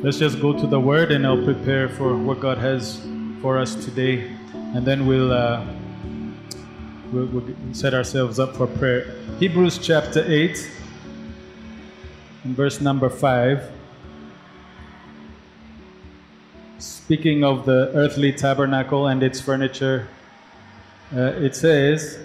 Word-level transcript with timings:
Let's 0.00 0.16
just 0.16 0.40
go 0.40 0.52
to 0.52 0.64
the 0.64 0.78
Word 0.78 1.10
and 1.10 1.26
I'll 1.26 1.42
prepare 1.42 1.88
for 1.88 2.16
what 2.16 2.38
God 2.38 2.56
has 2.58 3.04
for 3.42 3.58
us 3.58 3.74
today. 3.74 4.30
And 4.54 4.86
then 4.86 5.06
we'll, 5.06 5.32
uh, 5.32 5.66
we'll, 7.10 7.26
we'll 7.26 7.52
set 7.72 7.94
ourselves 7.94 8.38
up 8.38 8.54
for 8.54 8.68
prayer. 8.68 9.12
Hebrews 9.40 9.78
chapter 9.78 10.24
8 10.24 10.70
and 12.44 12.54
verse 12.54 12.80
number 12.80 13.10
5. 13.10 13.68
Speaking 16.78 17.42
of 17.42 17.66
the 17.66 17.90
earthly 17.92 18.32
tabernacle 18.32 19.08
and 19.08 19.20
its 19.24 19.40
furniture, 19.40 20.06
uh, 21.12 21.32
it 21.42 21.56
says, 21.56 22.20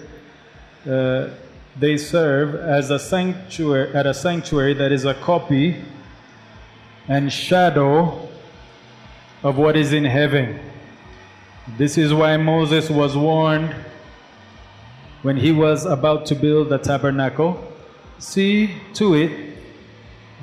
uh, 0.88 1.28
they 1.76 1.96
serve 1.96 2.54
as 2.54 2.90
a 2.90 3.00
sanctuary 3.00 3.92
at 3.96 4.06
a 4.06 4.14
sanctuary 4.14 4.74
that 4.74 4.92
is 4.92 5.04
a 5.04 5.14
copy 5.14 5.82
and 7.08 7.32
shadow 7.32 8.28
of 9.42 9.56
what 9.58 9.76
is 9.76 9.92
in 9.92 10.04
heaven. 10.04 10.58
This 11.76 11.98
is 11.98 12.12
why 12.12 12.36
Moses 12.36 12.90
was 12.90 13.16
warned 13.16 13.74
when 15.22 15.36
he 15.36 15.52
was 15.52 15.86
about 15.86 16.26
to 16.26 16.34
build 16.34 16.68
the 16.68 16.78
tabernacle 16.78 17.72
see 18.18 18.70
to 18.94 19.14
it 19.14 19.58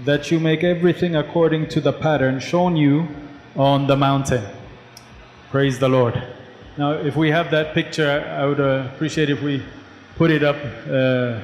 that 0.05 0.31
you 0.31 0.39
make 0.39 0.63
everything 0.63 1.15
according 1.15 1.67
to 1.69 1.81
the 1.81 1.93
pattern 1.93 2.39
shown 2.39 2.75
you 2.75 3.07
on 3.55 3.87
the 3.87 3.95
mountain. 3.95 4.43
Praise 5.49 5.79
the 5.79 5.89
Lord. 5.89 6.21
Now, 6.77 6.93
if 6.93 7.15
we 7.15 7.29
have 7.29 7.51
that 7.51 7.73
picture, 7.73 8.09
I 8.09 8.45
would 8.45 8.59
uh, 8.59 8.89
appreciate 8.93 9.29
if 9.29 9.41
we 9.41 9.63
put 10.15 10.31
it 10.31 10.43
up. 10.43 10.55
Uh, 10.89 11.43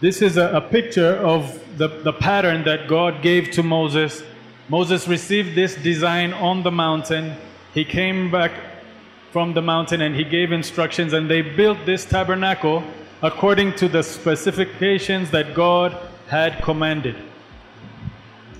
this 0.00 0.22
is 0.22 0.36
a, 0.36 0.48
a 0.56 0.60
picture 0.60 1.14
of 1.16 1.60
the, 1.78 1.88
the 1.88 2.12
pattern 2.12 2.64
that 2.64 2.86
God 2.86 3.22
gave 3.22 3.50
to 3.52 3.62
Moses. 3.62 4.22
Moses 4.70 5.08
received 5.08 5.56
this 5.56 5.74
design 5.74 6.32
on 6.32 6.62
the 6.62 6.70
mountain. 6.70 7.34
He 7.74 7.84
came 7.84 8.30
back 8.30 8.52
from 9.32 9.52
the 9.52 9.60
mountain 9.60 10.00
and 10.00 10.14
he 10.14 10.22
gave 10.22 10.52
instructions, 10.52 11.12
and 11.12 11.28
they 11.28 11.42
built 11.42 11.78
this 11.86 12.04
tabernacle 12.04 12.84
according 13.20 13.74
to 13.74 13.88
the 13.88 14.00
specifications 14.00 15.28
that 15.32 15.56
God 15.56 15.98
had 16.28 16.62
commanded. 16.62 17.16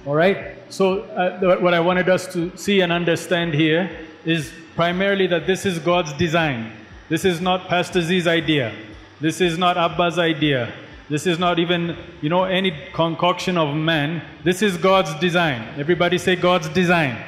All 0.05 0.16
right? 0.16 0.56
So, 0.69 1.03
uh, 1.03 1.61
what 1.61 1.75
I 1.75 1.81
wanted 1.81 2.08
us 2.08 2.33
to 2.33 2.56
see 2.56 2.81
and 2.81 2.91
understand 2.91 3.55
here 3.55 3.88
is 4.25 4.53
primarily 4.75 5.28
that 5.28 5.47
this 5.47 5.64
is 5.64 5.78
God's 5.78 6.12
design. 6.14 6.72
This 7.08 7.25
is 7.25 7.41
not 7.41 7.69
Pastor 7.69 8.03
Z's 8.03 8.27
idea. 8.27 8.75
This 9.20 9.41
is 9.41 9.58
not 9.58 9.77
Abba's 9.77 10.19
idea. 10.19 10.72
This 11.11 11.27
is 11.27 11.41
not 11.41 11.58
even, 11.58 11.97
you 12.22 12.28
know, 12.28 12.44
any 12.44 12.72
concoction 12.92 13.58
of 13.58 13.75
man. 13.75 14.22
This 14.44 14.62
is 14.62 14.77
God's 14.77 15.12
design. 15.16 15.66
Everybody 15.77 16.19
say 16.19 16.36
God's 16.36 16.69
design. 16.69 17.19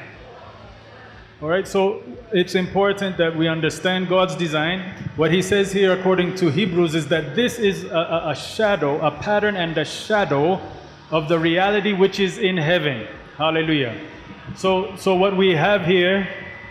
All 1.41 1.49
right, 1.49 1.67
so 1.67 2.01
it's 2.31 2.55
important 2.55 3.17
that 3.17 3.35
we 3.35 3.49
understand 3.49 4.07
God's 4.07 4.37
design. 4.37 4.93
What 5.17 5.33
he 5.33 5.41
says 5.41 5.73
here, 5.73 5.91
according 5.91 6.35
to 6.35 6.49
Hebrews, 6.49 6.95
is 6.95 7.09
that 7.09 7.35
this 7.35 7.59
is 7.59 7.83
a, 7.83 8.27
a, 8.27 8.33
shadow, 8.33 9.05
a 9.05 9.11
pattern 9.11 9.57
and 9.57 9.77
a 9.77 9.83
shadow 9.83 10.61
of 11.11 11.27
the 11.27 11.37
reality 11.37 11.91
which 11.91 12.21
is 12.21 12.37
in 12.37 12.55
heaven. 12.55 13.05
Hallelujah. 13.37 13.99
So, 14.55 14.95
so 14.95 15.13
what 15.13 15.35
we 15.35 15.51
have 15.57 15.85
here, 15.85 16.25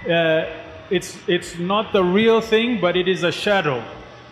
uh, 0.08 0.46
it's, 0.88 1.18
it's 1.28 1.58
not 1.58 1.92
the 1.92 2.02
real 2.02 2.40
thing, 2.40 2.80
but 2.80 2.96
it 2.96 3.06
is 3.06 3.22
a 3.22 3.32
shadow. 3.32 3.84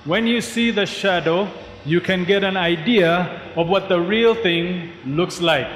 When 0.07 0.27
you 0.27 0.41
see 0.41 0.71
the 0.71 0.87
shadow, 0.87 1.51
you 1.85 2.01
can 2.01 2.25
get 2.25 2.45
an 2.45 2.57
idea 2.57 3.41
of 3.57 3.69
what 3.69 3.89
the 3.89 4.01
real 4.01 4.35
thing 4.35 4.93
looks 5.07 5.41
like. 5.41 5.69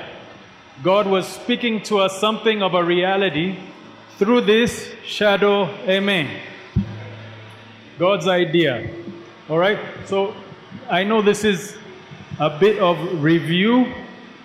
God 0.83 1.07
was 1.07 1.27
speaking 1.27 1.83
to 1.85 1.99
us 1.99 2.19
something 2.21 2.63
of 2.63 2.75
a 2.75 2.85
reality 2.85 3.57
through 4.19 4.43
this 4.43 4.93
shadow. 5.05 5.67
Amen. 5.89 6.29
God's 7.99 8.29
idea. 8.29 8.91
All 9.49 9.59
right? 9.59 9.79
So 10.07 10.35
I 10.91 11.05
know 11.05 11.23
this 11.23 11.45
is 11.45 11.77
a 12.39 12.51
bit 12.51 12.79
of 12.81 13.23
review, 13.23 13.95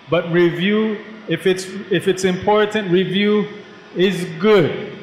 but 0.08 0.30
review, 0.32 0.98
if 1.28 1.46
it's, 1.46 1.64
if 1.90 2.08
it's 2.08 2.24
important, 2.24 2.90
review 2.90 3.46
is 3.96 4.24
good. 4.38 4.96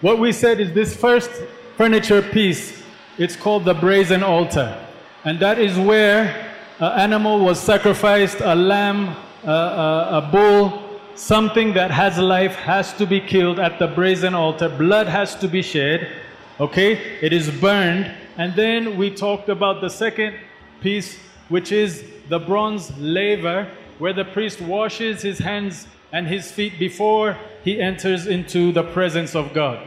What 0.00 0.18
we 0.18 0.32
said 0.32 0.60
is 0.60 0.72
this 0.72 0.94
first 0.94 1.30
furniture 1.76 2.22
piece, 2.22 2.82
it's 3.16 3.34
called 3.34 3.64
the 3.64 3.74
brazen 3.74 4.22
altar. 4.22 4.87
And 5.28 5.38
that 5.40 5.58
is 5.58 5.76
where 5.78 6.56
an 6.80 7.00
animal 7.00 7.40
was 7.40 7.60
sacrificed, 7.60 8.40
a 8.40 8.54
lamb, 8.54 9.14
a, 9.44 9.50
a, 9.50 10.08
a 10.12 10.28
bull, 10.32 11.00
something 11.16 11.74
that 11.74 11.90
has 11.90 12.16
life 12.16 12.54
has 12.54 12.94
to 12.94 13.04
be 13.04 13.20
killed 13.20 13.58
at 13.58 13.78
the 13.78 13.88
brazen 13.88 14.34
altar. 14.34 14.70
Blood 14.70 15.06
has 15.06 15.34
to 15.34 15.46
be 15.46 15.60
shed. 15.60 16.08
Okay? 16.58 16.92
It 17.20 17.34
is 17.34 17.50
burned. 17.50 18.10
And 18.38 18.54
then 18.56 18.96
we 18.96 19.14
talked 19.14 19.50
about 19.50 19.82
the 19.82 19.90
second 19.90 20.34
piece, 20.80 21.18
which 21.50 21.72
is 21.72 22.04
the 22.30 22.38
bronze 22.38 22.90
laver, 22.96 23.70
where 23.98 24.14
the 24.14 24.24
priest 24.24 24.62
washes 24.62 25.20
his 25.20 25.40
hands 25.40 25.86
and 26.10 26.26
his 26.26 26.50
feet 26.50 26.78
before 26.78 27.36
he 27.62 27.82
enters 27.82 28.26
into 28.26 28.72
the 28.72 28.82
presence 28.82 29.34
of 29.34 29.52
God. 29.52 29.86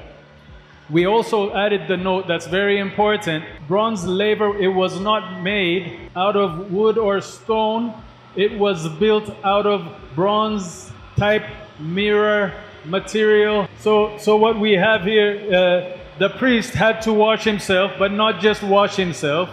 We 0.92 1.06
also 1.06 1.56
added 1.56 1.88
the 1.88 1.96
note 1.96 2.28
that's 2.28 2.48
very 2.48 2.78
important. 2.78 3.46
Bronze 3.68 4.06
laver, 4.06 4.58
it 4.58 4.68
was 4.68 5.00
not 5.00 5.42
made 5.42 6.10
out 6.18 6.36
of 6.36 6.70
wood 6.70 6.98
or 6.98 7.22
stone. 7.22 7.94
It 8.36 8.58
was 8.60 8.90
built 9.00 9.34
out 9.44 9.66
of 9.66 9.88
bronze 10.16 10.92
type 11.16 11.46
mirror 11.80 12.54
material. 12.84 13.70
So, 13.80 14.18
so 14.18 14.36
what 14.36 14.60
we 14.60 14.74
have 14.74 15.04
here, 15.04 15.32
uh, 15.48 15.98
the 16.20 16.30
priest 16.30 16.74
had 16.74 17.02
to 17.04 17.14
wash 17.14 17.46
himself, 17.46 17.94
but 17.98 18.12
not 18.12 18.42
just 18.42 18.62
wash 18.62 18.98
himself. 18.98 19.50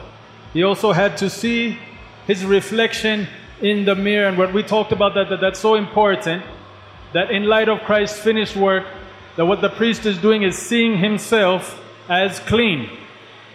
He 0.53 0.65
also 0.65 0.93
had 0.93 1.17
to 1.19 1.31
see 1.31 1.79
his 2.27 2.45
reflection 2.45 3.29
in 3.61 3.85
the 3.85 3.95
mirror. 3.95 4.27
And 4.27 4.39
what 4.39 4.53
we 4.53 4.65
talked 4.65 4.91
about 4.91 5.15
that, 5.15 5.29
that 5.31 5.41
that's 5.41 5.61
so 5.61 5.77
important 5.77 6.43
that 7.13 7.31
in 7.31 7.45
light 7.45 7.69
of 7.69 7.81
Christ's 7.81 8.19
finished 8.19 8.57
work, 8.57 8.85
that 9.39 9.47
what 9.47 9.61
the 9.61 9.69
priest 9.69 10.05
is 10.05 10.19
doing 10.19 10.43
is 10.43 10.59
seeing 10.59 10.99
himself 10.99 11.81
as 12.09 12.41
clean, 12.41 12.91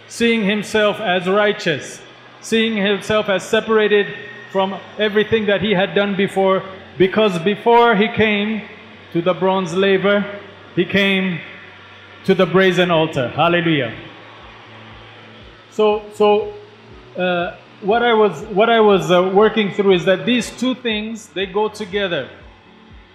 seeing 0.08 0.46
himself 0.46 1.02
as 1.02 1.28
righteous, 1.28 2.00
seeing 2.40 2.78
himself 2.78 3.28
as 3.28 3.44
separated 3.44 4.08
from 4.50 4.80
everything 4.98 5.46
that 5.46 5.62
he 5.62 5.74
had 5.74 5.94
done 5.94 6.16
before, 6.16 6.64
because 6.98 7.38
before 7.40 7.98
he 7.98 8.08
came 8.08 8.62
to 9.12 9.22
the 9.22 9.34
bronze 9.34 9.74
laver, 9.74 10.26
he 10.74 10.86
came 10.86 11.42
to 12.24 12.34
the 12.34 12.46
brazen 12.46 12.90
altar. 12.90 13.28
Hallelujah. 13.28 13.94
So, 15.70 16.06
so 16.14 16.54
uh, 17.18 17.58
what 17.82 18.04
I 18.04 18.14
was 18.14 18.42
what 18.44 18.70
I 18.70 18.80
was 18.80 19.12
uh, 19.12 19.30
working 19.36 19.74
through 19.74 19.96
is 19.96 20.06
that 20.06 20.26
these 20.26 20.50
two 20.50 20.76
things 20.76 21.28
they 21.28 21.46
go 21.46 21.68
together. 21.68 22.30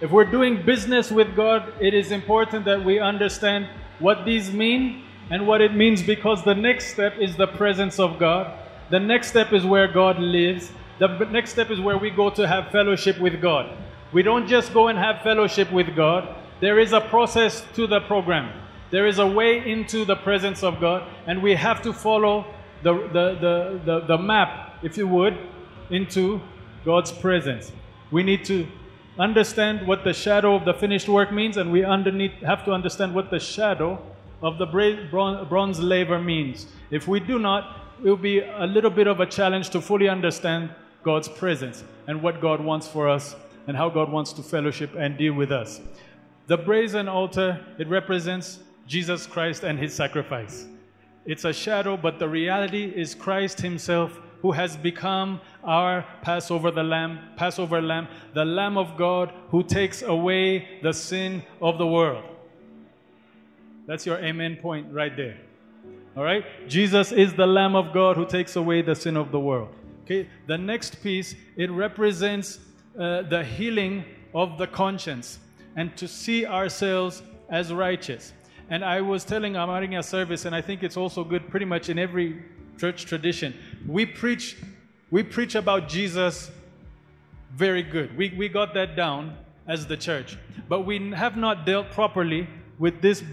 If 0.01 0.11
we're 0.11 0.31
doing 0.31 0.65
business 0.65 1.11
with 1.11 1.35
God, 1.35 1.73
it 1.81 1.93
is 1.93 2.11
important 2.11 2.63
that 2.63 2.85
we 2.85 2.99
understand 2.99 3.67
what 3.99 4.23
these 4.23 4.49
mean 4.49 5.03
and 5.29 5.45
what 5.45 5.59
it 5.59 5.75
means 5.75 6.01
because 6.01 6.41
the 6.43 6.55
next 6.55 6.93
step 6.93 7.17
is 7.19 7.35
the 7.35 7.47
presence 7.47 7.99
of 7.99 8.17
God. 8.17 8.57
The 8.91 8.99
next 8.99 9.27
step 9.27 9.51
is 9.51 9.65
where 9.65 9.89
God 9.89 10.17
lives. 10.17 10.71
The 10.99 11.07
next 11.25 11.51
step 11.51 11.69
is 11.69 11.81
where 11.81 11.97
we 11.97 12.11
go 12.11 12.29
to 12.29 12.47
have 12.47 12.71
fellowship 12.71 13.19
with 13.19 13.41
God. 13.41 13.75
We 14.13 14.23
don't 14.23 14.47
just 14.47 14.73
go 14.73 14.87
and 14.87 14.97
have 14.97 15.21
fellowship 15.21 15.69
with 15.69 15.93
God. 15.97 16.33
There 16.61 16.79
is 16.79 16.93
a 16.93 17.01
process 17.01 17.65
to 17.75 17.85
the 17.85 17.99
program. 17.99 18.53
There 18.91 19.05
is 19.05 19.19
a 19.19 19.27
way 19.27 19.69
into 19.69 20.05
the 20.05 20.15
presence 20.15 20.63
of 20.63 20.79
God, 20.79 21.03
and 21.27 21.43
we 21.43 21.55
have 21.55 21.81
to 21.81 21.91
follow 21.91 22.45
the, 22.83 22.93
the, 22.93 23.35
the, 23.35 23.81
the, 23.85 23.99
the 24.07 24.17
map, 24.17 24.75
if 24.81 24.97
you 24.97 25.07
would, 25.09 25.37
into 25.89 26.39
God's 26.85 27.11
presence. 27.11 27.71
We 28.11 28.23
need 28.23 28.45
to 28.45 28.65
understand 29.19 29.85
what 29.85 30.03
the 30.03 30.13
shadow 30.13 30.55
of 30.55 30.65
the 30.65 30.73
finished 30.73 31.09
work 31.09 31.31
means, 31.31 31.57
and 31.57 31.71
we 31.71 31.83
underneath 31.83 32.31
have 32.41 32.63
to 32.65 32.71
understand 32.71 33.13
what 33.13 33.29
the 33.29 33.39
shadow 33.39 34.01
of 34.41 34.57
the 34.57 34.65
bronze 35.49 35.79
laver 35.79 36.19
means. 36.19 36.67
If 36.89 37.07
we 37.07 37.19
do 37.19 37.37
not, 37.37 37.85
it 38.03 38.09
will 38.09 38.15
be 38.15 38.39
a 38.39 38.65
little 38.65 38.89
bit 38.89 39.07
of 39.07 39.19
a 39.19 39.25
challenge 39.25 39.69
to 39.71 39.81
fully 39.81 40.07
understand 40.07 40.69
God's 41.03 41.27
presence 41.27 41.83
and 42.07 42.21
what 42.21 42.39
God 42.39 42.61
wants 42.61 42.87
for 42.87 43.09
us 43.09 43.35
and 43.67 43.75
how 43.75 43.89
God 43.89 44.09
wants 44.09 44.31
to 44.33 44.41
fellowship 44.41 44.95
and 44.97 45.17
deal 45.17 45.33
with 45.33 45.51
us. 45.51 45.81
The 46.47 46.57
brazen 46.57 47.09
altar, 47.09 47.63
it 47.77 47.87
represents 47.89 48.59
Jesus 48.87 49.27
Christ 49.27 49.63
and 49.63 49.77
his 49.77 49.93
sacrifice. 49.93 50.65
It's 51.25 51.43
a 51.43 51.53
shadow, 51.53 51.97
but 51.97 52.17
the 52.17 52.27
reality 52.29 52.85
is 52.95 53.13
Christ 53.13 53.59
himself 53.59 54.17
who 54.41 54.51
has 54.51 54.77
become 54.77 55.41
our 55.63 56.05
Passover 56.21 56.71
the 56.71 56.83
lamb, 56.83 57.19
Passover 57.35 57.81
lamb, 57.81 58.07
the 58.33 58.45
lamb 58.45 58.77
of 58.77 58.97
God 58.97 59.33
who 59.49 59.63
takes 59.63 60.01
away 60.01 60.79
the 60.81 60.93
sin 60.93 61.43
of 61.61 61.77
the 61.77 61.87
world. 61.87 62.23
That's 63.85 64.05
your 64.05 64.17
amen 64.19 64.57
point 64.57 64.93
right 64.93 65.15
there. 65.15 65.37
All 66.15 66.23
right? 66.23 66.45
Jesus 66.67 67.11
is 67.11 67.33
the 67.33 67.47
lamb 67.47 67.75
of 67.75 67.93
God 67.93 68.15
who 68.15 68.25
takes 68.25 68.55
away 68.55 68.81
the 68.81 68.95
sin 68.95 69.17
of 69.17 69.31
the 69.31 69.39
world. 69.39 69.69
Okay? 70.03 70.27
The 70.47 70.57
next 70.57 71.01
piece, 71.01 71.35
it 71.55 71.71
represents 71.71 72.59
uh, 72.97 73.23
the 73.23 73.43
healing 73.43 74.05
of 74.33 74.57
the 74.57 74.67
conscience. 74.67 75.39
and 75.75 75.95
to 75.95 76.07
see 76.07 76.45
ourselves 76.45 77.21
as 77.49 77.71
righteous. 77.71 78.33
And 78.69 78.83
I 78.83 79.01
was 79.01 79.23
telling 79.23 79.53
Amaringa 79.53 80.03
service, 80.03 80.45
and 80.45 80.55
I 80.55 80.61
think 80.61 80.83
it's 80.83 80.97
also 80.97 81.23
good 81.23 81.49
pretty 81.49 81.65
much 81.65 81.89
in 81.89 81.97
every 81.97 82.43
church 82.79 83.05
tradition. 83.05 83.53
We 83.87 84.05
preach, 84.05 84.57
we 85.11 85.23
preach 85.23 85.55
about 85.55 85.89
Jesus 85.89 86.49
very 87.53 87.83
good. 87.83 88.15
We, 88.15 88.33
we 88.37 88.47
got 88.47 88.73
that 88.75 88.95
down 88.95 89.35
as 89.67 89.85
the 89.85 89.97
church. 89.97 90.37
But 90.67 90.81
we 90.81 91.11
have 91.11 91.35
not 91.35 91.65
dealt 91.65 91.91
properly 91.91 92.47
with 92.77 93.01
this 93.01 93.23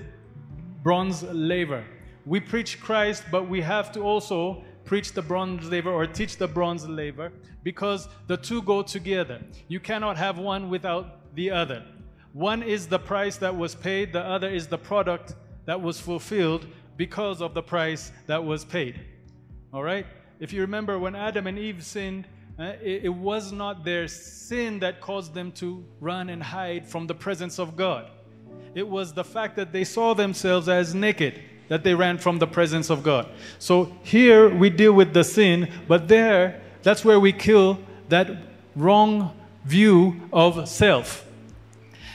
bronze 0.83 1.23
laver. 1.23 1.85
We 2.25 2.41
preach 2.41 2.81
Christ, 2.81 3.25
but 3.31 3.49
we 3.49 3.61
have 3.61 3.93
to 3.93 4.01
also 4.01 4.65
preach 4.85 5.13
the 5.13 5.23
bronze 5.23 5.69
laver 5.71 5.91
or 5.91 6.07
teach 6.07 6.37
the 6.37 6.49
bronze 6.49 6.89
laver 6.89 7.33
because 7.63 8.09
the 8.27 8.37
two 8.37 8.63
go 8.63 8.83
together. 8.83 9.41
You 9.69 9.81
cannot 9.81 10.17
have 10.17 10.39
one 10.39 10.71
without 10.71 11.35
the 11.35 11.51
other. 11.51 11.85
One 12.33 12.63
is 12.63 12.87
the 12.87 12.99
price 12.99 13.37
that 13.39 13.57
was 13.57 13.75
paid, 13.75 14.13
the 14.13 14.21
other 14.21 14.49
is 14.49 14.67
the 14.67 14.79
product 14.79 15.35
that 15.65 15.81
was 15.81 16.01
fulfilled 16.01 16.67
because 16.97 17.41
of 17.41 17.55
the 17.55 17.63
price 17.63 18.13
that 18.27 18.45
was 18.45 18.65
paid. 18.65 19.01
All 19.73 19.83
right? 19.83 20.07
If 20.41 20.53
you 20.53 20.61
remember 20.61 20.99
when 20.99 21.15
Adam 21.15 21.47
and 21.47 21.59
Eve 21.59 21.85
sinned, 21.85 22.27
uh, 22.59 22.73
it, 22.83 23.05
it 23.05 23.15
was 23.15 23.53
not 23.53 23.85
their 23.85 24.09
sin 24.09 24.79
that 24.81 25.01
caused 25.01 25.35
them 25.35 25.53
to 25.53 25.85
run 26.01 26.31
and 26.31 26.43
hide 26.43 26.87
from 26.87 27.07
the 27.07 27.15
presence 27.15 27.59
of 27.59 27.77
God. 27.77 28.11
It 28.75 28.87
was 28.87 29.13
the 29.13 29.25
fact 29.25 29.57
that 29.57 29.73
they 29.73 29.85
saw 29.85 30.15
themselves 30.15 30.69
as 30.69 30.95
naked 30.95 31.43
that 31.69 31.83
they 31.83 31.95
ran 31.95 32.19
from 32.19 32.39
the 32.39 32.47
presence 32.47 32.91
of 32.91 33.03
God. 33.03 33.29
So 33.59 33.97
here 34.03 34.55
we 34.55 34.71
deal 34.71 34.93
with 34.93 35.13
the 35.13 35.25
sin, 35.25 35.71
but 35.89 36.09
there, 36.09 36.61
that's 36.83 37.05
where 37.05 37.19
we 37.19 37.33
kill 37.33 37.79
that 38.09 38.31
wrong 38.75 39.37
view 39.65 40.21
of 40.33 40.69
self. 40.69 41.27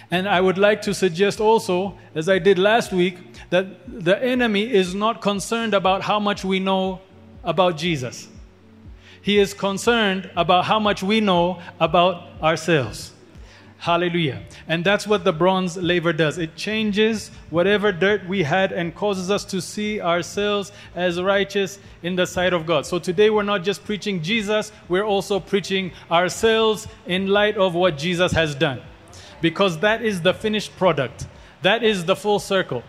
And 0.10 0.28
I 0.28 0.42
would 0.42 0.58
like 0.58 0.82
to 0.84 0.94
suggest 0.94 1.40
also, 1.40 1.98
as 2.16 2.30
I 2.30 2.40
did 2.40 2.58
last 2.60 2.92
week, 2.92 3.18
that 3.50 3.66
the 3.88 4.22
enemy 4.24 4.72
is 4.72 4.94
not 4.96 5.22
concerned 5.22 5.74
about 5.74 6.02
how 6.04 6.20
much 6.20 6.44
we 6.44 6.60
know 6.60 7.02
about 7.44 7.78
Jesus. 7.78 8.28
He 9.22 9.38
is 9.38 9.54
concerned 9.54 10.30
about 10.36 10.66
how 10.66 10.80
much 10.80 11.04
we 11.04 11.22
know 11.22 11.62
about 11.80 12.28
ourselves. 12.42 13.14
Hallelujah. 13.82 14.44
And 14.68 14.84
that's 14.84 15.08
what 15.08 15.24
the 15.24 15.34
bronze 15.34 15.76
laver 15.76 16.14
does. 16.14 16.38
It 16.38 16.56
changes 16.56 17.32
whatever 17.50 17.92
dirt 17.92 18.28
we 18.28 18.44
had 18.44 18.72
and 18.72 18.94
causes 18.94 19.32
us 19.32 19.44
to 19.46 19.60
see 19.60 20.00
ourselves 20.00 20.72
as 20.94 21.20
righteous 21.20 21.80
in 22.04 22.16
the 22.16 22.28
sight 22.28 22.54
of 22.54 22.68
God. 22.68 22.86
So 22.86 23.00
today 23.00 23.32
we're 23.32 23.42
not 23.42 23.64
just 23.64 23.84
preaching 23.84 24.22
Jesus, 24.22 24.72
we're 24.88 25.04
also 25.04 25.40
preaching 25.40 25.92
ourselves 26.12 26.88
in 27.08 27.28
light 27.28 27.58
of 27.58 27.74
what 27.74 27.98
Jesus 27.98 28.32
has 28.34 28.54
done. 28.54 28.82
Because 29.42 29.80
that 29.80 30.04
is 30.04 30.22
the 30.22 30.36
finished 30.36 30.78
product, 30.78 31.26
that 31.64 31.84
is 31.84 32.06
the 32.06 32.16
full 32.16 32.38
circle. 32.38 32.84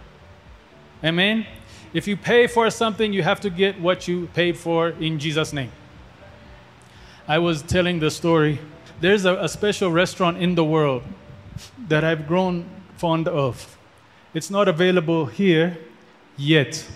Amen? 1.03 1.47
If 1.93 2.09
you 2.09 2.17
pay 2.17 2.47
for 2.47 2.71
something, 2.71 3.13
you 3.13 3.23
have 3.23 3.41
to 3.41 3.51
get 3.51 3.81
what 3.81 4.09
you 4.09 4.29
paid 4.35 4.57
for 4.57 4.91
in 4.91 5.19
Jesus' 5.19 5.53
name. 5.53 5.71
I 7.29 7.39
was 7.39 7.63
telling 7.63 8.01
the 8.01 8.11
story 8.11 8.59
there's 9.01 9.25
a, 9.25 9.37
a 9.37 9.49
special 9.49 9.91
restaurant 9.91 10.39
in 10.39 10.55
the 10.55 10.65
world 10.65 11.03
that 11.89 12.05
I've 12.05 12.27
grown 12.27 12.65
fond 12.97 13.29
of. 13.29 13.77
It's 14.33 14.51
not 14.51 14.69
available 14.69 15.27
here 15.27 15.77
yet. 16.37 16.87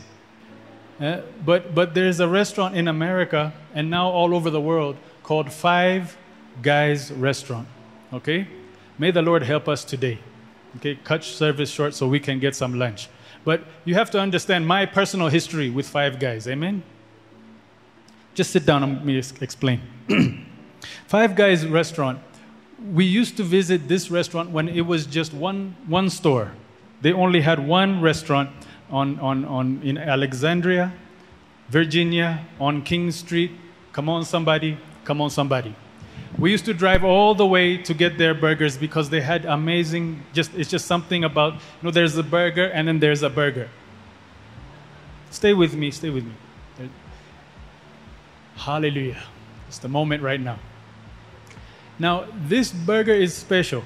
Uh, 0.99 1.21
but, 1.45 1.75
but 1.75 1.93
there's 1.95 2.21
a 2.21 2.29
restaurant 2.29 2.75
in 2.75 2.89
America 2.89 3.53
and 3.75 3.91
now 3.91 4.09
all 4.09 4.35
over 4.35 4.49
the 4.49 4.61
world 4.61 4.97
called 5.23 5.53
Five 5.53 6.17
Guys 6.63 7.13
Restaurant. 7.13 7.69
Okay? 8.13 8.49
May 8.99 9.11
the 9.11 9.21
Lord 9.21 9.43
help 9.43 9.69
us 9.69 9.85
today. 9.85 10.19
Okay, 10.77 10.99
cut 11.05 11.25
service 11.25 11.71
short 11.71 11.95
so 11.95 12.09
we 12.09 12.21
can 12.21 12.39
get 12.39 12.55
some 12.55 12.79
lunch. 12.79 13.09
But 13.47 13.63
you 13.85 13.95
have 13.95 14.11
to 14.11 14.19
understand 14.19 14.67
my 14.67 14.87
personal 14.87 15.29
history 15.29 15.71
with 15.71 15.89
Five 15.89 16.19
Guys. 16.19 16.49
Amen? 16.49 16.83
Just 18.35 18.51
sit 18.51 18.67
down 18.67 18.83
and 18.83 18.97
let 18.97 19.05
me 19.05 19.17
explain. 19.17 19.81
Five 21.07 21.37
Guys 21.37 21.65
restaurant. 21.65 22.19
We 22.93 23.05
used 23.05 23.37
to 23.37 23.45
visit 23.45 23.87
this 23.87 24.11
restaurant 24.11 24.51
when 24.51 24.69
it 24.69 24.81
was 24.81 25.07
just 25.07 25.33
one, 25.33 25.77
one 25.87 26.11
store. 26.11 26.55
They 27.03 27.13
only 27.13 27.41
had 27.41 27.65
one 27.65 28.01
restaurant 28.01 28.51
on, 28.91 29.21
on, 29.21 29.45
on, 29.45 29.81
in 29.85 29.97
Alexandria, 29.97 30.93
Virginia, 31.69 32.45
on 32.59 32.83
King 32.83 33.13
Street. 33.13 33.53
Come 33.93 34.09
on, 34.09 34.25
somebody. 34.25 34.77
Come 35.05 35.21
on, 35.21 35.31
somebody. 35.31 35.73
We 36.39 36.51
used 36.51 36.67
to 36.67 36.75
drive 36.75 37.03
all 37.03 37.35
the 37.35 37.47
way 37.47 37.79
to 37.79 37.95
get 37.95 38.19
their 38.19 38.35
burgers 38.35 38.77
because 38.77 39.09
they 39.09 39.23
had 39.23 39.47
amazing, 39.47 40.23
just, 40.35 40.55
it's 40.55 40.71
just 40.71 40.87
something 40.87 41.25
about, 41.25 41.55
you 41.55 41.61
know, 41.83 41.91
there's 41.91 42.17
a 42.17 42.23
burger 42.23 42.67
and 42.67 42.89
then 42.89 42.99
there's 42.99 43.23
a 43.23 43.31
burger. 43.31 43.71
Stay 45.31 45.55
with 45.55 45.75
me, 45.75 45.91
stay 45.91 46.11
with 46.11 46.25
me. 46.25 46.33
Hallelujah. 48.57 49.23
It's 49.69 49.79
the 49.79 49.89
moment 49.89 50.23
right 50.23 50.41
now. 50.41 50.59
Now, 51.99 52.27
this 52.35 52.73
burger 52.73 53.13
is 53.13 53.35
special. 53.35 53.85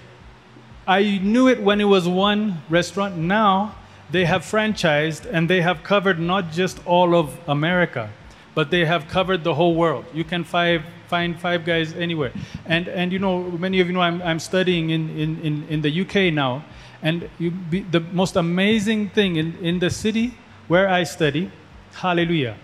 I 0.87 1.19
knew 1.23 1.49
it 1.49 1.63
when 1.63 1.81
it 1.81 1.85
was 1.85 2.09
one 2.09 2.63
restaurant. 2.69 3.17
Now 3.17 3.77
they 4.11 4.25
have 4.25 4.43
franchised 4.43 5.29
and 5.31 5.49
they 5.49 5.61
have 5.61 5.85
covered 5.85 6.19
not 6.19 6.51
just 6.51 6.85
all 6.87 7.15
of 7.15 7.39
America, 7.49 8.11
but 8.55 8.71
they 8.71 8.85
have 8.85 9.07
covered 9.07 9.45
the 9.45 9.55
whole 9.55 9.75
world. 9.75 10.05
You 10.13 10.25
can 10.25 10.43
five, 10.43 10.83
find 11.11 11.39
five 11.39 11.65
guys 11.65 11.93
anywhere. 11.95 12.33
And, 12.67 12.87
and 12.89 13.13
you 13.13 13.19
know, 13.19 13.43
many 13.43 13.81
of 13.81 13.89
you 13.89 13.93
know 13.93 14.01
I'm, 14.01 14.23
I'm 14.23 14.39
studying 14.39 14.91
in, 14.91 15.11
in, 15.19 15.41
in, 15.41 15.55
in 15.69 15.83
the 15.83 15.93
UK 16.03 16.33
now. 16.33 16.65
And 17.03 17.29
be, 17.71 17.81
the 17.81 18.01
most 18.01 18.37
amazing 18.37 19.11
thing 19.11 19.37
in, 19.37 19.57
in 19.57 19.81
the 19.81 19.91
city 19.91 20.35
where 20.69 20.89
I 20.89 21.03
study, 21.03 21.51
hallelujah, 21.95 22.57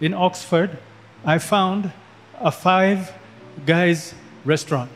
in 0.00 0.12
Oxford, 0.12 0.78
I 1.24 1.38
found 1.38 1.92
a 2.38 2.52
five 2.52 3.12
guys 3.64 4.14
restaurant. 4.44 4.90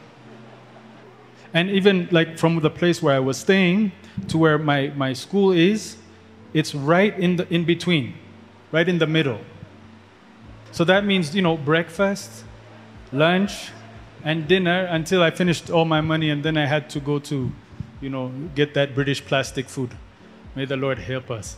And 1.55 1.71
even 1.71 2.09
like 2.11 2.39
from 2.39 2.61
the 2.61 2.71
place 2.71 3.01
where 3.01 3.15
I 3.15 3.21
was 3.21 3.39
staying 3.39 3.93
to 4.29 4.37
where 4.37 4.59
my, 4.59 4.93
my 4.97 5.15
school 5.15 5.53
is, 5.53 5.97
it's 6.53 6.75
right 6.75 7.19
in, 7.19 7.37
the, 7.37 7.47
in 7.49 7.65
between, 7.65 8.15
right 8.73 8.89
in 8.89 8.99
the 8.99 9.07
middle. 9.07 9.41
So 10.73 10.85
that 10.85 11.05
means, 11.05 11.35
you 11.37 11.43
know, 11.43 11.57
breakfast, 11.57 12.45
lunch, 13.15 13.71
and 14.25 14.49
dinner 14.49 14.87
until 14.91 15.23
I 15.23 15.31
finished 15.31 15.71
all 15.71 15.85
my 15.85 16.01
money 16.01 16.31
and 16.31 16.43
then 16.43 16.57
I 16.57 16.67
had 16.67 16.89
to 16.91 17.01
go 17.01 17.19
to, 17.21 17.53
you 18.01 18.09
know, 18.09 18.33
get 18.55 18.75
that 18.75 18.95
British 18.95 19.25
plastic 19.25 19.69
food. 19.69 19.91
May 20.57 20.65
the 20.65 20.77
Lord 20.77 20.99
help 20.99 21.31
us. 21.31 21.57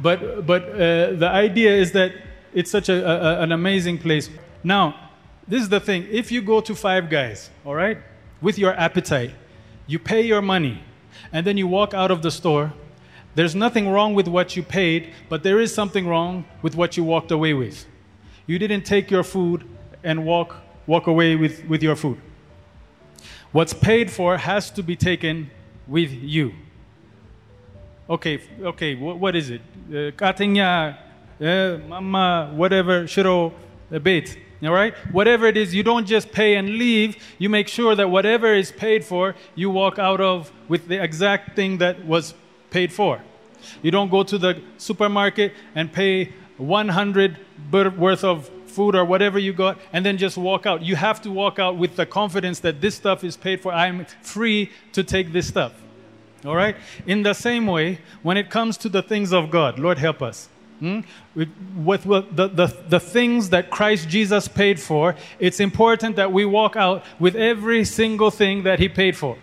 But, 0.00 0.44
but 0.44 0.62
uh, 0.70 1.12
the 1.12 1.30
idea 1.32 1.70
is 1.70 1.92
that 1.92 2.12
it's 2.52 2.70
such 2.70 2.88
a, 2.88 3.06
a, 3.06 3.42
an 3.42 3.52
amazing 3.52 3.98
place. 3.98 4.28
Now, 4.64 5.10
this 5.46 5.62
is 5.62 5.68
the 5.68 5.80
thing. 5.80 6.06
If 6.10 6.32
you 6.32 6.42
go 6.42 6.60
to 6.60 6.74
Five 6.74 7.08
Guys, 7.08 7.50
all 7.64 7.74
right, 7.74 7.98
with 8.40 8.58
your 8.58 8.74
appetite, 8.74 9.30
you 9.86 9.98
pay 9.98 10.22
your 10.22 10.42
money, 10.42 10.82
and 11.32 11.46
then 11.46 11.56
you 11.56 11.68
walk 11.68 11.94
out 11.94 12.10
of 12.10 12.22
the 12.22 12.30
store, 12.30 12.72
there's 13.36 13.54
nothing 13.54 13.88
wrong 13.88 14.14
with 14.14 14.26
what 14.26 14.56
you 14.56 14.62
paid, 14.62 15.12
but 15.28 15.42
there 15.42 15.60
is 15.60 15.74
something 15.74 16.06
wrong 16.06 16.44
with 16.62 16.74
what 16.74 16.96
you 16.96 17.04
walked 17.04 17.30
away 17.30 17.52
with. 17.54 17.86
You 18.46 18.58
didn't 18.58 18.84
take 18.84 19.10
your 19.10 19.22
food 19.22 19.64
and 20.04 20.24
walk, 20.24 20.56
walk 20.86 21.06
away 21.06 21.34
with, 21.34 21.64
with 21.64 21.82
your 21.82 21.96
food. 21.96 22.20
What's 23.52 23.72
paid 23.72 24.10
for 24.10 24.36
has 24.36 24.70
to 24.72 24.82
be 24.82 24.96
taken 24.96 25.50
with 25.86 26.12
you. 26.12 26.54
Okay, 28.08 28.40
okay, 28.60 28.94
what, 28.94 29.34
is 29.34 29.50
it? 29.50 29.62
Katinya, 30.16 30.96
uh, 31.40 31.44
uh, 31.44 31.78
mama, 31.88 32.52
whatever, 32.54 33.06
shiro, 33.06 33.52
bait. 34.02 34.38
All 34.62 34.72
right? 34.72 34.94
Whatever 35.12 35.46
it 35.46 35.56
is, 35.56 35.74
you 35.74 35.82
don't 35.82 36.06
just 36.06 36.32
pay 36.32 36.56
and 36.56 36.68
leave. 36.68 37.16
You 37.38 37.48
make 37.48 37.68
sure 37.68 37.94
that 37.94 38.10
whatever 38.10 38.54
is 38.54 38.72
paid 38.72 39.04
for, 39.04 39.34
you 39.54 39.70
walk 39.70 39.98
out 39.98 40.20
of 40.20 40.52
with 40.68 40.88
the 40.88 41.02
exact 41.02 41.56
thing 41.56 41.78
that 41.78 42.04
was 42.04 42.34
paid 42.70 42.92
for. 42.92 43.20
You 43.82 43.90
don't 43.90 44.10
go 44.10 44.22
to 44.22 44.38
the 44.38 44.62
supermarket 44.78 45.52
and 45.74 45.92
pay 45.92 46.32
100 46.56 47.38
worth 47.72 48.24
of 48.24 48.50
food 48.74 48.94
or 48.94 49.04
whatever 49.04 49.38
you 49.38 49.52
got 49.52 49.78
and 49.92 50.04
then 50.04 50.16
just 50.18 50.36
walk 50.36 50.66
out. 50.66 50.82
You 50.82 50.96
have 50.96 51.22
to 51.22 51.30
walk 51.30 51.58
out 51.58 51.76
with 51.76 51.96
the 51.96 52.06
confidence 52.06 52.60
that 52.60 52.80
this 52.80 52.94
stuff 52.94 53.24
is 53.24 53.36
paid 53.36 53.60
for. 53.62 53.72
I'm 53.72 54.06
free 54.22 54.70
to 54.92 55.04
take 55.04 55.32
this 55.32 55.48
stuff. 55.48 55.72
All 56.44 56.56
right? 56.56 56.76
In 57.06 57.22
the 57.22 57.32
same 57.32 57.66
way, 57.66 58.00
when 58.22 58.36
it 58.36 58.50
comes 58.50 58.76
to 58.78 58.88
the 58.88 59.02
things 59.02 59.32
of 59.32 59.50
God, 59.50 59.78
Lord 59.78 59.98
help 59.98 60.20
us. 60.20 60.48
Hmm? 60.80 61.00
With, 61.34 61.48
with, 61.76 62.04
with 62.04 62.36
the, 62.36 62.48
the, 62.48 62.66
the 62.88 63.00
things 63.00 63.50
that 63.50 63.70
Christ 63.70 64.08
Jesus 64.08 64.48
paid 64.48 64.78
for, 64.80 65.14
it's 65.38 65.60
important 65.60 66.16
that 66.16 66.32
we 66.32 66.44
walk 66.44 66.76
out 66.76 67.04
with 67.18 67.36
every 67.36 67.84
single 67.84 68.30
thing 68.30 68.64
that 68.64 68.78
He 68.78 68.88
paid 68.88 69.16
for. 69.16 69.38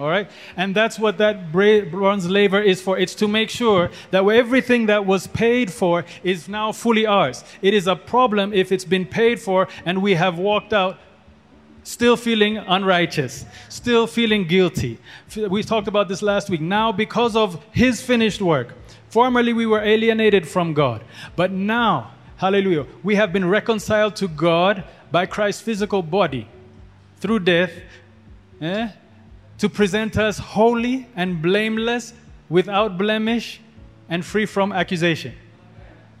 All 0.00 0.08
right? 0.08 0.30
And 0.56 0.74
that's 0.74 0.98
what 0.98 1.18
that 1.18 1.52
bronze 1.52 2.28
laver 2.28 2.60
is 2.60 2.80
for. 2.80 2.98
It's 2.98 3.14
to 3.16 3.28
make 3.28 3.50
sure 3.50 3.90
that 4.10 4.24
everything 4.24 4.86
that 4.86 5.04
was 5.04 5.26
paid 5.26 5.70
for 5.70 6.06
is 6.24 6.48
now 6.48 6.72
fully 6.72 7.04
ours. 7.04 7.44
It 7.60 7.74
is 7.74 7.86
a 7.86 7.94
problem 7.94 8.54
if 8.54 8.72
it's 8.72 8.86
been 8.86 9.04
paid 9.04 9.40
for 9.40 9.68
and 9.84 10.00
we 10.00 10.14
have 10.14 10.38
walked 10.38 10.72
out 10.72 10.98
still 11.82 12.16
feeling 12.16 12.56
unrighteous, 12.56 13.44
still 13.68 14.06
feeling 14.06 14.46
guilty. 14.46 14.98
We 15.36 15.62
talked 15.62 15.88
about 15.88 16.08
this 16.08 16.22
last 16.22 16.48
week. 16.48 16.62
Now, 16.62 16.92
because 16.92 17.36
of 17.36 17.62
his 17.70 18.00
finished 18.00 18.40
work, 18.40 18.74
formerly 19.10 19.52
we 19.52 19.66
were 19.66 19.82
alienated 19.82 20.48
from 20.48 20.72
God, 20.72 21.04
but 21.36 21.50
now, 21.50 22.12
hallelujah, 22.36 22.86
we 23.02 23.16
have 23.16 23.32
been 23.32 23.46
reconciled 23.48 24.16
to 24.16 24.28
God 24.28 24.84
by 25.10 25.26
Christ's 25.26 25.62
physical 25.62 26.02
body 26.02 26.48
through 27.18 27.40
death 27.40 27.72
eh, 28.60 28.88
to 29.60 29.68
present 29.68 30.16
us 30.16 30.38
holy 30.38 31.06
and 31.16 31.40
blameless, 31.40 32.14
without 32.48 32.96
blemish, 32.98 33.60
and 34.08 34.24
free 34.24 34.46
from 34.46 34.72
accusation. 34.72 35.34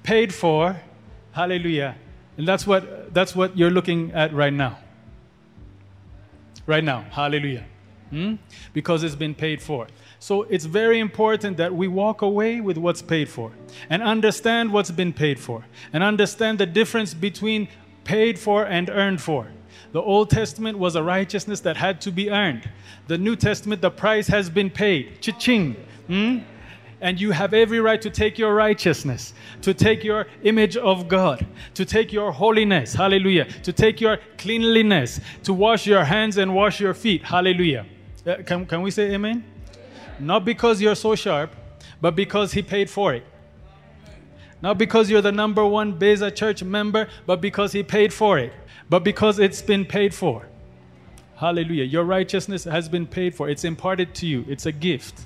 Paid 0.02 0.32
for, 0.32 0.80
hallelujah. 1.32 1.96
And 2.36 2.46
that's 2.46 2.66
what, 2.66 3.12
that's 3.14 3.34
what 3.34 3.56
you're 3.56 3.70
looking 3.70 4.12
at 4.12 4.32
right 4.34 4.52
now. 4.52 4.78
Right 6.66 6.84
now, 6.84 7.06
hallelujah. 7.10 7.64
Hmm? 8.10 8.34
Because 8.74 9.02
it's 9.02 9.14
been 9.14 9.34
paid 9.34 9.62
for. 9.62 9.86
So 10.18 10.42
it's 10.42 10.66
very 10.66 11.00
important 11.00 11.56
that 11.56 11.74
we 11.74 11.88
walk 11.88 12.20
away 12.20 12.60
with 12.60 12.76
what's 12.76 13.00
paid 13.00 13.28
for 13.28 13.52
and 13.88 14.02
understand 14.02 14.70
what's 14.70 14.90
been 14.90 15.14
paid 15.14 15.40
for 15.40 15.64
and 15.94 16.04
understand 16.04 16.58
the 16.58 16.66
difference 16.66 17.14
between 17.14 17.68
paid 18.04 18.38
for 18.38 18.66
and 18.66 18.90
earned 18.90 19.22
for. 19.22 19.48
The 19.92 20.00
Old 20.00 20.30
Testament 20.30 20.78
was 20.78 20.94
a 20.94 21.02
righteousness 21.02 21.60
that 21.60 21.76
had 21.76 22.00
to 22.02 22.12
be 22.12 22.30
earned. 22.30 22.68
The 23.08 23.18
New 23.18 23.34
Testament, 23.34 23.82
the 23.82 23.90
price 23.90 24.28
has 24.28 24.48
been 24.48 24.70
paid. 24.70 25.20
Cha-ching. 25.20 25.74
Hmm? 26.06 26.38
And 27.00 27.20
you 27.20 27.32
have 27.32 27.54
every 27.54 27.80
right 27.80 28.00
to 28.02 28.10
take 28.10 28.38
your 28.38 28.54
righteousness, 28.54 29.32
to 29.62 29.72
take 29.72 30.04
your 30.04 30.26
image 30.42 30.76
of 30.76 31.08
God, 31.08 31.46
to 31.74 31.84
take 31.84 32.12
your 32.12 32.30
holiness, 32.30 32.92
hallelujah, 32.92 33.46
to 33.62 33.72
take 33.72 34.02
your 34.02 34.18
cleanliness, 34.36 35.18
to 35.44 35.54
wash 35.54 35.86
your 35.86 36.04
hands 36.04 36.36
and 36.36 36.54
wash 36.54 36.78
your 36.78 36.92
feet, 36.92 37.24
hallelujah. 37.24 37.86
Uh, 38.26 38.36
can, 38.44 38.66
can 38.66 38.82
we 38.82 38.90
say 38.90 39.14
amen? 39.14 39.42
Not 40.18 40.44
because 40.44 40.82
you're 40.82 40.94
so 40.94 41.14
sharp, 41.14 41.56
but 42.02 42.14
because 42.14 42.52
He 42.52 42.60
paid 42.60 42.90
for 42.90 43.14
it. 43.14 43.24
Not 44.60 44.76
because 44.76 45.08
you're 45.10 45.22
the 45.22 45.32
number 45.32 45.64
one 45.64 45.92
Beza 45.98 46.30
church 46.30 46.62
member, 46.62 47.08
but 47.24 47.40
because 47.40 47.72
He 47.72 47.82
paid 47.82 48.12
for 48.12 48.38
it 48.38 48.52
but 48.90 49.04
because 49.04 49.38
it's 49.38 49.62
been 49.62 49.86
paid 49.86 50.12
for. 50.12 50.46
Hallelujah. 51.36 51.84
Your 51.84 52.04
righteousness 52.04 52.64
has 52.64 52.88
been 52.88 53.06
paid 53.06 53.34
for. 53.34 53.48
It's 53.48 53.64
imparted 53.64 54.14
to 54.16 54.26
you. 54.26 54.44
It's 54.48 54.66
a 54.66 54.72
gift. 54.72 55.22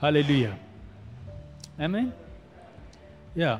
Hallelujah. 0.00 0.56
Amen. 1.80 2.12
Yeah. 3.34 3.58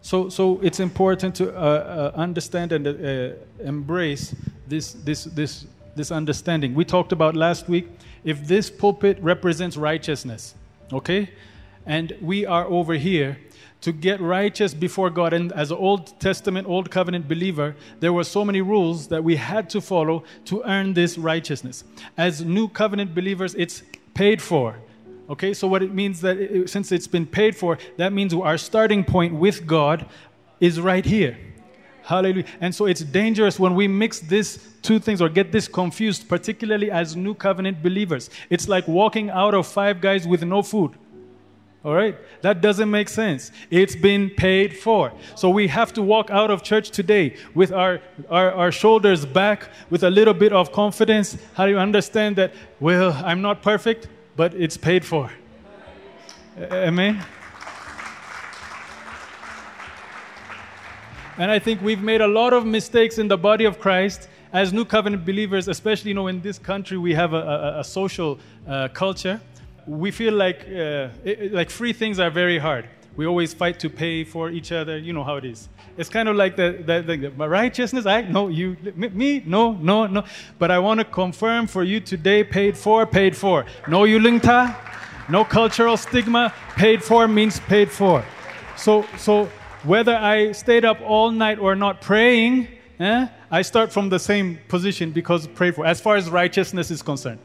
So, 0.00 0.28
so 0.28 0.60
it's 0.62 0.80
important 0.80 1.34
to 1.34 1.54
uh, 1.54 1.60
uh, 1.60 2.12
understand 2.18 2.72
and 2.72 2.86
uh, 2.86 3.34
embrace 3.62 4.34
this, 4.66 4.92
this, 4.92 5.24
this, 5.24 5.66
this 5.96 6.10
understanding. 6.10 6.74
We 6.74 6.84
talked 6.84 7.12
about 7.12 7.36
last 7.36 7.68
week 7.68 7.88
if 8.24 8.46
this 8.46 8.70
pulpit 8.70 9.18
represents 9.20 9.76
righteousness, 9.76 10.54
okay, 10.92 11.30
and 11.86 12.16
we 12.20 12.46
are 12.46 12.66
over 12.66 12.94
here 12.94 13.38
to 13.80 13.92
get 13.92 14.20
righteous 14.20 14.74
before 14.74 15.10
God. 15.10 15.32
And 15.32 15.52
as 15.52 15.70
an 15.70 15.76
Old 15.78 16.18
Testament, 16.20 16.66
Old 16.66 16.90
Covenant 16.90 17.28
believer, 17.28 17.76
there 18.00 18.12
were 18.12 18.24
so 18.24 18.44
many 18.44 18.60
rules 18.60 19.08
that 19.08 19.22
we 19.22 19.36
had 19.36 19.70
to 19.70 19.80
follow 19.80 20.24
to 20.46 20.62
earn 20.64 20.94
this 20.94 21.16
righteousness. 21.16 21.84
As 22.16 22.44
New 22.44 22.68
Covenant 22.68 23.14
believers, 23.14 23.54
it's 23.54 23.82
paid 24.14 24.42
for. 24.42 24.76
Okay, 25.30 25.52
so 25.52 25.68
what 25.68 25.82
it 25.82 25.94
means 25.94 26.20
that 26.22 26.38
it, 26.38 26.70
since 26.70 26.90
it's 26.90 27.06
been 27.06 27.26
paid 27.26 27.54
for, 27.54 27.78
that 27.98 28.12
means 28.12 28.32
our 28.32 28.58
starting 28.58 29.04
point 29.04 29.34
with 29.34 29.66
God 29.66 30.06
is 30.58 30.80
right 30.80 31.04
here. 31.04 31.36
Hallelujah. 32.02 32.46
And 32.62 32.74
so 32.74 32.86
it's 32.86 33.02
dangerous 33.02 33.60
when 33.60 33.74
we 33.74 33.86
mix 33.86 34.20
these 34.20 34.66
two 34.80 34.98
things 34.98 35.20
or 35.20 35.28
get 35.28 35.52
this 35.52 35.68
confused, 35.68 36.26
particularly 36.26 36.90
as 36.90 37.14
new 37.14 37.34
covenant 37.34 37.82
believers. 37.82 38.30
It's 38.48 38.66
like 38.66 38.88
walking 38.88 39.28
out 39.28 39.52
of 39.52 39.66
five 39.66 40.00
guys 40.00 40.26
with 40.26 40.42
no 40.42 40.62
food. 40.62 40.92
All 41.84 41.94
right? 41.94 42.16
That 42.42 42.60
doesn't 42.60 42.90
make 42.90 43.08
sense. 43.08 43.52
It's 43.70 43.94
been 43.94 44.30
paid 44.30 44.76
for. 44.76 45.12
So 45.36 45.48
we 45.48 45.68
have 45.68 45.92
to 45.94 46.02
walk 46.02 46.28
out 46.30 46.50
of 46.50 46.62
church 46.62 46.90
today 46.90 47.36
with 47.54 47.72
our, 47.72 48.00
our, 48.28 48.52
our 48.52 48.72
shoulders 48.72 49.24
back, 49.24 49.70
with 49.88 50.02
a 50.02 50.10
little 50.10 50.34
bit 50.34 50.52
of 50.52 50.72
confidence. 50.72 51.38
How 51.54 51.66
do 51.66 51.72
you 51.72 51.78
understand 51.78 52.36
that, 52.36 52.52
well, 52.80 53.12
I'm 53.24 53.42
not 53.42 53.62
perfect, 53.62 54.08
but 54.36 54.54
it's 54.54 54.76
paid 54.76 55.04
for? 55.04 55.30
Amen? 56.58 57.24
And 61.38 61.52
I 61.52 61.60
think 61.60 61.80
we've 61.82 62.02
made 62.02 62.20
a 62.20 62.26
lot 62.26 62.52
of 62.52 62.66
mistakes 62.66 63.18
in 63.18 63.28
the 63.28 63.38
body 63.38 63.64
of 63.64 63.78
Christ 63.78 64.28
as 64.52 64.72
new 64.72 64.84
covenant 64.84 65.24
believers, 65.24 65.68
especially 65.68 66.08
you 66.08 66.14
know 66.14 66.26
in 66.26 66.40
this 66.40 66.58
country 66.58 66.98
we 66.98 67.14
have 67.14 67.32
a, 67.32 67.36
a, 67.36 67.80
a 67.80 67.84
social 67.84 68.40
uh, 68.66 68.88
culture 68.88 69.40
we 69.88 70.10
feel 70.10 70.34
like 70.34 70.60
uh, 70.68 71.08
it, 71.24 71.52
like 71.52 71.70
free 71.70 71.92
things 71.92 72.20
are 72.20 72.30
very 72.30 72.58
hard. 72.58 72.88
We 73.16 73.26
always 73.26 73.52
fight 73.52 73.80
to 73.80 73.90
pay 73.90 74.22
for 74.22 74.50
each 74.50 74.70
other. 74.70 74.96
You 74.98 75.12
know 75.12 75.24
how 75.24 75.36
it 75.36 75.44
is. 75.44 75.68
It's 75.96 76.08
kind 76.08 76.28
of 76.28 76.36
like 76.36 76.54
the, 76.54 76.82
the, 76.86 77.16
the 77.16 77.48
righteousness. 77.48 78.06
I 78.06 78.20
no 78.22 78.48
you 78.48 78.76
me 78.94 79.42
no 79.44 79.72
no 79.72 80.06
no. 80.06 80.24
But 80.58 80.70
I 80.70 80.78
want 80.78 81.00
to 81.00 81.04
confirm 81.04 81.66
for 81.66 81.82
you 81.82 81.98
today. 82.00 82.44
Paid 82.44 82.76
for, 82.76 83.06
paid 83.06 83.36
for. 83.36 83.64
No 83.88 84.02
yulingta, 84.02 84.76
no 85.28 85.44
cultural 85.44 85.96
stigma. 85.96 86.52
Paid 86.76 87.02
for 87.02 87.26
means 87.26 87.58
paid 87.60 87.90
for. 87.90 88.24
So 88.76 89.04
so 89.16 89.46
whether 89.82 90.14
I 90.14 90.52
stayed 90.52 90.84
up 90.84 91.00
all 91.00 91.30
night 91.32 91.58
or 91.58 91.74
not 91.74 92.00
praying, 92.00 92.68
eh, 93.00 93.26
I 93.50 93.62
start 93.62 93.90
from 93.92 94.10
the 94.10 94.18
same 94.18 94.58
position 94.68 95.10
because 95.10 95.46
prayed 95.48 95.74
for. 95.74 95.86
As 95.86 96.00
far 96.00 96.16
as 96.16 96.30
righteousness 96.30 96.90
is 96.90 97.02
concerned. 97.02 97.40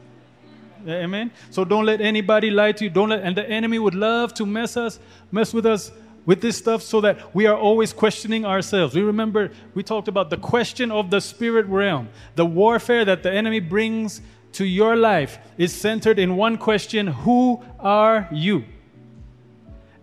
Amen. 0.86 1.30
So 1.50 1.64
don't 1.64 1.86
let 1.86 2.00
anybody 2.00 2.50
lie 2.50 2.72
to 2.72 2.84
you. 2.84 2.90
Don't 2.90 3.08
let 3.08 3.22
and 3.22 3.36
the 3.36 3.48
enemy 3.48 3.78
would 3.78 3.94
love 3.94 4.34
to 4.34 4.46
mess 4.46 4.76
us, 4.76 4.98
mess 5.30 5.54
with 5.54 5.66
us 5.66 5.90
with 6.26 6.40
this 6.40 6.56
stuff 6.56 6.82
so 6.82 7.00
that 7.02 7.34
we 7.34 7.46
are 7.46 7.56
always 7.56 7.92
questioning 7.92 8.44
ourselves. 8.44 8.94
We 8.94 9.02
remember 9.02 9.50
we 9.74 9.82
talked 9.82 10.08
about 10.08 10.30
the 10.30 10.36
question 10.36 10.90
of 10.90 11.10
the 11.10 11.20
spirit 11.20 11.66
realm. 11.66 12.08
The 12.34 12.46
warfare 12.46 13.04
that 13.04 13.22
the 13.22 13.32
enemy 13.32 13.60
brings 13.60 14.20
to 14.52 14.64
your 14.64 14.96
life 14.96 15.38
is 15.58 15.74
centered 15.74 16.18
in 16.18 16.36
one 16.36 16.58
question, 16.58 17.08
who 17.08 17.62
are 17.80 18.28
you? 18.32 18.64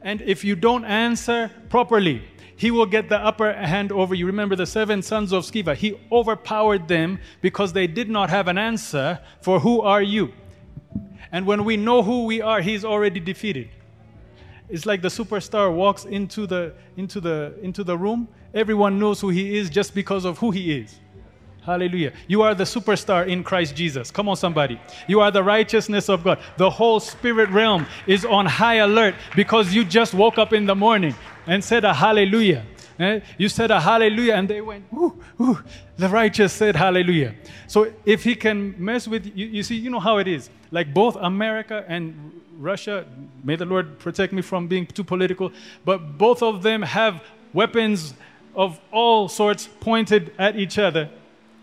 And 0.01 0.21
if 0.21 0.43
you 0.43 0.55
don't 0.55 0.83
answer 0.85 1.51
properly, 1.69 2.23
he 2.55 2.69
will 2.69 2.85
get 2.85 3.09
the 3.09 3.17
upper 3.17 3.53
hand 3.53 3.91
over 3.91 4.13
you. 4.13 4.25
Remember 4.25 4.55
the 4.55 4.65
seven 4.65 5.01
sons 5.01 5.31
of 5.31 5.43
Sceva. 5.45 5.75
He 5.75 5.99
overpowered 6.11 6.87
them 6.87 7.19
because 7.41 7.73
they 7.73 7.87
did 7.87 8.09
not 8.09 8.29
have 8.29 8.47
an 8.47 8.57
answer 8.57 9.19
for 9.41 9.59
who 9.59 9.81
are 9.81 10.01
you. 10.01 10.33
And 11.31 11.45
when 11.45 11.63
we 11.63 11.77
know 11.77 12.03
who 12.03 12.25
we 12.25 12.41
are, 12.41 12.61
he's 12.61 12.83
already 12.83 13.19
defeated. 13.19 13.69
It's 14.69 14.85
like 14.85 15.01
the 15.01 15.09
superstar 15.09 15.73
walks 15.73 16.05
into 16.05 16.47
the, 16.47 16.73
into 16.97 17.19
the, 17.19 17.53
into 17.61 17.83
the 17.83 17.97
room. 17.97 18.27
Everyone 18.53 18.99
knows 18.99 19.19
who 19.19 19.29
he 19.29 19.57
is 19.57 19.69
just 19.69 19.93
because 19.93 20.25
of 20.25 20.37
who 20.37 20.51
he 20.51 20.77
is. 20.77 20.99
Hallelujah. 21.63 22.13
You 22.27 22.41
are 22.41 22.55
the 22.55 22.63
superstar 22.63 23.27
in 23.27 23.43
Christ 23.43 23.75
Jesus. 23.75 24.09
Come 24.09 24.27
on, 24.27 24.35
somebody. 24.35 24.81
You 25.07 25.19
are 25.19 25.29
the 25.29 25.43
righteousness 25.43 26.09
of 26.09 26.23
God. 26.23 26.39
The 26.57 26.69
whole 26.69 26.99
spirit 26.99 27.49
realm 27.49 27.85
is 28.07 28.25
on 28.25 28.47
high 28.47 28.75
alert 28.75 29.13
because 29.35 29.73
you 29.73 29.85
just 29.85 30.13
woke 30.13 30.39
up 30.39 30.53
in 30.53 30.65
the 30.65 30.73
morning 30.73 31.13
and 31.45 31.63
said 31.63 31.85
a 31.85 31.93
hallelujah. 31.93 32.65
Eh? 32.99 33.19
You 33.37 33.49
said 33.49 33.71
a 33.71 33.79
hallelujah, 33.79 34.35
and 34.35 34.47
they 34.47 34.61
went, 34.61 34.85
ooh, 34.93 35.17
ooh. 35.39 35.59
The 35.97 36.09
righteous 36.09 36.53
said 36.53 36.75
hallelujah. 36.75 37.35
So 37.67 37.91
if 38.05 38.23
he 38.23 38.35
can 38.35 38.75
mess 38.77 39.07
with 39.07 39.25
you, 39.35 39.47
you 39.47 39.63
see, 39.63 39.75
you 39.75 39.89
know 39.89 39.99
how 39.99 40.17
it 40.17 40.27
is. 40.27 40.49
Like 40.71 40.93
both 40.93 41.15
America 41.15 41.85
and 41.87 42.31
Russia, 42.57 43.05
may 43.43 43.55
the 43.55 43.65
Lord 43.65 43.99
protect 43.99 44.33
me 44.33 44.41
from 44.41 44.67
being 44.67 44.85
too 44.85 45.03
political, 45.03 45.51
but 45.83 46.17
both 46.17 46.43
of 46.43 46.63
them 46.63 46.81
have 46.81 47.23
weapons 47.53 48.13
of 48.55 48.79
all 48.91 49.27
sorts 49.27 49.67
pointed 49.79 50.33
at 50.37 50.55
each 50.55 50.77
other. 50.77 51.09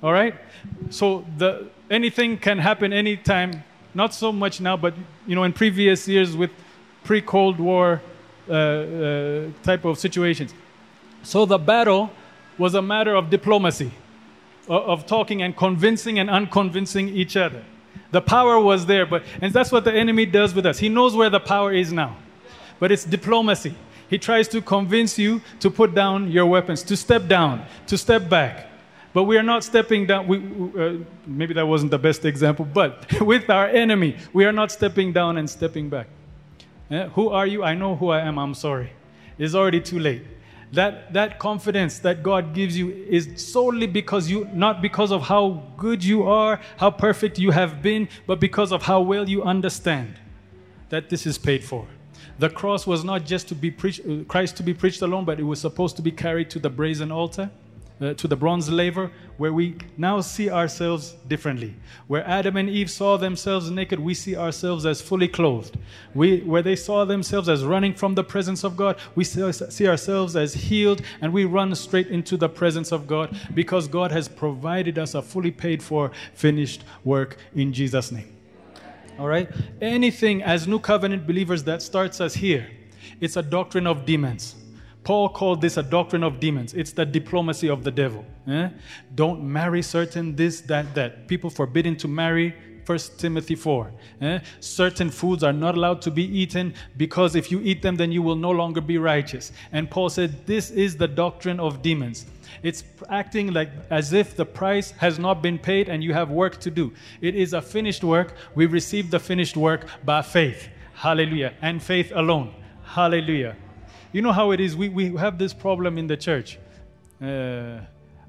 All 0.02 0.12
right? 0.12 0.34
So 0.90 1.24
the 1.36 1.68
anything 1.90 2.38
can 2.38 2.58
happen 2.58 2.92
anytime. 2.92 3.64
Not 3.94 4.14
so 4.14 4.32
much 4.32 4.60
now, 4.60 4.76
but 4.76 4.94
you 5.26 5.34
know, 5.34 5.44
in 5.44 5.52
previous 5.52 6.06
years 6.06 6.36
with 6.36 6.50
pre-Cold 7.04 7.58
War 7.58 8.02
uh, 8.48 8.52
uh, 8.52 9.46
type 9.62 9.84
of 9.84 9.98
situations. 9.98 10.54
So 11.22 11.46
the 11.46 11.58
battle 11.58 12.10
was 12.56 12.74
a 12.74 12.82
matter 12.82 13.14
of 13.14 13.30
diplomacy, 13.30 13.92
of, 14.68 15.06
talking 15.06 15.42
and 15.42 15.56
convincing 15.56 16.18
and 16.18 16.28
unconvincing 16.28 17.08
each 17.08 17.36
other. 17.36 17.64
The 18.10 18.20
power 18.20 18.58
was 18.58 18.86
there, 18.86 19.06
but 19.06 19.22
and 19.40 19.52
that's 19.52 19.70
what 19.70 19.84
the 19.84 19.92
enemy 19.92 20.26
does 20.26 20.54
with 20.54 20.66
us. 20.66 20.78
He 20.78 20.88
knows 20.88 21.14
where 21.14 21.30
the 21.30 21.40
power 21.40 21.72
is 21.72 21.92
now. 21.92 22.16
But 22.78 22.90
it's 22.92 23.04
diplomacy. 23.04 23.74
He 24.08 24.18
tries 24.18 24.48
to 24.48 24.62
convince 24.62 25.18
you 25.18 25.42
to 25.60 25.70
put 25.70 25.94
down 25.94 26.30
your 26.30 26.46
weapons, 26.46 26.82
to 26.84 26.96
step 26.96 27.28
down, 27.28 27.66
to 27.86 27.98
step 27.98 28.28
back. 28.28 28.68
But 29.12 29.24
we 29.24 29.36
are 29.36 29.42
not 29.42 29.64
stepping 29.64 30.06
down. 30.06 30.26
We, 30.26 30.38
uh, 30.38 31.04
maybe 31.26 31.54
that 31.54 31.66
wasn't 31.66 31.90
the 31.90 31.98
best 31.98 32.24
example, 32.24 32.64
but 32.64 33.20
with 33.20 33.50
our 33.50 33.66
enemy, 33.66 34.16
we 34.32 34.44
are 34.44 34.52
not 34.52 34.70
stepping 34.70 35.12
down 35.12 35.36
and 35.36 35.48
stepping 35.48 35.88
back. 35.90 36.08
Eh? 36.90 37.08
Who 37.08 37.28
are 37.28 37.46
you? 37.46 37.62
I 37.62 37.74
know 37.74 37.96
who 37.96 38.08
I 38.10 38.20
am. 38.20 38.38
I'm 38.38 38.54
sorry. 38.54 38.92
It's 39.38 39.54
already 39.54 39.80
too 39.80 39.98
late. 39.98 40.22
That 40.72 41.12
that 41.12 41.38
confidence 41.38 41.98
that 42.00 42.22
God 42.22 42.54
gives 42.54 42.76
you 42.76 42.90
is 43.08 43.28
solely 43.36 43.86
because 43.86 44.28
you 44.30 44.48
not 44.52 44.82
because 44.82 45.10
of 45.10 45.22
how 45.22 45.62
good 45.76 46.04
you 46.04 46.24
are, 46.24 46.60
how 46.76 46.90
perfect 46.90 47.38
you 47.38 47.50
have 47.50 47.82
been, 47.82 48.08
but 48.26 48.40
because 48.40 48.72
of 48.72 48.82
how 48.82 49.00
well 49.00 49.28
you 49.28 49.42
understand 49.42 50.14
that 50.90 51.08
this 51.08 51.26
is 51.26 51.38
paid 51.38 51.64
for. 51.64 51.86
The 52.38 52.50
cross 52.50 52.86
was 52.86 53.04
not 53.04 53.24
just 53.24 53.48
to 53.48 53.54
be 53.54 53.70
preached, 53.70 54.00
uh, 54.00 54.24
Christ 54.28 54.56
to 54.58 54.62
be 54.62 54.74
preached 54.74 55.02
alone, 55.02 55.24
but 55.24 55.40
it 55.40 55.42
was 55.42 55.60
supposed 55.60 55.96
to 55.96 56.02
be 56.02 56.10
carried 56.10 56.50
to 56.50 56.58
the 56.58 56.70
brazen 56.70 57.10
altar 57.10 57.50
uh, 58.00 58.14
to 58.14 58.28
the 58.28 58.36
bronze 58.36 58.70
laver, 58.70 59.10
where 59.36 59.52
we 59.52 59.76
now 59.96 60.20
see 60.20 60.50
ourselves 60.50 61.12
differently. 61.26 61.74
Where 62.06 62.26
Adam 62.26 62.56
and 62.56 62.68
Eve 62.68 62.90
saw 62.90 63.16
themselves 63.16 63.70
naked, 63.70 63.98
we 63.98 64.14
see 64.14 64.36
ourselves 64.36 64.86
as 64.86 65.00
fully 65.00 65.28
clothed. 65.28 65.76
We, 66.14 66.40
where 66.40 66.62
they 66.62 66.76
saw 66.76 67.04
themselves 67.04 67.48
as 67.48 67.64
running 67.64 67.94
from 67.94 68.14
the 68.14 68.24
presence 68.24 68.64
of 68.64 68.76
God, 68.76 68.98
we 69.14 69.24
see 69.24 69.88
ourselves 69.88 70.36
as 70.36 70.54
healed, 70.54 71.02
and 71.20 71.32
we 71.32 71.44
run 71.44 71.74
straight 71.74 72.08
into 72.08 72.36
the 72.36 72.48
presence 72.48 72.92
of 72.92 73.06
God 73.06 73.36
because 73.54 73.88
God 73.88 74.12
has 74.12 74.28
provided 74.28 74.98
us 74.98 75.14
a 75.14 75.22
fully 75.22 75.50
paid 75.50 75.82
for, 75.82 76.12
finished 76.34 76.84
work 77.04 77.36
in 77.54 77.72
Jesus' 77.72 78.12
name. 78.12 78.34
All 79.18 79.26
right? 79.26 79.50
Anything 79.80 80.42
as 80.42 80.68
New 80.68 80.78
Covenant 80.78 81.26
believers 81.26 81.64
that 81.64 81.82
starts 81.82 82.20
us 82.20 82.34
here, 82.34 82.68
it's 83.20 83.36
a 83.36 83.42
doctrine 83.42 83.86
of 83.86 84.06
demons. 84.06 84.54
Paul 85.08 85.30
called 85.30 85.62
this 85.62 85.78
a 85.78 85.82
doctrine 85.82 86.22
of 86.22 86.38
demons. 86.38 86.74
It's 86.74 86.92
the 86.92 87.06
diplomacy 87.06 87.70
of 87.70 87.82
the 87.82 87.90
devil. 87.90 88.26
Eh? 88.46 88.68
Don't 89.14 89.42
marry 89.42 89.80
certain 89.80 90.36
this, 90.36 90.60
that, 90.72 90.94
that. 90.96 91.26
People 91.28 91.48
forbidden 91.48 91.96
to 91.96 92.06
marry. 92.06 92.54
1 92.84 92.98
Timothy 93.16 93.54
4. 93.54 93.90
Eh? 94.20 94.38
Certain 94.60 95.08
foods 95.08 95.42
are 95.42 95.54
not 95.54 95.76
allowed 95.76 96.02
to 96.02 96.10
be 96.10 96.24
eaten 96.24 96.74
because 96.98 97.36
if 97.36 97.50
you 97.50 97.58
eat 97.60 97.80
them, 97.80 97.96
then 97.96 98.12
you 98.12 98.20
will 98.20 98.36
no 98.36 98.50
longer 98.50 98.82
be 98.82 98.98
righteous. 98.98 99.50
And 99.72 99.90
Paul 99.90 100.10
said, 100.10 100.46
This 100.46 100.70
is 100.70 100.94
the 100.94 101.08
doctrine 101.08 101.58
of 101.58 101.80
demons. 101.80 102.26
It's 102.62 102.84
acting 103.08 103.54
like 103.54 103.70
as 103.88 104.12
if 104.12 104.36
the 104.36 104.44
price 104.44 104.90
has 104.90 105.18
not 105.18 105.40
been 105.40 105.58
paid 105.58 105.88
and 105.88 106.04
you 106.04 106.12
have 106.12 106.28
work 106.30 106.60
to 106.60 106.70
do. 106.70 106.92
It 107.22 107.34
is 107.34 107.54
a 107.54 107.62
finished 107.62 108.04
work. 108.04 108.34
We 108.54 108.66
receive 108.66 109.10
the 109.10 109.20
finished 109.20 109.56
work 109.56 109.86
by 110.04 110.20
faith. 110.20 110.68
Hallelujah. 110.92 111.54
And 111.62 111.82
faith 111.82 112.12
alone. 112.14 112.52
Hallelujah. 112.82 113.56
You 114.12 114.22
know 114.22 114.32
how 114.32 114.52
it 114.52 114.60
is? 114.60 114.76
We, 114.76 114.88
we 114.88 115.16
have 115.16 115.38
this 115.38 115.52
problem 115.52 115.98
in 115.98 116.06
the 116.06 116.16
church. 116.16 116.58
Uh, 117.20 117.80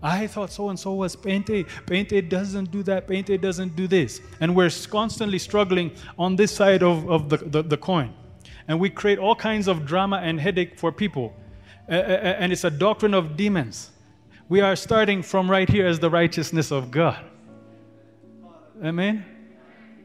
I 0.02 0.28
thought 0.28 0.52
so 0.52 0.70
and 0.70 0.80
so 0.80 0.94
was 0.94 1.16
Pente. 1.16 1.68
Pente 1.86 2.28
doesn't 2.28 2.72
do 2.72 2.84
that. 2.84 3.08
Pente 3.08 3.40
doesn't 3.40 3.76
do 3.76 3.88
this. 3.88 4.22
And 4.40 4.56
we're 4.56 4.72
constantly 4.90 5.40
struggling 5.40 5.92
on 6.18 6.36
this 6.36 6.54
side 6.56 6.84
of, 6.84 7.10
of 7.10 7.30
the, 7.30 7.38
the, 7.38 7.64
the 7.64 7.78
coin. 7.78 8.14
And 8.68 8.80
we 8.80 8.90
create 8.90 9.20
all 9.20 9.36
kinds 9.36 9.68
of 9.68 9.86
drama 9.86 10.18
and 10.18 10.40
headache 10.40 10.78
for 10.78 10.92
people. 10.92 11.34
Uh, 11.90 11.94
and 11.94 12.52
it's 12.52 12.64
a 12.64 12.70
doctrine 12.70 13.14
of 13.14 13.36
demons. 13.36 13.92
We 14.48 14.62
are 14.62 14.76
starting 14.76 15.22
from 15.22 15.50
right 15.50 15.68
here 15.68 15.86
as 15.86 16.00
the 16.00 16.10
righteousness 16.10 16.72
of 16.72 16.92
God. 16.92 17.24
Amen? 18.84 19.26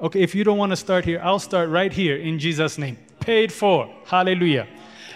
Okay, 0.00 0.20
if 0.20 0.34
you 0.34 0.44
don't 0.44 0.58
want 0.58 0.70
to 0.70 0.76
start 0.76 1.04
here, 1.04 1.20
I'll 1.22 1.38
start 1.38 1.68
right 1.68 1.92
here 1.92 2.16
in 2.16 2.38
Jesus' 2.38 2.78
name. 2.78 2.98
Paid 3.20 3.52
for. 3.52 3.94
Hallelujah. 4.04 4.66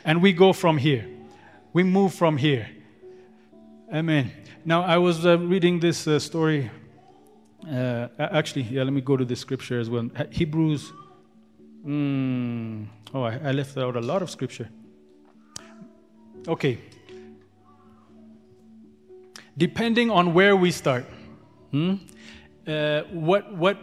And 0.09 0.23
we 0.23 0.33
go 0.33 0.55
from 0.55 0.79
here. 0.79 1.07
We 1.75 1.83
move 1.83 2.15
from 2.15 2.39
here. 2.39 2.67
Amen. 3.93 4.33
Now, 4.65 4.83
I 4.83 4.97
was 4.97 5.27
uh, 5.27 5.39
reading 5.39 5.81
this 5.81 6.09
uh, 6.09 6.19
story. 6.19 6.71
Uh, 7.71 8.09
actually, 8.19 8.63
yeah, 8.63 8.85
let 8.85 8.95
me 8.95 9.03
go 9.03 9.19
to 9.19 9.27
the 9.27 9.37
scripture 9.37 9.79
as 9.79 9.91
well. 9.91 10.09
Hebrews. 10.31 10.95
Mm, 11.87 12.87
oh, 13.13 13.23
I, 13.23 13.39
I 13.49 13.53
left 13.53 13.77
out 13.77 13.97
a 13.97 14.01
lot 14.01 14.23
of 14.23 14.31
scripture. 14.31 14.71
Okay. 16.49 16.79
Depending 19.59 20.11
on 20.11 20.33
where 20.33 20.57
we 20.57 20.71
start, 20.71 21.05
hmm, 21.71 21.97
uh, 22.67 23.03
what, 23.11 23.55
what, 23.55 23.77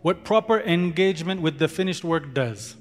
what 0.00 0.24
proper 0.24 0.60
engagement 0.60 1.42
with 1.42 1.58
the 1.58 1.68
finished 1.68 2.02
work 2.02 2.32
does 2.32 2.76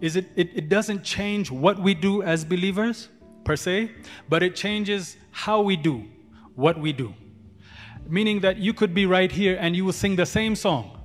is 0.00 0.16
it, 0.16 0.26
it, 0.36 0.50
it 0.54 0.68
doesn't 0.68 1.04
change 1.04 1.50
what 1.50 1.78
we 1.78 1.94
do 1.94 2.22
as 2.22 2.44
believers 2.44 3.08
per 3.44 3.56
se, 3.56 3.90
but 4.28 4.42
it 4.42 4.56
changes 4.56 5.16
how 5.30 5.60
we 5.60 5.76
do 5.76 6.04
what 6.54 6.78
we 6.78 6.92
do. 6.92 7.14
Meaning 8.08 8.40
that 8.40 8.56
you 8.58 8.72
could 8.72 8.94
be 8.94 9.06
right 9.06 9.30
here 9.30 9.56
and 9.60 9.76
you 9.76 9.84
will 9.84 9.92
sing 9.92 10.16
the 10.16 10.26
same 10.26 10.56
song. 10.56 10.98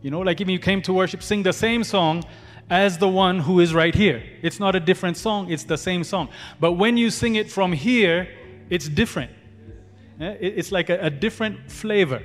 You 0.00 0.10
know, 0.10 0.20
like 0.20 0.40
even 0.40 0.52
you 0.52 0.58
came 0.58 0.82
to 0.82 0.92
worship, 0.92 1.22
sing 1.22 1.42
the 1.42 1.52
same 1.52 1.84
song 1.84 2.24
as 2.70 2.98
the 2.98 3.08
one 3.08 3.38
who 3.38 3.60
is 3.60 3.74
right 3.74 3.94
here. 3.94 4.22
It's 4.42 4.58
not 4.58 4.74
a 4.74 4.80
different 4.80 5.16
song, 5.16 5.50
it's 5.50 5.64
the 5.64 5.78
same 5.78 6.04
song. 6.04 6.28
But 6.60 6.72
when 6.72 6.96
you 6.96 7.10
sing 7.10 7.36
it 7.36 7.50
from 7.50 7.72
here, 7.72 8.28
it's 8.70 8.88
different. 8.88 9.30
Eh, 10.20 10.36
it's 10.40 10.72
like 10.72 10.90
a, 10.90 10.98
a 11.00 11.10
different 11.10 11.70
flavor. 11.70 12.22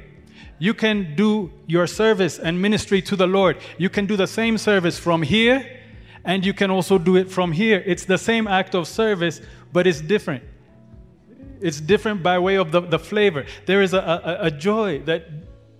You 0.60 0.74
can 0.74 1.16
do 1.16 1.52
your 1.68 1.88
service 1.88 2.40
and 2.40 2.62
ministry 2.62 3.02
to 3.04 3.16
the 3.16 3.28
Lord. 3.28 3.58
You 3.78 3.90
can 3.90 4.06
do 4.06 4.16
the 4.16 4.28
same 4.28 4.58
service 4.58 4.98
from 4.98 5.22
here, 5.22 5.82
and 6.26 6.46
you 6.46 6.54
can 6.54 6.72
also 6.72 6.98
do 6.98 7.16
it 7.16 7.32
from 7.32 7.52
here. 7.52 7.84
It's 7.86 8.06
the 8.06 8.18
same 8.18 8.48
act 8.48 8.74
of 8.74 8.88
service, 8.88 9.42
but 9.72 9.86
it's 9.86 10.02
different. 10.02 10.44
It's 11.62 11.80
different 11.80 12.24
by 12.24 12.40
way 12.40 12.56
of 12.56 12.72
the, 12.72 12.82
the 12.82 13.00
flavor. 13.00 13.46
There 13.66 13.82
is 13.82 13.94
a, 13.94 14.00
a, 14.00 14.46
a 14.48 14.52
joy 14.52 15.00
that, 15.06 15.26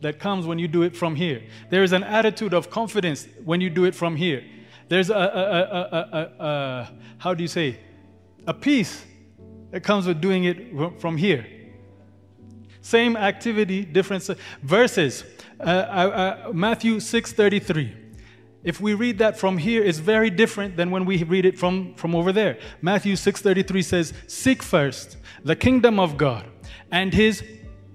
that 0.02 0.20
comes 0.20 0.46
when 0.46 0.60
you 0.60 0.68
do 0.68 0.84
it 0.84 0.96
from 0.96 1.16
here. 1.16 1.44
There 1.70 1.84
is 1.84 1.92
an 1.92 2.04
attitude 2.04 2.54
of 2.54 2.70
confidence 2.70 3.28
when 3.46 3.62
you 3.62 3.70
do 3.70 3.86
it 3.86 3.96
from 3.96 4.16
here. 4.16 4.44
There's 4.90 5.10
a, 5.10 5.16
a, 5.16 6.44
a 6.44 6.92
how 7.18 7.34
do 7.34 7.44
you 7.44 7.48
say, 7.48 7.80
a 8.46 8.54
peace 8.54 9.04
that 9.72 9.82
comes 9.82 10.08
with 10.08 10.22
doing 10.22 10.46
it 10.46 11.02
from 11.02 11.18
here. 11.18 11.46
Same 12.88 13.18
activity, 13.18 13.84
different 13.84 14.24
verses. 14.64 15.26
Uh, 15.60 15.64
uh, 15.64 16.52
Matthew 16.54 17.02
6:33. 17.02 17.92
If 18.64 18.80
we 18.80 18.94
read 18.94 19.18
that 19.18 19.38
from 19.38 19.58
here, 19.58 19.84
it's 19.84 19.98
very 19.98 20.30
different 20.30 20.78
than 20.78 20.90
when 20.90 21.04
we 21.04 21.22
read 21.26 21.46
it 21.46 21.60
from, 21.60 21.96
from 21.96 22.16
over 22.16 22.32
there. 22.32 22.58
Matthew 22.82 23.18
6:33 23.18 23.82
says, 23.82 24.14
"Seek 24.28 24.64
first 24.64 25.18
the 25.44 25.54
kingdom 25.54 26.00
of 26.00 26.16
God 26.16 26.46
and 26.90 27.14
his 27.14 27.44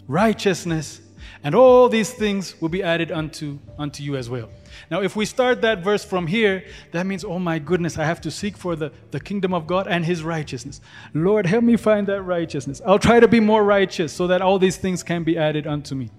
righteousness, 0.09 1.01
and 1.43 1.55
all 1.55 1.89
these 1.89 2.11
things 2.11 2.55
will 2.61 2.69
be 2.69 2.83
added 2.83 3.11
unto, 3.11 3.61
unto 3.79 4.03
you 4.03 4.17
as 4.17 4.29
well." 4.29 4.51
Now, 4.91 5.03
if 5.03 5.17
we 5.17 5.25
start 5.25 5.61
that 5.63 5.83
verse 5.83 6.05
from 6.05 6.27
here, 6.27 6.65
that 6.93 7.07
means, 7.07 7.25
oh 7.25 7.39
my 7.39 7.59
goodness, 7.59 7.99
I 7.99 8.05
have 8.05 8.21
to 8.23 8.31
seek 8.31 8.57
for 8.57 8.77
the, 8.77 8.93
the 9.11 9.21
kingdom 9.21 9.55
of 9.55 9.67
God 9.67 9.87
and 9.87 10.05
his 10.05 10.23
righteousness. 10.23 10.81
Lord, 11.15 11.47
help 11.47 11.65
me 11.65 11.77
find 11.77 12.07
that 12.09 12.23
righteousness. 12.23 12.81
I'll 12.87 12.99
try 12.99 13.21
to 13.21 13.29
be 13.29 13.41
more 13.41 13.65
righteous 13.65 14.13
so 14.13 14.27
that 14.29 14.43
all 14.43 14.59
these 14.59 14.77
things 14.77 15.03
can 15.03 15.25
be 15.25 15.37
added 15.37 15.67
unto 15.67 15.95
me. 15.95 16.11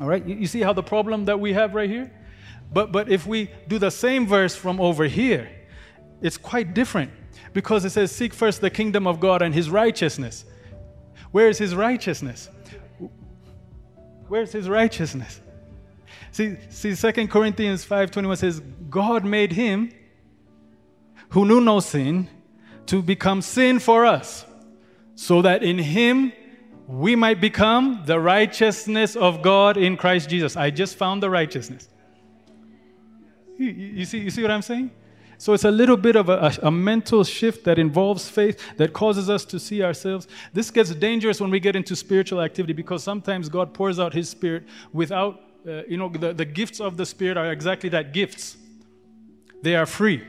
All 0.00 0.06
right? 0.06 0.24
You, 0.26 0.36
you 0.36 0.46
see 0.46 0.60
how 0.60 0.72
the 0.72 0.82
problem 0.82 1.24
that 1.26 1.38
we 1.38 1.52
have 1.52 1.74
right 1.74 1.88
here? 1.88 2.12
But, 2.72 2.92
but 2.92 3.10
if 3.10 3.26
we 3.26 3.50
do 3.68 3.78
the 3.78 3.90
same 3.90 4.26
verse 4.26 4.54
from 4.54 4.80
over 4.80 5.04
here, 5.04 5.50
it's 6.20 6.36
quite 6.36 6.74
different 6.74 7.10
because 7.52 7.84
it 7.84 7.90
says, 7.90 8.10
Seek 8.10 8.34
first 8.34 8.60
the 8.60 8.70
kingdom 8.70 9.06
of 9.06 9.20
God 9.20 9.42
and 9.42 9.54
his 9.54 9.70
righteousness. 9.70 10.44
Where 11.30 11.48
is 11.48 11.58
his 11.58 11.74
righteousness? 11.74 12.48
Where's 14.28 14.52
his 14.52 14.68
righteousness? 14.68 15.40
See, 16.30 16.56
see 16.68 16.94
2 16.94 17.28
Corinthians 17.28 17.84
5.21 17.84 18.38
says, 18.38 18.60
God 18.90 19.24
made 19.24 19.52
him 19.52 19.92
who 21.30 21.44
knew 21.44 21.60
no 21.60 21.80
sin 21.80 22.28
to 22.86 23.02
become 23.02 23.42
sin 23.42 23.78
for 23.78 24.06
us, 24.06 24.44
so 25.14 25.42
that 25.42 25.62
in 25.62 25.78
him 25.78 26.32
we 26.86 27.16
might 27.16 27.40
become 27.40 28.02
the 28.06 28.18
righteousness 28.20 29.16
of 29.16 29.42
God 29.42 29.76
in 29.76 29.96
Christ 29.96 30.30
Jesus. 30.30 30.56
I 30.56 30.70
just 30.70 30.96
found 30.96 31.22
the 31.22 31.30
righteousness. 31.30 31.88
You, 33.58 33.70
you, 33.70 34.04
see, 34.04 34.18
you 34.18 34.30
see 34.30 34.42
what 34.42 34.50
I'm 34.50 34.62
saying? 34.62 34.90
So 35.38 35.52
it's 35.52 35.64
a 35.64 35.70
little 35.70 35.96
bit 35.96 36.16
of 36.16 36.28
a, 36.28 36.58
a, 36.62 36.68
a, 36.68 36.70
mental 36.70 37.22
shift 37.22 37.64
that 37.64 37.78
involves 37.78 38.28
faith 38.28 38.58
that 38.78 38.92
causes 38.94 39.28
us 39.28 39.44
to 39.46 39.60
see 39.60 39.82
ourselves. 39.82 40.26
This 40.52 40.70
gets 40.70 40.94
dangerous 40.94 41.40
when 41.40 41.50
we 41.50 41.60
get 41.60 41.76
into 41.76 41.94
spiritual 41.94 42.40
activity 42.40 42.72
because 42.72 43.02
sometimes 43.02 43.48
God 43.48 43.74
pours 43.74 44.00
out 44.00 44.14
His 44.14 44.30
Spirit 44.30 44.64
without 44.92 45.42
uh, 45.66 45.82
you 45.88 45.96
know, 45.96 46.08
the, 46.08 46.32
the 46.32 46.44
gifts 46.44 46.80
of 46.80 46.96
the 46.96 47.04
Spirit 47.04 47.36
are 47.36 47.50
exactly 47.50 47.88
that 47.90 48.12
gifts. 48.12 48.56
They 49.62 49.74
are 49.74 49.86
free, 49.86 50.22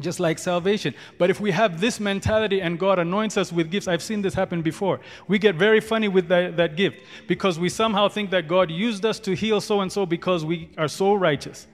just 0.00 0.18
like 0.18 0.38
salvation. 0.38 0.94
But 1.18 1.30
if 1.30 1.38
we 1.38 1.52
have 1.52 1.80
this 1.80 2.00
mentality 2.00 2.60
and 2.60 2.78
God 2.78 2.98
anoints 2.98 3.36
us 3.36 3.52
with 3.52 3.70
gifts, 3.70 3.86
I've 3.86 4.02
seen 4.02 4.20
this 4.22 4.34
happen 4.34 4.62
before. 4.62 5.00
We 5.28 5.38
get 5.38 5.54
very 5.54 5.80
funny 5.80 6.08
with 6.08 6.26
that, 6.28 6.56
that 6.56 6.76
gift 6.76 7.00
because 7.28 7.58
we 7.58 7.68
somehow 7.68 8.08
think 8.08 8.30
that 8.30 8.48
God 8.48 8.70
used 8.70 9.04
us 9.04 9.20
to 9.20 9.34
heal 9.34 9.60
so 9.60 9.80
and 9.80 9.92
so 9.92 10.06
because 10.06 10.44
we 10.44 10.70
are 10.76 10.88
so 10.88 11.14
righteous. 11.14 11.68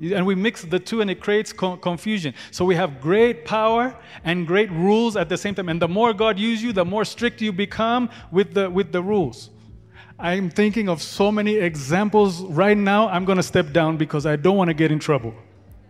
And 0.00 0.26
we 0.26 0.34
mix 0.34 0.62
the 0.62 0.78
two 0.78 1.00
and 1.00 1.10
it 1.10 1.20
creates 1.20 1.52
co- 1.54 1.78
confusion. 1.78 2.34
So 2.50 2.66
we 2.66 2.74
have 2.74 3.00
great 3.00 3.46
power 3.46 3.96
and 4.24 4.46
great 4.46 4.70
rules 4.70 5.16
at 5.16 5.30
the 5.30 5.38
same 5.38 5.54
time. 5.54 5.70
And 5.70 5.80
the 5.80 5.88
more 5.88 6.12
God 6.12 6.38
uses 6.38 6.62
you, 6.62 6.72
the 6.72 6.84
more 6.84 7.04
strict 7.04 7.40
you 7.40 7.50
become 7.50 8.10
with 8.30 8.52
the, 8.52 8.68
with 8.68 8.92
the 8.92 9.02
rules. 9.02 9.50
I'm 10.18 10.48
thinking 10.48 10.88
of 10.88 11.02
so 11.02 11.30
many 11.30 11.56
examples 11.56 12.40
right 12.42 12.76
now. 12.76 13.08
I'm 13.08 13.24
going 13.26 13.36
to 13.36 13.42
step 13.42 13.72
down 13.72 13.98
because 13.98 14.24
I 14.24 14.36
don't 14.36 14.56
want 14.56 14.68
to 14.68 14.74
get 14.74 14.90
in 14.90 14.98
trouble. 14.98 15.34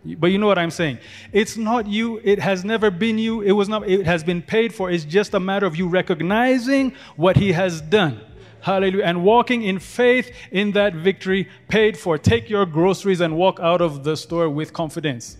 But 0.04 0.28
you 0.28 0.38
know 0.38 0.46
what 0.46 0.58
I'm 0.58 0.70
saying? 0.70 0.98
It's 1.32 1.56
not 1.56 1.86
you, 1.86 2.20
it 2.22 2.38
has 2.38 2.64
never 2.64 2.90
been 2.90 3.18
you, 3.18 3.40
it 3.40 3.52
was 3.52 3.68
not 3.68 3.88
it 3.88 4.06
has 4.06 4.22
been 4.22 4.42
paid 4.42 4.74
for. 4.74 4.90
It's 4.90 5.04
just 5.04 5.34
a 5.34 5.40
matter 5.40 5.66
of 5.66 5.76
you 5.76 5.88
recognizing 5.88 6.92
what 7.16 7.36
he 7.36 7.52
has 7.52 7.80
done. 7.80 8.20
Hallelujah. 8.60 9.04
And 9.04 9.22
walking 9.24 9.62
in 9.62 9.78
faith 9.78 10.32
in 10.50 10.72
that 10.72 10.94
victory 10.94 11.48
paid 11.68 11.96
for. 11.96 12.18
Take 12.18 12.50
your 12.50 12.66
groceries 12.66 13.20
and 13.20 13.36
walk 13.36 13.60
out 13.60 13.80
of 13.80 14.02
the 14.02 14.16
store 14.16 14.48
with 14.48 14.72
confidence. 14.72 15.38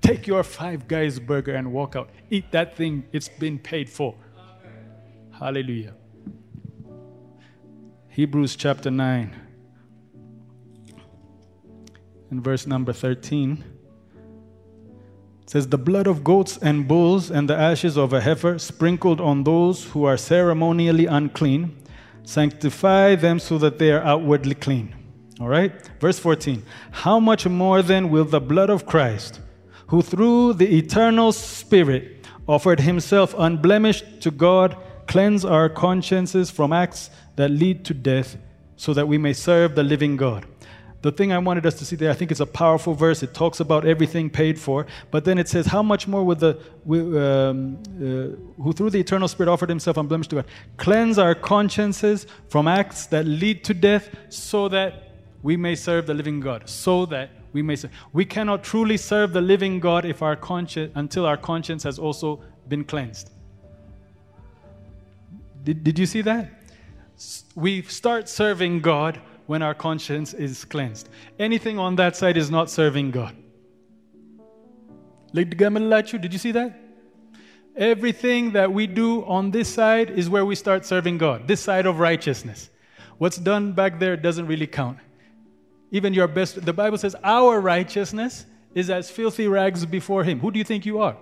Take 0.00 0.26
your 0.26 0.42
five 0.42 0.86
guys 0.88 1.18
burger 1.18 1.54
and 1.54 1.72
walk 1.72 1.96
out. 1.96 2.10
Eat 2.30 2.50
that 2.52 2.76
thing, 2.76 3.04
it's 3.12 3.28
been 3.28 3.58
paid 3.58 3.88
for. 3.88 4.14
Hallelujah. 5.32 5.94
Hebrews 8.16 8.56
chapter 8.56 8.90
9 8.90 9.30
and 12.30 12.42
verse 12.42 12.66
number 12.66 12.94
13 12.94 13.62
it 15.42 15.50
says 15.50 15.68
the 15.68 15.76
blood 15.76 16.06
of 16.06 16.24
goats 16.24 16.56
and 16.56 16.88
bulls 16.88 17.30
and 17.30 17.46
the 17.46 17.54
ashes 17.54 17.98
of 17.98 18.14
a 18.14 18.22
heifer 18.22 18.58
sprinkled 18.58 19.20
on 19.20 19.44
those 19.44 19.84
who 19.90 20.04
are 20.04 20.16
ceremonially 20.16 21.04
unclean 21.04 21.76
sanctify 22.24 23.16
them 23.16 23.38
so 23.38 23.58
that 23.58 23.78
they 23.78 23.92
are 23.92 24.02
outwardly 24.02 24.54
clean. 24.54 24.94
All 25.38 25.48
right? 25.48 25.74
Verse 26.00 26.18
14 26.18 26.62
how 26.92 27.20
much 27.20 27.46
more 27.46 27.82
then 27.82 28.08
will 28.08 28.24
the 28.24 28.40
blood 28.40 28.70
of 28.70 28.86
Christ 28.86 29.40
who 29.88 30.00
through 30.00 30.54
the 30.54 30.78
eternal 30.78 31.32
spirit 31.32 32.26
offered 32.48 32.80
himself 32.80 33.34
unblemished 33.36 34.22
to 34.22 34.30
God 34.30 34.74
cleanse 35.06 35.44
our 35.44 35.68
consciences 35.68 36.50
from 36.50 36.72
acts 36.72 37.10
that 37.36 37.50
lead 37.50 37.84
to 37.84 37.94
death 37.94 38.36
so 38.76 38.92
that 38.92 39.06
we 39.06 39.18
may 39.18 39.32
serve 39.32 39.74
the 39.74 39.82
living 39.82 40.16
God 40.16 40.46
the 41.06 41.12
thing 41.12 41.32
I 41.32 41.38
wanted 41.38 41.64
us 41.66 41.74
to 41.76 41.84
see 41.84 41.94
there, 41.94 42.10
I 42.10 42.14
think 42.14 42.32
it's 42.32 42.40
a 42.40 42.46
powerful 42.46 42.92
verse. 42.92 43.22
It 43.22 43.32
talks 43.32 43.60
about 43.60 43.86
everything 43.86 44.28
paid 44.28 44.58
for, 44.58 44.86
but 45.12 45.24
then 45.24 45.38
it 45.38 45.48
says, 45.48 45.66
How 45.66 45.82
much 45.82 46.08
more 46.08 46.24
would 46.24 46.40
the, 46.40 46.58
um, 46.84 47.78
uh, 47.96 48.62
who 48.62 48.72
through 48.72 48.90
the 48.90 48.98
eternal 48.98 49.28
Spirit 49.28 49.48
offered 49.48 49.68
himself 49.68 49.96
unblemished 49.98 50.30
to 50.30 50.36
God, 50.36 50.46
cleanse 50.76 51.16
our 51.18 51.34
consciences 51.34 52.26
from 52.48 52.66
acts 52.66 53.06
that 53.06 53.24
lead 53.24 53.62
to 53.64 53.74
death, 53.74 54.08
so 54.30 54.68
that 54.68 55.10
we 55.42 55.56
may 55.56 55.76
serve 55.76 56.06
the 56.06 56.14
living 56.14 56.40
God. 56.40 56.68
So 56.68 57.06
that 57.06 57.30
we 57.52 57.62
may 57.62 57.76
serve. 57.76 57.92
We 58.12 58.24
cannot 58.24 58.64
truly 58.64 58.96
serve 58.96 59.32
the 59.32 59.40
living 59.40 59.78
God 59.78 60.04
if 60.04 60.22
our 60.22 60.34
conscience, 60.34 60.90
until 60.96 61.24
our 61.24 61.36
conscience 61.36 61.84
has 61.84 62.00
also 62.00 62.42
been 62.68 62.84
cleansed. 62.84 63.30
Did, 65.62 65.84
did 65.84 65.98
you 66.00 66.06
see 66.06 66.22
that? 66.22 66.55
We 67.54 67.82
start 67.82 68.28
serving 68.28 68.80
God 68.80 69.20
when 69.46 69.62
our 69.62 69.74
conscience 69.74 70.34
is 70.34 70.64
cleansed. 70.64 71.08
Anything 71.38 71.78
on 71.78 71.96
that 71.96 72.16
side 72.16 72.36
is 72.36 72.50
not 72.50 72.68
serving 72.70 73.12
God. 73.12 73.34
Did 75.32 76.32
you 76.32 76.38
see 76.38 76.52
that? 76.52 76.78
Everything 77.76 78.52
that 78.52 78.72
we 78.72 78.86
do 78.86 79.24
on 79.26 79.50
this 79.50 79.68
side 79.68 80.10
is 80.10 80.30
where 80.30 80.46
we 80.46 80.54
start 80.54 80.86
serving 80.86 81.18
God, 81.18 81.46
this 81.46 81.60
side 81.60 81.84
of 81.84 81.98
righteousness. 81.98 82.70
What's 83.18 83.36
done 83.36 83.72
back 83.72 83.98
there 83.98 84.16
doesn't 84.16 84.46
really 84.46 84.66
count. 84.66 84.98
Even 85.90 86.14
your 86.14 86.26
best, 86.26 86.64
the 86.64 86.72
Bible 86.72 86.98
says, 86.98 87.14
our 87.22 87.60
righteousness 87.60 88.46
is 88.74 88.90
as 88.90 89.10
filthy 89.10 89.46
rags 89.46 89.86
before 89.86 90.24
Him. 90.24 90.40
Who 90.40 90.50
do 90.50 90.58
you 90.58 90.64
think 90.64 90.84
you 90.84 91.00
are? 91.00 91.16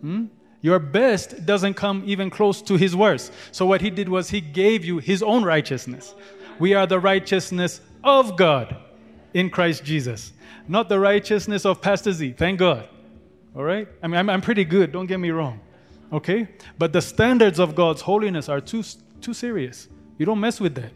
Hmm? 0.00 0.26
Your 0.62 0.78
best 0.78 1.46
doesn't 1.46 1.74
come 1.74 2.02
even 2.06 2.30
close 2.30 2.62
to 2.62 2.76
His 2.76 2.96
worst. 2.96 3.32
So, 3.52 3.66
what 3.66 3.80
He 3.80 3.90
did 3.90 4.08
was 4.08 4.30
He 4.30 4.40
gave 4.40 4.84
you 4.84 4.98
His 4.98 5.22
own 5.22 5.44
righteousness. 5.44 6.14
We 6.58 6.74
are 6.74 6.86
the 6.86 6.98
righteousness 6.98 7.80
of 8.02 8.36
God 8.36 8.76
in 9.34 9.50
Christ 9.50 9.84
Jesus, 9.84 10.32
not 10.66 10.88
the 10.88 10.98
righteousness 10.98 11.66
of 11.66 11.82
Pastor 11.82 12.12
Z. 12.12 12.34
Thank 12.38 12.58
God. 12.58 12.88
All 13.54 13.64
right? 13.64 13.88
I 14.02 14.06
mean, 14.06 14.18
I'm, 14.18 14.30
I'm 14.30 14.40
pretty 14.40 14.64
good, 14.64 14.92
don't 14.92 15.06
get 15.06 15.18
me 15.18 15.30
wrong. 15.30 15.60
Okay? 16.12 16.48
But 16.78 16.92
the 16.92 17.02
standards 17.02 17.58
of 17.58 17.74
God's 17.74 18.02
holiness 18.02 18.48
are 18.48 18.60
too, 18.60 18.82
too 19.20 19.34
serious. 19.34 19.88
You 20.18 20.26
don't 20.26 20.40
mess 20.40 20.60
with 20.60 20.74
that. 20.76 20.92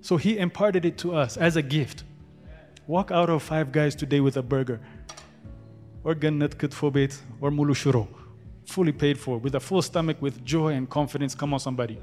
So 0.00 0.16
He 0.16 0.38
imparted 0.38 0.84
it 0.84 0.98
to 0.98 1.14
us 1.14 1.36
as 1.36 1.56
a 1.56 1.62
gift. 1.62 2.04
Walk 2.86 3.10
out 3.10 3.28
of 3.28 3.42
five 3.42 3.72
guys 3.72 3.96
today 3.96 4.20
with 4.20 4.36
a 4.36 4.42
burger 4.42 4.80
or 6.04 6.14
gannat 6.14 6.54
kutfobet 6.54 7.18
or 7.40 7.50
mulushuro, 7.50 8.06
fully 8.66 8.92
paid 8.92 9.18
for, 9.18 9.38
with 9.38 9.54
a 9.54 9.60
full 9.60 9.82
stomach, 9.82 10.20
with 10.20 10.44
joy 10.44 10.74
and 10.74 10.88
confidence. 10.88 11.34
Come 11.34 11.54
on, 11.54 11.60
somebody. 11.60 11.98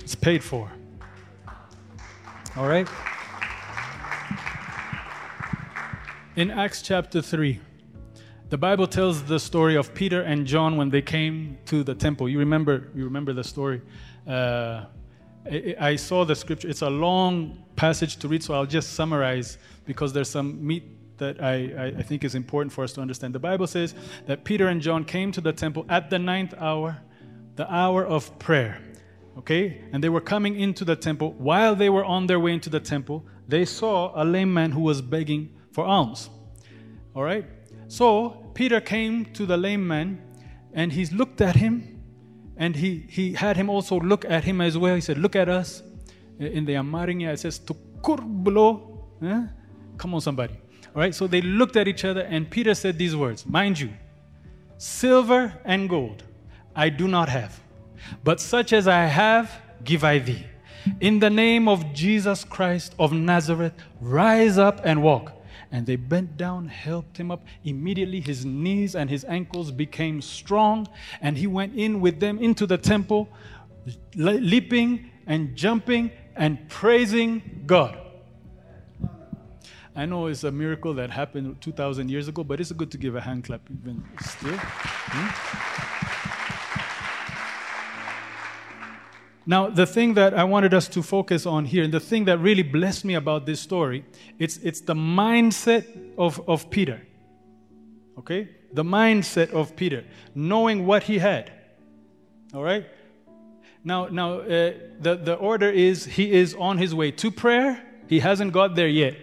It's 0.00 0.14
paid 0.14 0.44
for. 0.44 0.70
All 2.56 2.68
right? 2.68 2.88
In 6.36 6.50
Acts 6.50 6.82
chapter 6.82 7.22
3, 7.22 7.58
the 8.50 8.58
Bible 8.58 8.86
tells 8.86 9.24
the 9.24 9.40
story 9.40 9.74
of 9.76 9.92
Peter 9.94 10.22
and 10.22 10.46
John 10.46 10.76
when 10.76 10.90
they 10.90 11.02
came 11.02 11.58
to 11.66 11.82
the 11.82 11.94
temple. 11.94 12.28
You 12.28 12.38
remember, 12.38 12.88
you 12.94 13.04
remember 13.04 13.32
the 13.32 13.42
story. 13.42 13.82
Uh, 14.26 14.84
I 15.80 15.96
saw 15.96 16.24
the 16.24 16.34
scripture. 16.34 16.68
It's 16.68 16.82
a 16.82 16.90
long 16.90 17.64
passage 17.76 18.16
to 18.16 18.28
read, 18.28 18.42
so 18.42 18.54
I'll 18.54 18.66
just 18.66 18.94
summarize 18.94 19.58
because 19.84 20.12
there's 20.12 20.28
some 20.30 20.64
meat 20.64 20.95
that 21.18 21.42
I, 21.42 21.92
I, 21.98 22.02
think 22.02 22.24
is 22.24 22.34
important 22.34 22.72
for 22.72 22.84
us 22.84 22.92
to 22.94 23.00
understand. 23.00 23.34
The 23.34 23.38
Bible 23.38 23.66
says 23.66 23.94
that 24.26 24.44
Peter 24.44 24.68
and 24.68 24.80
John 24.80 25.04
came 25.04 25.32
to 25.32 25.40
the 25.40 25.52
temple 25.52 25.86
at 25.88 26.10
the 26.10 26.18
ninth 26.18 26.54
hour, 26.58 26.98
the 27.56 27.72
hour 27.72 28.04
of 28.04 28.38
prayer. 28.38 28.80
Okay? 29.38 29.82
And 29.92 30.02
they 30.02 30.08
were 30.08 30.20
coming 30.20 30.58
into 30.58 30.84
the 30.84 30.96
temple. 30.96 31.32
While 31.38 31.74
they 31.74 31.88
were 31.88 32.04
on 32.04 32.26
their 32.26 32.40
way 32.40 32.52
into 32.52 32.70
the 32.70 32.80
temple, 32.80 33.24
they 33.48 33.64
saw 33.64 34.12
a 34.20 34.24
lame 34.24 34.52
man 34.52 34.72
who 34.72 34.80
was 34.80 35.00
begging 35.00 35.54
for 35.72 35.84
alms. 35.84 36.30
All 37.14 37.22
right? 37.22 37.46
So 37.88 38.50
Peter 38.54 38.80
came 38.80 39.26
to 39.34 39.46
the 39.46 39.56
lame 39.56 39.86
man 39.86 40.20
and 40.72 40.92
he 40.92 41.06
looked 41.06 41.40
at 41.40 41.56
him 41.56 42.02
and 42.56 42.74
he, 42.74 43.06
he 43.08 43.32
had 43.34 43.56
him 43.56 43.68
also 43.70 44.00
look 44.00 44.24
at 44.24 44.44
him 44.44 44.60
as 44.60 44.76
well. 44.78 44.94
He 44.94 45.00
said, 45.00 45.18
Look 45.18 45.36
at 45.36 45.48
us. 45.48 45.82
In 46.38 46.64
the 46.66 46.74
Amarinya, 46.74 47.32
it 47.32 47.40
says, 47.40 47.58
Tukurblo. 47.58 49.04
Eh? 49.22 49.46
Come 49.96 50.14
on, 50.14 50.20
somebody. 50.20 50.54
All 50.96 51.02
right? 51.02 51.14
So 51.14 51.28
they 51.28 51.42
looked 51.42 51.76
at 51.76 51.86
each 51.86 52.04
other 52.04 52.22
and 52.22 52.50
Peter 52.50 52.74
said 52.74 52.98
these 52.98 53.14
words 53.14 53.46
Mind 53.46 53.78
you, 53.78 53.90
silver 54.78 55.54
and 55.64 55.88
gold 55.88 56.24
I 56.74 56.88
do 56.88 57.06
not 57.06 57.28
have 57.28 57.60
but 58.24 58.40
such 58.40 58.72
as 58.72 58.88
I 58.88 59.06
have, 59.06 59.50
give 59.84 60.04
I 60.04 60.18
thee. 60.18 60.46
In 61.00 61.18
the 61.18 61.30
name 61.30 61.68
of 61.68 61.92
Jesus 61.92 62.44
Christ 62.44 62.94
of 62.98 63.12
Nazareth, 63.12 63.72
rise 64.00 64.58
up 64.58 64.80
and 64.84 65.02
walk. 65.02 65.32
And 65.72 65.84
they 65.84 65.96
bent 65.96 66.36
down, 66.36 66.68
helped 66.68 67.16
him 67.16 67.30
up. 67.30 67.44
Immediately 67.64 68.20
his 68.20 68.44
knees 68.44 68.94
and 68.94 69.10
his 69.10 69.24
ankles 69.24 69.72
became 69.72 70.22
strong, 70.22 70.86
and 71.20 71.36
he 71.36 71.46
went 71.46 71.74
in 71.74 72.00
with 72.00 72.20
them 72.20 72.38
into 72.38 72.66
the 72.66 72.78
temple, 72.78 73.28
leaping 74.14 75.10
and 75.26 75.56
jumping 75.56 76.12
and 76.36 76.68
praising 76.68 77.64
God. 77.66 77.98
I 79.96 80.04
know 80.04 80.26
it's 80.26 80.44
a 80.44 80.52
miracle 80.52 80.92
that 80.94 81.08
happened 81.08 81.62
2,000 81.62 82.10
years 82.10 82.28
ago, 82.28 82.44
but 82.44 82.60
it's 82.60 82.70
good 82.70 82.90
to 82.90 82.98
give 82.98 83.16
a 83.16 83.20
hand 83.20 83.44
clap 83.44 83.62
even 83.70 84.04
still. 84.20 84.52
Hmm? 84.54 85.76
Now, 89.46 89.70
the 89.70 89.86
thing 89.86 90.12
that 90.14 90.34
I 90.34 90.44
wanted 90.44 90.74
us 90.74 90.86
to 90.88 91.02
focus 91.02 91.46
on 91.46 91.64
here, 91.64 91.82
and 91.82 91.94
the 91.94 92.00
thing 92.00 92.26
that 92.26 92.38
really 92.38 92.62
blessed 92.62 93.06
me 93.06 93.14
about 93.14 93.46
this 93.46 93.58
story, 93.58 94.04
it's, 94.38 94.58
it's 94.58 94.82
the 94.82 94.94
mindset 94.94 95.86
of, 96.18 96.46
of 96.46 96.68
Peter. 96.68 97.00
Okay? 98.18 98.50
The 98.74 98.84
mindset 98.84 99.50
of 99.52 99.76
Peter, 99.76 100.04
knowing 100.34 100.84
what 100.84 101.04
he 101.04 101.16
had. 101.18 101.52
All 102.52 102.62
right? 102.62 102.84
Now, 103.82 104.08
now 104.08 104.40
uh, 104.40 104.72
the, 105.00 105.16
the 105.22 105.34
order 105.34 105.70
is 105.70 106.04
he 106.04 106.32
is 106.32 106.54
on 106.54 106.76
his 106.76 106.94
way 106.94 107.12
to 107.12 107.30
prayer. 107.30 107.82
He 108.08 108.20
hasn't 108.20 108.52
got 108.52 108.74
there 108.74 108.88
yet. 108.88 109.16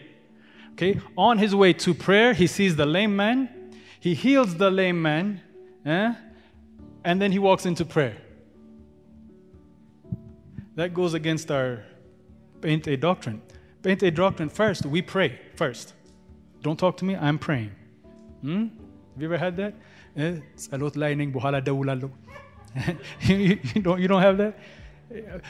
Okay? 0.74 1.00
On 1.18 1.38
his 1.38 1.56
way 1.56 1.74
to 1.74 1.94
prayer, 1.94 2.34
he 2.34 2.48
sees 2.48 2.76
the 2.76 2.86
lame 2.86 3.16
man. 3.16 3.50
He 4.00 4.14
heals 4.14 4.56
the 4.56 4.70
lame 4.70 5.02
man. 5.02 5.42
Eh? 5.86 6.14
And 7.04 7.22
then 7.22 7.32
he 7.32 7.40
walks 7.40 7.66
into 7.66 7.86
prayer. 7.86 8.18
That 10.76 10.94
goes 10.94 11.14
against 11.14 11.52
our 11.52 11.84
Pente 12.60 13.00
doctrine. 13.00 13.42
Pente 13.82 14.14
doctrine, 14.14 14.50
first, 14.50 14.86
we 14.86 15.02
pray 15.02 15.40
first. 15.56 15.94
Don't 16.62 16.80
talk 16.80 16.98
to 16.98 17.06
me, 17.06 17.16
I'm 17.16 17.38
praying. 17.38 17.72
Hmm? 18.42 18.68
Have 19.14 19.22
you 19.22 19.26
ever 19.26 19.38
had 19.38 19.58
that? 19.58 19.76
Eh, 20.16 20.38
you, 23.22 23.56
don't, 23.82 24.02
you 24.02 24.08
don't 24.08 24.22
have 24.22 24.38
that? 24.38 24.58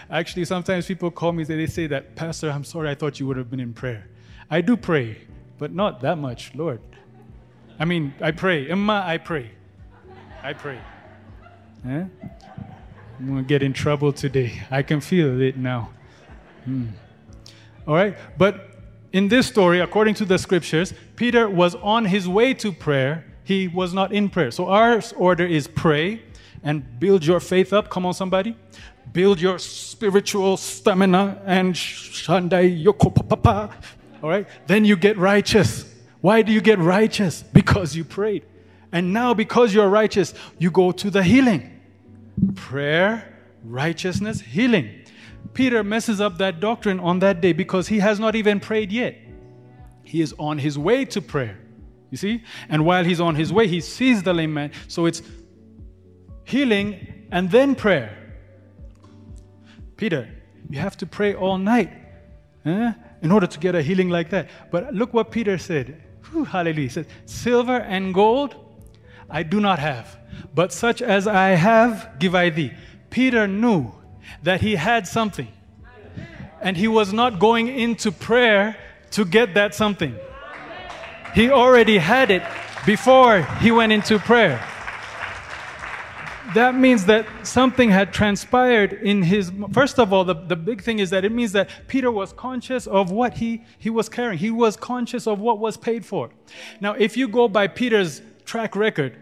Actually, 0.10 0.46
sometimes 0.46 0.88
people 0.88 1.10
call 1.10 1.32
me, 1.32 1.44
they 1.44 1.68
say 1.68 1.88
that, 1.88 2.16
Pastor, 2.16 2.50
I'm 2.50 2.64
sorry, 2.64 2.90
I 2.90 2.96
thought 2.96 3.20
you 3.20 3.28
would 3.28 3.38
have 3.38 3.50
been 3.50 3.62
in 3.62 3.74
prayer. 3.74 4.10
I 4.50 4.62
do 4.62 4.78
pray, 4.78 5.18
but 5.58 5.74
not 5.74 6.02
that 6.02 6.18
much, 6.18 6.54
Lord. 6.56 6.82
I 7.80 7.86
mean, 7.86 8.14
I 8.22 8.32
pray. 8.32 8.70
Imma, 8.70 9.04
I 9.06 9.18
pray. 9.18 9.52
I 10.44 10.54
pray. 10.54 10.80
I'm 11.86 12.12
going 13.20 13.38
to 13.38 13.44
get 13.44 13.64
in 13.64 13.74
trouble 13.74 14.14
today. 14.14 14.62
I 14.70 14.84
can 14.84 15.02
feel 15.02 15.42
it 15.42 15.58
now. 15.58 15.90
Hmm. 16.66 16.88
All 17.88 17.96
right? 17.96 18.16
But 18.38 18.70
in 19.12 19.28
this 19.28 19.48
story, 19.48 19.80
according 19.80 20.16
to 20.16 20.26
the 20.26 20.38
scriptures, 20.38 20.94
Peter 21.16 21.50
was 21.50 21.76
on 21.76 22.06
his 22.06 22.28
way 22.28 22.54
to 22.56 22.72
prayer. 22.72 23.26
He 23.44 23.68
was 23.68 23.94
not 23.94 24.14
in 24.14 24.30
prayer. 24.30 24.52
So 24.52 24.68
our 24.68 25.02
order 25.18 25.46
is 25.46 25.68
pray 25.68 26.22
and 26.64 27.00
build 27.00 27.26
your 27.26 27.40
faith 27.40 27.74
up. 27.74 27.90
Come 27.90 28.06
on, 28.06 28.14
somebody. 28.14 28.56
Build 29.12 29.40
your 29.40 29.60
spiritual 29.60 30.58
stamina 30.58 31.42
and 31.46 31.76
shandai 31.76 32.84
yoko 32.84 33.14
papa. 33.30 33.76
All 34.24 34.30
right. 34.30 34.48
Then 34.68 34.86
you 34.86 34.96
get 34.96 35.18
righteous. 35.18 35.94
Why 36.22 36.42
do 36.42 36.54
you 36.54 36.62
get 36.62 36.80
righteous? 36.80 37.44
Because 37.44 37.96
you 37.96 38.06
prayed. 38.06 38.46
And 38.94 39.12
now, 39.12 39.34
because 39.34 39.74
you're 39.74 39.90
righteous, 39.90 40.34
you 40.58 40.72
go 40.72 40.92
to 40.94 41.10
the 41.10 41.22
healing 41.22 41.70
prayer, 42.56 43.32
righteousness, 43.64 44.42
healing. 44.42 44.90
Peter 45.54 45.84
messes 45.84 46.20
up 46.20 46.40
that 46.40 46.60
doctrine 46.60 47.00
on 47.00 47.20
that 47.20 47.42
day 47.42 47.54
because 47.54 47.88
he 47.88 48.00
has 48.00 48.20
not 48.20 48.36
even 48.36 48.60
prayed 48.60 48.92
yet. 48.92 49.16
He 50.04 50.22
is 50.22 50.34
on 50.40 50.58
his 50.58 50.78
way 50.78 51.06
to 51.06 51.22
prayer. 51.22 51.60
You 52.10 52.18
see? 52.18 52.44
And 52.70 52.86
while 52.86 53.04
he's 53.04 53.20
on 53.20 53.36
his 53.36 53.54
way, 53.54 53.68
he 53.68 53.82
sees 53.82 54.24
the 54.24 54.34
lame 54.34 54.54
man. 54.54 54.72
So 54.88 55.06
it's 55.06 55.22
healing 56.44 57.28
and 57.32 57.52
then 57.52 57.76
prayer. 57.76 58.18
Peter, 59.96 60.30
you 60.70 60.80
have 60.80 60.98
to 60.98 61.06
pray 61.06 61.36
all 61.36 61.58
night 61.58 61.92
in 63.24 63.32
order 63.32 63.48
to 63.48 63.60
get 63.60 63.74
a 63.74 63.82
healing 63.82 64.10
like 64.10 64.30
that. 64.30 64.50
But 64.70 64.94
look 64.94 65.14
what 65.14 65.32
Peter 65.32 65.58
said. 65.58 66.00
Whew, 66.30 66.44
hallelujah. 66.44 66.82
He 66.82 66.90
said, 66.90 67.08
Silver 67.26 67.78
and 67.78 68.14
gold 68.14 68.56
I 69.30 69.42
do 69.42 69.60
not 69.60 69.80
have, 69.80 70.20
but 70.54 70.72
such 70.72 71.02
as 71.02 71.26
I 71.26 71.52
have 71.52 72.20
give 72.20 72.36
I 72.36 72.50
thee. 72.50 72.74
Peter 73.10 73.48
knew 73.48 73.92
that 74.44 74.62
he 74.62 74.76
had 74.76 75.08
something, 75.08 75.48
and 76.62 76.78
he 76.78 76.88
was 76.88 77.14
not 77.14 77.40
going 77.40 77.68
into 77.68 78.12
prayer 78.12 78.76
to 79.12 79.26
get 79.26 79.54
that 79.56 79.74
something. 79.74 80.16
He 81.34 81.50
already 81.50 81.98
had 81.98 82.30
it 82.30 82.44
before 82.86 83.42
he 83.62 83.72
went 83.72 83.92
into 83.92 84.20
prayer. 84.20 84.64
That 86.54 86.76
means 86.76 87.06
that 87.06 87.26
something 87.42 87.90
had 87.90 88.14
transpired 88.14 88.94
in 88.94 89.24
his. 89.24 89.52
First 89.72 90.00
of 90.00 90.14
all, 90.14 90.24
the, 90.24 90.36
the 90.36 90.56
big 90.56 90.84
thing 90.84 91.00
is 91.00 91.10
that 91.10 91.26
it 91.26 91.32
means 91.32 91.52
that 91.54 91.70
Peter 91.88 92.12
was 92.12 92.32
conscious 92.34 92.86
of 92.86 93.12
what 93.12 93.34
he, 93.34 93.64
he 93.80 93.90
was 93.90 94.08
carrying. 94.08 94.38
He 94.38 94.52
was 94.52 94.78
conscious 94.78 95.26
of 95.26 95.40
what 95.40 95.58
was 95.58 95.78
paid 95.78 96.06
for. 96.06 96.30
Now, 96.80 96.94
if 96.94 97.18
you 97.18 97.28
go 97.28 97.48
by 97.48 97.68
Peter's 97.68 98.22
track 98.46 98.76
record, 98.76 99.18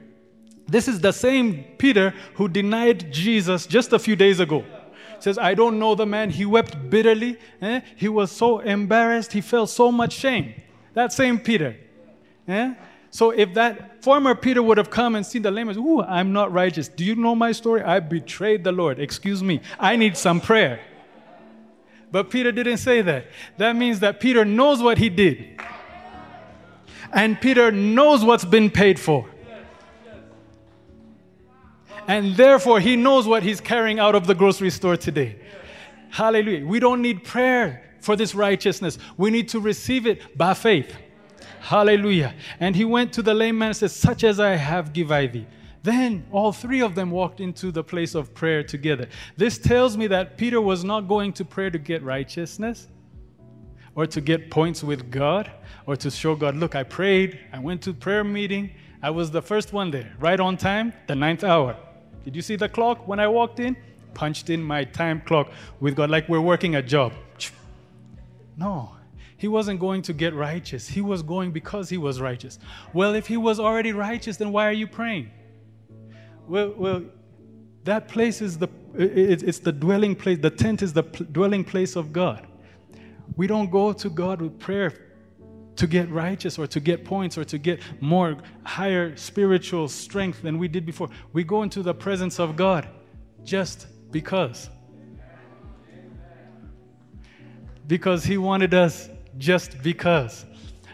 this 0.67 0.87
is 0.87 0.99
the 0.99 1.11
same 1.11 1.63
Peter 1.77 2.13
who 2.35 2.47
denied 2.47 3.11
Jesus 3.11 3.65
just 3.65 3.93
a 3.93 3.99
few 3.99 4.15
days 4.15 4.39
ago. 4.39 4.65
Says, 5.19 5.37
I 5.37 5.53
don't 5.53 5.79
know 5.79 5.95
the 5.95 6.05
man. 6.05 6.31
He 6.31 6.45
wept 6.45 6.89
bitterly. 6.89 7.37
Eh? 7.61 7.81
He 7.95 8.09
was 8.09 8.31
so 8.31 8.59
embarrassed. 8.59 9.33
He 9.33 9.41
felt 9.41 9.69
so 9.69 9.91
much 9.91 10.13
shame. 10.13 10.55
That 10.95 11.13
same 11.13 11.39
Peter. 11.39 11.77
Eh? 12.47 12.73
So 13.11 13.31
if 13.31 13.53
that 13.53 14.03
former 14.03 14.33
Peter 14.35 14.63
would 14.63 14.77
have 14.77 14.89
come 14.89 15.15
and 15.15 15.25
seen 15.25 15.41
the 15.41 15.51
lame, 15.51 15.69
ooh, 15.77 16.01
I'm 16.01 16.33
not 16.33 16.51
righteous. 16.51 16.87
Do 16.87 17.03
you 17.03 17.15
know 17.15 17.35
my 17.35 17.51
story? 17.51 17.83
I 17.83 17.99
betrayed 17.99 18.63
the 18.63 18.71
Lord. 18.71 18.99
Excuse 18.99 19.43
me. 19.43 19.61
I 19.79 19.95
need 19.97 20.17
some 20.17 20.41
prayer. 20.41 20.79
But 22.11 22.29
Peter 22.29 22.51
didn't 22.51 22.77
say 22.77 23.01
that. 23.01 23.27
That 23.57 23.75
means 23.75 23.99
that 23.99 24.19
Peter 24.19 24.43
knows 24.45 24.81
what 24.81 24.97
he 24.97 25.09
did. 25.09 25.59
And 27.13 27.39
Peter 27.39 27.71
knows 27.71 28.23
what's 28.23 28.45
been 28.45 28.69
paid 28.69 28.99
for 28.99 29.27
and 32.07 32.35
therefore 32.35 32.79
he 32.79 32.95
knows 32.95 33.27
what 33.27 33.43
he's 33.43 33.61
carrying 33.61 33.99
out 33.99 34.15
of 34.15 34.27
the 34.27 34.35
grocery 34.35 34.69
store 34.69 34.97
today. 34.97 35.37
Hallelujah. 36.09 36.65
We 36.65 36.79
don't 36.79 37.01
need 37.01 37.23
prayer 37.23 37.83
for 38.01 38.15
this 38.15 38.33
righteousness, 38.33 38.97
we 39.15 39.29
need 39.29 39.47
to 39.49 39.59
receive 39.59 40.07
it 40.07 40.37
by 40.37 40.55
faith. 40.55 40.93
Hallelujah. 41.61 42.33
And 42.59 42.75
he 42.75 42.85
went 42.85 43.13
to 43.13 43.21
the 43.21 43.33
lame 43.33 43.57
man 43.59 43.67
and 43.67 43.77
said, 43.77 43.91
Such 43.91 44.23
as 44.23 44.39
I 44.39 44.55
have, 44.55 44.93
give 44.93 45.11
I 45.11 45.27
thee. 45.27 45.45
Then 45.83 46.25
all 46.31 46.51
three 46.51 46.81
of 46.81 46.95
them 46.95 47.11
walked 47.11 47.39
into 47.39 47.71
the 47.71 47.83
place 47.83 48.15
of 48.15 48.33
prayer 48.33 48.63
together. 48.63 49.07
This 49.37 49.57
tells 49.57 49.95
me 49.95 50.07
that 50.07 50.37
Peter 50.37 50.59
was 50.59 50.83
not 50.83 51.01
going 51.01 51.33
to 51.33 51.45
prayer 51.45 51.69
to 51.69 51.77
get 51.77 52.03
righteousness 52.03 52.87
or 53.95 54.07
to 54.07 54.21
get 54.21 54.49
points 54.49 54.83
with 54.83 55.11
God 55.11 55.51
or 55.85 55.95
to 55.97 56.09
show 56.09 56.35
God, 56.35 56.55
look, 56.55 56.75
I 56.75 56.83
prayed, 56.83 57.39
I 57.53 57.59
went 57.59 57.81
to 57.83 57.93
prayer 57.93 58.23
meeting, 58.23 58.71
I 59.03 59.09
was 59.09 59.31
the 59.31 59.41
first 59.41 59.73
one 59.73 59.91
there, 59.91 60.13
right 60.19 60.39
on 60.39 60.57
time, 60.57 60.93
the 61.07 61.15
ninth 61.15 61.43
hour. 61.43 61.75
Did 62.23 62.35
you 62.35 62.41
see 62.41 62.55
the 62.55 62.69
clock 62.69 63.07
when 63.07 63.19
I 63.19 63.27
walked 63.27 63.59
in? 63.59 63.75
Punched 64.13 64.49
in 64.49 64.61
my 64.61 64.83
time 64.83 65.21
clock 65.21 65.51
with 65.79 65.95
God 65.95 66.09
like 66.09 66.27
we're 66.27 66.41
working 66.41 66.75
a 66.75 66.81
job. 66.81 67.13
No, 68.57 68.91
he 69.41 69.47
wasn't 69.47 69.79
going 69.79 70.03
to 70.03 70.13
get 70.13 70.35
righteous. 70.35 70.87
He 70.87 71.01
was 71.01 71.23
going 71.23 71.49
because 71.51 71.89
he 71.89 71.97
was 71.97 72.21
righteous. 72.21 72.59
Well, 72.93 73.15
if 73.15 73.25
he 73.25 73.37
was 73.37 73.59
already 73.59 73.91
righteous, 73.91 74.37
then 74.37 74.51
why 74.51 74.67
are 74.67 74.71
you 74.71 74.85
praying? 74.85 75.31
Well, 76.47 76.75
well 76.77 77.01
that 77.83 78.07
place 78.07 78.39
is 78.39 78.59
the 78.59 78.67
it's 78.93 79.57
the 79.57 79.71
dwelling 79.71 80.15
place. 80.15 80.37
The 80.37 80.51
tent 80.51 80.83
is 80.83 80.93
the 80.93 81.01
dwelling 81.01 81.63
place 81.63 81.95
of 81.95 82.13
God. 82.13 82.45
We 83.35 83.47
don't 83.47 83.71
go 83.71 83.93
to 83.93 84.09
God 84.11 84.43
with 84.43 84.59
prayer 84.59 84.93
to 85.75 85.87
get 85.87 86.07
righteous 86.11 86.59
or 86.59 86.67
to 86.67 86.79
get 86.79 87.03
points 87.03 87.35
or 87.35 87.43
to 87.45 87.57
get 87.57 87.79
more 87.99 88.37
higher 88.63 89.17
spiritual 89.17 89.87
strength 89.87 90.43
than 90.43 90.59
we 90.59 90.67
did 90.67 90.85
before. 90.85 91.09
We 91.33 91.43
go 91.43 91.63
into 91.63 91.81
the 91.81 91.95
presence 91.95 92.39
of 92.39 92.55
God 92.55 92.87
just 93.43 93.87
because. 94.11 94.69
Because 97.87 98.23
He 98.23 98.37
wanted 98.37 98.75
us 98.75 99.09
just 99.37 99.81
because. 99.81 100.45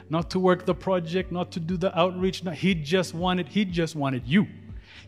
Not 0.09 0.29
to 0.31 0.39
work 0.39 0.65
the 0.65 0.73
project, 0.73 1.31
not 1.31 1.51
to 1.51 1.59
do 1.59 1.75
the 1.75 1.97
outreach. 1.97 2.43
No, 2.43 2.51
he 2.51 2.73
just 2.73 3.13
wanted, 3.13 3.47
He 3.47 3.65
just 3.65 3.95
wanted 3.95 4.25
you. 4.25 4.47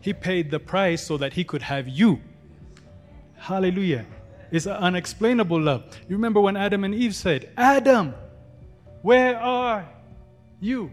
He 0.02 0.13
paid 0.13 0.52
the 0.52 0.60
price 0.60 1.06
so 1.06 1.18
that 1.18 1.34
He 1.34 1.44
could 1.44 1.62
have 1.62 1.88
you. 1.88 2.20
Hallelujah. 3.38 4.06
It's 4.52 4.65
an 4.65 4.74
unexplainable 4.74 5.62
love. 5.62 5.84
You 6.08 6.15
remember 6.15 6.42
when 6.42 6.58
Adam 6.58 6.84
and 6.84 6.94
Eve 6.94 7.15
said, 7.15 7.52
Adam, 7.56 8.13
where 9.02 9.39
are 9.39 9.88
you? 10.60 10.92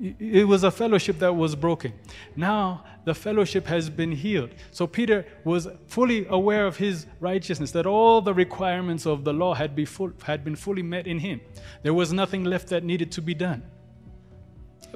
It 0.00 0.48
was 0.48 0.64
a 0.64 0.70
fellowship 0.70 1.20
that 1.20 1.34
was 1.34 1.54
broken. 1.54 1.92
Now 2.34 2.84
the 3.04 3.14
fellowship 3.14 3.66
has 3.66 3.88
been 3.88 4.12
healed. 4.12 4.50
So 4.72 4.86
Peter 4.86 5.24
was 5.44 5.68
fully 5.86 6.26
aware 6.28 6.66
of 6.66 6.76
his 6.76 7.06
righteousness, 7.20 7.70
that 7.72 7.86
all 7.86 8.20
the 8.20 8.34
requirements 8.34 9.06
of 9.06 9.24
the 9.24 9.32
law 9.32 9.54
had, 9.54 9.76
be 9.76 9.84
full, 9.84 10.12
had 10.24 10.44
been 10.44 10.56
fully 10.56 10.82
met 10.82 11.06
in 11.06 11.18
him. 11.18 11.40
There 11.82 11.94
was 11.94 12.12
nothing 12.12 12.44
left 12.44 12.68
that 12.68 12.82
needed 12.82 13.12
to 13.12 13.22
be 13.22 13.34
done 13.34 13.62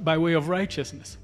by 0.00 0.18
way 0.18 0.32
of 0.32 0.48
righteousness. 0.48 1.18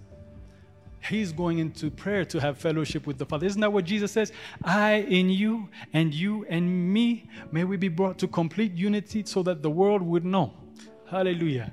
He's 1.08 1.32
going 1.32 1.58
into 1.58 1.90
prayer 1.90 2.24
to 2.26 2.40
have 2.40 2.56
fellowship 2.56 3.06
with 3.06 3.18
the 3.18 3.26
Father. 3.26 3.46
Isn't 3.46 3.60
that 3.60 3.72
what 3.72 3.84
Jesus 3.84 4.12
says? 4.12 4.32
I 4.62 5.04
in 5.08 5.28
you, 5.28 5.68
and 5.92 6.14
you 6.14 6.46
and 6.48 6.92
me, 6.92 7.28
may 7.52 7.64
we 7.64 7.76
be 7.76 7.88
brought 7.88 8.18
to 8.20 8.28
complete 8.28 8.72
unity 8.72 9.24
so 9.26 9.42
that 9.42 9.62
the 9.62 9.70
world 9.70 10.00
would 10.00 10.24
know. 10.24 10.54
Hallelujah. 11.10 11.72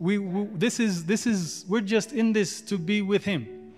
We, 0.00 0.18
we, 0.18 0.44
this 0.54 0.78
is 0.78 1.04
this 1.04 1.26
is 1.26 1.64
we're 1.68 1.80
just 1.80 2.12
in 2.12 2.32
this 2.32 2.60
to 2.62 2.78
be 2.78 3.02
with 3.02 3.24
him 3.24 3.72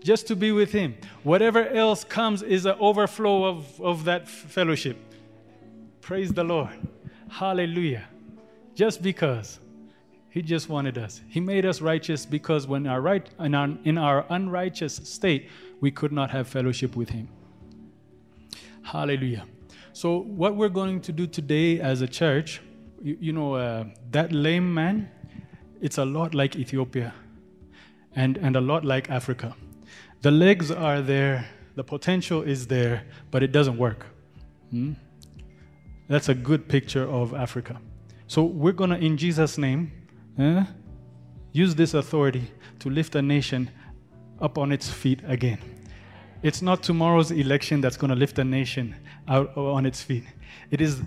just 0.00 0.28
to 0.28 0.36
be 0.36 0.52
with 0.52 0.70
him 0.70 0.96
whatever 1.24 1.66
else 1.66 2.04
comes 2.04 2.42
is 2.42 2.64
an 2.64 2.76
overflow 2.78 3.44
of, 3.44 3.80
of 3.80 4.04
that 4.04 4.28
fellowship 4.28 4.96
praise 6.00 6.32
the 6.32 6.44
lord 6.44 6.70
hallelujah 7.28 8.04
just 8.76 9.02
because 9.02 9.58
he 10.30 10.42
just 10.42 10.68
wanted 10.68 10.98
us. 10.98 11.20
He 11.28 11.40
made 11.40 11.66
us 11.66 11.80
righteous 11.80 12.24
because 12.24 12.66
when 12.66 12.86
our 12.86 13.00
right 13.00 13.28
in 13.40 13.56
our, 13.56 13.70
in 13.84 13.98
our 13.98 14.24
unrighteous 14.30 14.94
state, 14.94 15.48
we 15.80 15.90
could 15.90 16.12
not 16.12 16.30
have 16.30 16.46
fellowship 16.46 16.94
with 16.94 17.08
him. 17.08 17.28
Hallelujah. 18.82 19.46
So 19.92 20.18
what 20.18 20.54
we're 20.54 20.68
going 20.68 21.00
to 21.00 21.12
do 21.12 21.26
today 21.26 21.80
as 21.80 22.02
a 22.02 22.06
church, 22.06 22.60
you, 23.02 23.16
you 23.20 23.32
know, 23.32 23.54
uh, 23.54 23.84
that 24.10 24.32
lame 24.32 24.72
man, 24.72 25.08
it's 25.80 25.98
a 25.98 26.04
lot 26.04 26.34
like 26.34 26.56
Ethiopia, 26.56 27.14
and 28.16 28.36
and 28.38 28.56
a 28.56 28.60
lot 28.60 28.84
like 28.84 29.10
Africa. 29.10 29.54
The 30.22 30.30
legs 30.30 30.70
are 30.70 31.00
there, 31.00 31.46
the 31.76 31.84
potential 31.84 32.42
is 32.42 32.66
there, 32.66 33.04
but 33.30 33.42
it 33.42 33.52
doesn't 33.52 33.78
work. 33.78 34.06
Hmm? 34.70 34.92
That's 36.08 36.28
a 36.28 36.34
good 36.34 36.68
picture 36.68 37.08
of 37.08 37.34
Africa. 37.34 37.80
So 38.26 38.42
we're 38.42 38.72
gonna, 38.72 38.96
in 38.96 39.16
Jesus' 39.16 39.58
name, 39.58 39.92
Eh? 40.38 40.64
Use 41.52 41.74
this 41.74 41.94
authority 41.94 42.50
to 42.78 42.90
lift 42.90 43.14
a 43.16 43.22
nation 43.22 43.70
up 44.40 44.56
on 44.56 44.70
its 44.70 44.88
feet 44.88 45.20
again. 45.26 45.58
It's 46.42 46.62
not 46.62 46.82
tomorrow's 46.82 47.32
election 47.32 47.80
that's 47.80 47.96
going 47.96 48.10
to 48.10 48.16
lift 48.16 48.38
a 48.38 48.44
nation 48.44 48.94
out 49.26 49.56
on 49.56 49.84
its 49.84 50.00
feet. 50.00 50.24
It 50.70 50.80
is 50.80 51.02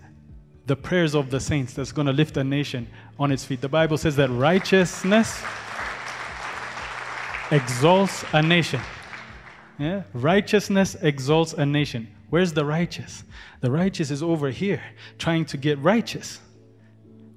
the 0.72 0.76
prayers 0.78 1.16
of 1.16 1.30
the 1.30 1.40
saints 1.42 1.74
that's 1.74 1.92
going 1.92 2.08
to 2.08 2.14
lift 2.14 2.38
a 2.38 2.44
nation 2.46 2.88
on 3.20 3.30
its 3.30 3.44
feet. 3.44 3.60
The 3.60 3.68
Bible 3.68 3.98
says 3.98 4.16
that 4.16 4.30
righteousness 4.30 5.44
exalts 7.52 8.24
a 8.32 8.42
nation. 8.42 8.80
Yeah? 9.78 10.04
Righteousness 10.14 10.96
exalts 11.02 11.52
a 11.52 11.66
nation. 11.66 12.08
Where's 12.30 12.54
the 12.54 12.64
righteous? 12.64 13.26
The 13.60 13.70
righteous 13.70 14.12
is 14.12 14.24
over 14.24 14.50
here 14.50 14.82
trying 15.18 15.44
to 15.48 15.58
get 15.58 15.78
righteous. 15.80 16.40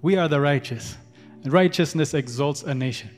We 0.01 0.17
are 0.17 0.29
the 0.29 0.41
righteous. 0.41 0.97
Righteousness 1.45 2.15
exalts 2.15 2.63
a 2.63 2.73
nation. 2.73 3.11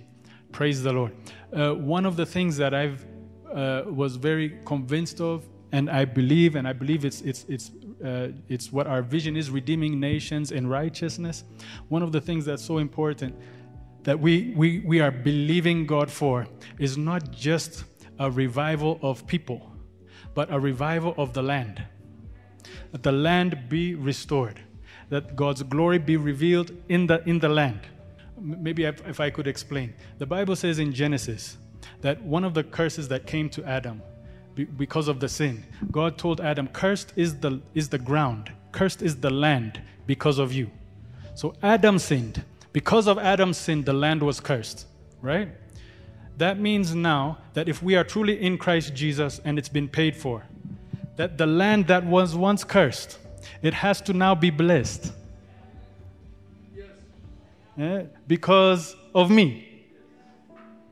Praise 0.50 0.82
the 0.82 0.94
Lord. 0.94 1.12
Uh, 1.52 1.74
one 1.74 2.06
of 2.06 2.16
the 2.16 2.24
things 2.24 2.56
that 2.56 2.72
I've 2.72 3.04
uh, 3.52 3.82
was 3.84 4.16
very 4.16 4.58
convinced 4.64 5.20
of, 5.20 5.44
and 5.72 5.90
I 5.90 6.06
believe, 6.06 6.56
and 6.56 6.66
I 6.66 6.72
believe 6.72 7.04
it's 7.04 7.20
it's 7.20 7.44
it's 7.50 7.70
uh, 8.04 8.28
it's 8.48 8.72
what 8.72 8.86
our 8.86 9.02
vision 9.02 9.36
is: 9.36 9.50
redeeming 9.50 9.98
nations 9.98 10.52
in 10.52 10.66
righteousness. 10.66 11.44
One 11.88 12.02
of 12.02 12.12
the 12.12 12.20
things 12.20 12.44
that's 12.44 12.64
so 12.64 12.78
important 12.78 13.34
that 14.02 14.18
we 14.20 14.52
we 14.56 14.80
we 14.80 15.00
are 15.00 15.10
believing 15.10 15.86
God 15.86 16.10
for 16.10 16.46
is 16.78 16.96
not 16.96 17.32
just 17.32 17.84
a 18.18 18.30
revival 18.30 18.98
of 19.02 19.26
people, 19.26 19.72
but 20.34 20.52
a 20.52 20.60
revival 20.60 21.14
of 21.18 21.32
the 21.32 21.42
land. 21.42 21.82
That 22.92 23.02
the 23.02 23.12
land 23.12 23.68
be 23.68 23.94
restored, 23.94 24.60
that 25.08 25.36
God's 25.36 25.62
glory 25.62 25.98
be 25.98 26.16
revealed 26.16 26.72
in 26.88 27.06
the 27.06 27.22
in 27.28 27.38
the 27.38 27.48
land. 27.48 27.80
Maybe 28.38 28.84
if, 28.84 29.06
if 29.08 29.18
I 29.18 29.30
could 29.30 29.46
explain. 29.46 29.94
The 30.18 30.26
Bible 30.26 30.56
says 30.56 30.78
in 30.78 30.92
Genesis 30.92 31.56
that 32.02 32.22
one 32.22 32.44
of 32.44 32.54
the 32.54 32.62
curses 32.62 33.08
that 33.08 33.26
came 33.26 33.48
to 33.50 33.64
Adam 33.64 34.02
because 34.64 35.08
of 35.08 35.20
the 35.20 35.28
sin, 35.28 35.64
God 35.90 36.18
told 36.18 36.40
Adam, 36.40 36.68
Cursed 36.68 37.12
is 37.16 37.38
the, 37.38 37.60
is 37.74 37.88
the 37.88 37.98
ground, 37.98 38.50
cursed 38.72 39.02
is 39.02 39.16
the 39.16 39.30
land 39.30 39.80
because 40.06 40.38
of 40.38 40.52
you. 40.52 40.70
So 41.34 41.54
Adam 41.62 41.98
sinned. 41.98 42.42
Because 42.72 43.06
of 43.06 43.18
Adam's 43.18 43.56
sin, 43.56 43.84
the 43.84 43.92
land 43.92 44.22
was 44.22 44.38
cursed, 44.38 44.86
right? 45.22 45.48
That 46.36 46.58
means 46.58 46.94
now 46.94 47.38
that 47.54 47.68
if 47.68 47.82
we 47.82 47.96
are 47.96 48.04
truly 48.04 48.40
in 48.40 48.58
Christ 48.58 48.94
Jesus 48.94 49.40
and 49.44 49.58
it's 49.58 49.68
been 49.68 49.88
paid 49.88 50.14
for, 50.14 50.44
that 51.16 51.38
the 51.38 51.46
land 51.46 51.86
that 51.86 52.04
was 52.04 52.34
once 52.34 52.64
cursed, 52.64 53.18
it 53.62 53.72
has 53.72 54.00
to 54.02 54.12
now 54.12 54.34
be 54.34 54.50
blessed. 54.50 55.12
Yes. 56.74 56.86
Yeah, 57.76 58.02
because 58.28 58.94
of 59.14 59.30
me. 59.30 59.84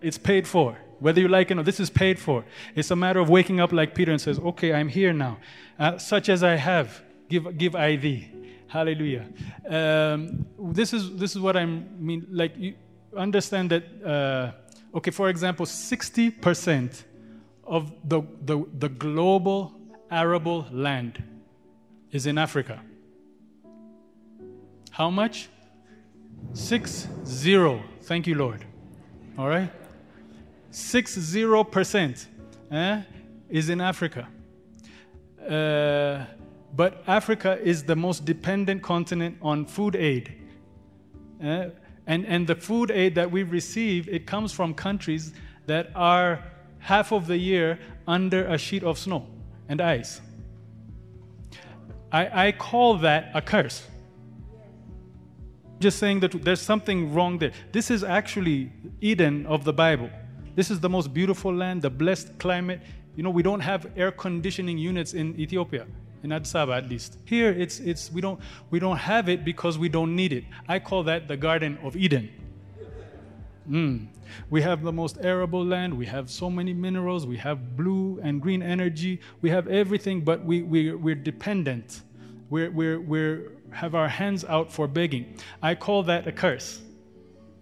It's 0.01 0.19
paid 0.19 0.47
for. 0.47 0.77
Whether 1.01 1.21
you 1.21 1.29
like 1.29 1.51
it 1.51 1.55
or 1.55 1.57
not, 1.57 1.65
this 1.65 1.81
is 1.81 1.91
paid 1.91 2.19
for. 2.19 2.45
It's 2.75 2.91
a 2.91 2.97
matter 2.97 3.21
of 3.21 3.29
waking 3.29 3.61
up 3.61 3.73
like 3.73 3.95
Peter 3.95 4.13
and 4.13 4.21
says, 4.21 4.39
Okay, 4.39 4.73
I'm 4.73 4.89
here 4.89 5.13
now. 5.13 5.39
Uh, 5.79 5.99
such 5.99 6.29
as 6.29 6.43
I 6.43 6.57
have, 6.57 7.03
give, 7.29 7.57
give 7.59 7.75
I 7.75 7.97
thee. 7.97 8.31
Hallelujah. 8.69 9.27
Um, 9.69 10.47
this, 10.59 10.93
is, 10.93 11.17
this 11.17 11.37
is 11.37 11.41
what 11.41 11.57
I 11.57 11.65
mean. 11.65 12.27
Like, 12.31 12.57
you 12.57 12.75
understand 13.17 13.71
that, 13.71 13.85
uh, 14.05 14.53
okay, 14.97 15.11
for 15.11 15.29
example, 15.29 15.67
60% 15.67 17.05
of 17.67 17.93
the, 18.05 18.23
the, 18.43 18.65
the 18.79 18.89
global 18.89 19.75
arable 20.11 20.67
land 20.71 21.23
is 22.11 22.27
in 22.27 22.39
Africa. 22.39 22.81
How 24.91 25.11
much? 25.11 25.49
Six 26.53 27.09
zero. 27.25 27.83
Thank 28.03 28.27
you, 28.27 28.37
Lord. 28.37 28.65
All 29.37 29.49
right? 29.49 29.71
60% 30.75 32.27
eh, 32.73 33.03
is 33.49 33.69
in 33.69 33.81
Africa. 33.81 34.27
Uh, 35.41 36.25
but 36.75 37.05
Africa 37.07 37.61
is 37.63 37.85
the 37.85 37.95
most 37.95 38.25
dependent 38.25 38.83
continent 38.83 39.39
on 39.41 39.67
food 39.67 39.95
aid. 39.95 40.35
Uh, 41.43 41.67
and, 42.09 42.27
and 42.27 42.47
the 42.47 42.57
food 42.57 42.91
aid 42.91 43.15
that 43.15 43.31
we 43.31 43.45
receive, 43.45 44.09
it 44.09 44.27
comes 44.27 44.53
from 44.53 44.75
countries 44.75 45.33
that 45.67 45.91
are 45.95 46.43
half 46.81 47.13
of 47.13 47.29
the 47.29 47.39
year 47.39 47.79
under 48.09 48.45
a 48.49 48.59
sheet 48.59 48.83
of 48.83 48.99
snow 48.99 49.29
and 49.69 49.81
ice. 49.81 50.21
I, 52.11 52.49
I 52.49 52.53
call 52.53 52.99
that 52.99 53.31
a 53.33 53.41
curse. 53.41 53.87
Just 55.79 55.99
saying 55.99 56.19
that 56.21 56.33
there's 56.45 56.61
something 56.61 57.15
wrong 57.15 57.39
there. 57.39 57.53
This 57.71 57.93
is 57.93 58.03
actually 58.03 58.73
Eden 59.01 59.47
of 59.47 59.63
the 59.63 59.73
Bible. 59.73 60.11
This 60.55 60.71
is 60.71 60.81
the 60.81 60.89
most 60.89 61.13
beautiful 61.13 61.55
land, 61.55 61.83
the 61.83 61.91
blessed 61.91 62.39
climate. 62.39 62.81
You 63.17 63.23
know, 63.23 63.31
we 63.31 63.43
don't 63.43 63.61
have 63.61 63.91
air 63.97 64.13
conditioning 64.13 64.79
units 64.79 65.15
in 65.15 65.39
Ethiopia, 65.39 65.87
in 66.23 66.33
Addis 66.33 66.55
Ababa 66.55 66.77
at 66.79 66.89
least. 66.89 67.19
Here, 67.25 67.51
it's, 67.51 67.81
it's, 67.81 68.11
we, 68.13 68.21
don't, 68.21 68.41
we 68.71 68.79
don't 68.79 68.97
have 68.97 69.29
it 69.29 69.45
because 69.45 69.79
we 69.79 69.89
don't 69.89 70.15
need 70.15 70.33
it. 70.33 70.45
I 70.69 70.79
call 70.79 71.03
that 71.05 71.29
the 71.29 71.37
Garden 71.37 71.79
of 71.83 71.97
Eden. 71.97 72.31
Mm. 73.69 74.07
We 74.51 74.63
have 74.63 74.83
the 74.83 74.93
most 74.93 75.19
arable 75.23 75.65
land. 75.65 75.97
We 75.97 76.07
have 76.07 76.31
so 76.31 76.51
many 76.51 76.73
minerals. 76.73 77.27
We 77.27 77.37
have 77.39 77.77
blue 77.77 78.21
and 78.23 78.41
green 78.41 78.63
energy. 78.63 79.21
We 79.43 79.51
have 79.51 79.69
everything, 79.69 80.23
but 80.23 80.45
we, 80.45 80.63
we, 80.63 80.93
we're 80.93 81.15
dependent. 81.15 82.03
We're, 82.51 82.71
we're, 82.71 83.01
we're 83.01 83.53
have 83.75 83.95
our 83.95 84.09
hands 84.09 84.45
out 84.45 84.73
for 84.73 84.87
begging. 84.87 85.37
I 85.63 85.75
call 85.75 86.05
that 86.05 86.27
a 86.27 86.33
curse. 86.33 86.81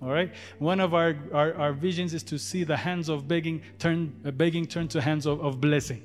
All 0.03 0.11
right. 0.11 0.33
One 0.59 0.81
of 0.81 0.95
our, 0.95 1.17
our, 1.33 1.55
our 1.55 1.73
visions 1.73 2.13
is 2.13 2.25
to 2.25 2.39
see 2.39 2.65
the 2.65 2.77
hands 2.77 3.09
of 3.09 3.29
begging 3.29 3.63
turn, 3.79 4.13
uh, 4.27 4.33
begging 4.33 4.67
turn 4.67 4.89
to 4.89 5.01
hands 5.01 5.27
of, 5.27 5.41
of 5.41 5.61
blessing. 5.61 6.03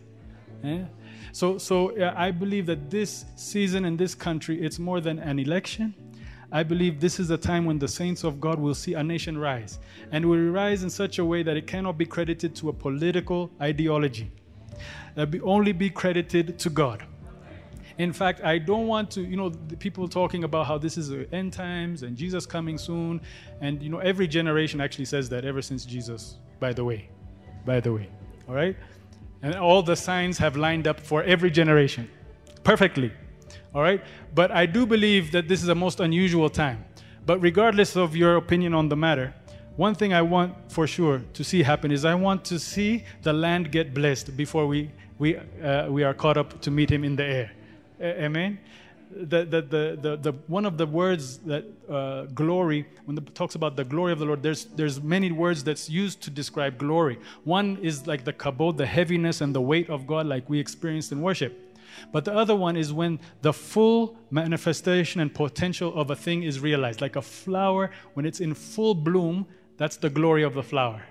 Yeah? 0.63 0.85
So, 1.31 1.57
so 1.57 1.97
uh, 1.97 2.13
I 2.15 2.29
believe 2.29 2.67
that 2.67 2.91
this 2.91 3.25
season 3.35 3.85
in 3.85 3.97
this 3.97 4.13
country, 4.13 4.61
it's 4.61 4.77
more 4.77 5.01
than 5.01 5.17
an 5.17 5.39
election. 5.39 5.95
I 6.51 6.63
believe 6.63 6.99
this 6.99 7.19
is 7.19 7.27
the 7.27 7.37
time 7.37 7.65
when 7.65 7.79
the 7.79 7.87
saints 7.87 8.23
of 8.23 8.39
God 8.39 8.59
will 8.59 8.75
see 8.75 8.93
a 8.93 9.03
nation 9.03 9.37
rise. 9.37 9.79
And 10.11 10.25
will 10.25 10.51
rise 10.51 10.83
in 10.83 10.89
such 10.91 11.17
a 11.17 11.25
way 11.25 11.41
that 11.41 11.57
it 11.57 11.65
cannot 11.65 11.97
be 11.97 12.05
credited 12.05 12.55
to 12.57 12.69
a 12.69 12.73
political 12.73 13.49
ideology. 13.59 14.31
That 15.15 15.31
be 15.31 15.41
only 15.41 15.71
be 15.71 15.89
credited 15.89 16.59
to 16.59 16.69
God. 16.69 17.03
In 17.97 18.13
fact, 18.13 18.43
I 18.43 18.59
don't 18.59 18.87
want 18.87 19.09
to, 19.11 19.21
you 19.21 19.35
know, 19.35 19.49
people 19.79 20.07
talking 20.07 20.43
about 20.43 20.67
how 20.67 20.77
this 20.77 20.97
is 20.97 21.09
the 21.09 21.27
end 21.33 21.53
times 21.53 22.03
and 22.03 22.15
Jesus 22.15 22.45
coming 22.45 22.77
soon. 22.77 23.21
And, 23.59 23.81
you 23.81 23.89
know, 23.89 23.99
every 23.99 24.27
generation 24.27 24.79
actually 24.79 25.05
says 25.05 25.29
that 25.29 25.45
ever 25.45 25.61
since 25.61 25.83
Jesus, 25.83 26.37
by 26.59 26.73
the 26.73 26.83
way. 26.83 27.09
By 27.65 27.79
the 27.79 27.91
way. 27.91 28.07
All 28.47 28.53
right? 28.53 28.75
And 29.41 29.55
all 29.55 29.81
the 29.81 29.95
signs 29.95 30.37
have 30.37 30.55
lined 30.55 30.87
up 30.87 30.99
for 30.99 31.23
every 31.23 31.49
generation 31.49 32.09
perfectly. 32.63 33.11
All 33.73 33.81
right? 33.81 34.03
But 34.35 34.51
I 34.51 34.65
do 34.65 34.85
believe 34.85 35.31
that 35.31 35.47
this 35.47 35.63
is 35.63 35.69
a 35.69 35.75
most 35.75 35.99
unusual 35.99 36.49
time. 36.49 36.85
But 37.25 37.39
regardless 37.41 37.95
of 37.95 38.15
your 38.15 38.35
opinion 38.35 38.73
on 38.73 38.89
the 38.89 38.95
matter, 38.95 39.33
one 39.75 39.95
thing 39.95 40.13
I 40.13 40.21
want 40.21 40.71
for 40.71 40.87
sure 40.87 41.21
to 41.33 41.43
see 41.43 41.63
happen 41.63 41.91
is 41.91 42.05
I 42.05 42.15
want 42.15 42.45
to 42.45 42.59
see 42.59 43.03
the 43.23 43.33
land 43.33 43.71
get 43.71 43.93
blessed 43.93 44.35
before 44.37 44.65
we, 44.67 44.91
we, 45.19 45.37
uh, 45.37 45.89
we 45.89 46.03
are 46.03 46.13
caught 46.13 46.37
up 46.37 46.61
to 46.61 46.71
meet 46.71 46.89
him 46.89 47.03
in 47.03 47.15
the 47.15 47.23
air. 47.23 47.51
Amen. 48.01 48.59
The, 49.09 49.45
the, 49.45 49.61
the, 49.61 49.99
the, 50.01 50.17
the, 50.17 50.31
one 50.47 50.65
of 50.65 50.77
the 50.77 50.85
words 50.85 51.37
that 51.39 51.63
uh, 51.89 52.23
glory, 52.25 52.85
when 53.05 53.17
it 53.17 53.33
talks 53.33 53.55
about 53.55 53.77
the 53.77 53.85
glory 53.85 54.11
of 54.11 54.19
the 54.19 54.25
Lord, 54.25 54.43
there's, 54.43 54.65
there's 54.65 55.01
many 55.01 55.31
words 55.31 55.63
that's 55.63 55.89
used 55.89 56.21
to 56.23 56.29
describe 56.29 56.77
glory. 56.77 57.17
One 57.45 57.77
is 57.81 58.05
like 58.05 58.25
the 58.25 58.33
kabod, 58.33 58.75
the 58.75 58.85
heaviness 58.85 59.39
and 59.39 59.55
the 59.55 59.61
weight 59.61 59.89
of 59.89 60.05
God, 60.05 60.25
like 60.25 60.49
we 60.49 60.59
experienced 60.59 61.13
in 61.13 61.21
worship. 61.21 61.57
But 62.11 62.25
the 62.25 62.33
other 62.33 62.55
one 62.55 62.75
is 62.75 62.91
when 62.91 63.19
the 63.41 63.53
full 63.53 64.17
manifestation 64.29 65.21
and 65.21 65.33
potential 65.33 65.93
of 65.95 66.11
a 66.11 66.15
thing 66.15 66.43
is 66.43 66.59
realized. 66.59 66.99
Like 66.99 67.15
a 67.15 67.21
flower, 67.21 67.91
when 68.13 68.25
it's 68.25 68.41
in 68.41 68.53
full 68.53 68.93
bloom, 68.93 69.47
that's 69.77 69.97
the 69.97 70.09
glory 70.09 70.43
of 70.43 70.53
the 70.53 70.63
flower. 70.63 71.03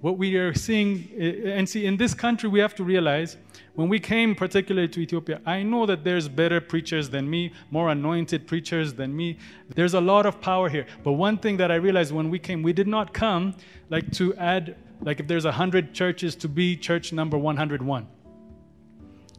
What 0.00 0.16
we 0.16 0.36
are 0.36 0.54
seeing, 0.54 1.08
eh, 1.18 1.50
and 1.50 1.68
see, 1.68 1.84
in 1.84 1.96
this 1.96 2.14
country, 2.14 2.48
we 2.48 2.60
have 2.60 2.74
to 2.76 2.84
realize 2.84 3.36
when 3.74 3.88
we 3.88 3.98
came 3.98 4.34
particularly 4.34 4.88
to 4.88 5.00
Ethiopia, 5.00 5.40
I 5.44 5.62
know 5.62 5.86
that 5.86 6.04
there's 6.04 6.28
better 6.28 6.60
preachers 6.60 7.10
than 7.10 7.28
me, 7.28 7.52
more 7.70 7.90
anointed 7.90 8.46
preachers 8.46 8.94
than 8.94 9.16
me. 9.16 9.38
There's 9.74 9.94
a 9.94 10.00
lot 10.00 10.24
of 10.24 10.40
power 10.40 10.68
here. 10.68 10.86
But 11.02 11.12
one 11.12 11.36
thing 11.36 11.56
that 11.56 11.72
I 11.72 11.76
realized 11.76 12.12
when 12.12 12.30
we 12.30 12.38
came, 12.38 12.62
we 12.62 12.72
did 12.72 12.86
not 12.86 13.12
come 13.12 13.56
like 13.90 14.10
to 14.12 14.34
add, 14.36 14.76
like 15.00 15.18
if 15.18 15.26
there's 15.26 15.44
100 15.44 15.92
churches 15.94 16.36
to 16.36 16.48
be 16.48 16.76
church 16.76 17.12
number 17.12 17.36
101. 17.36 18.06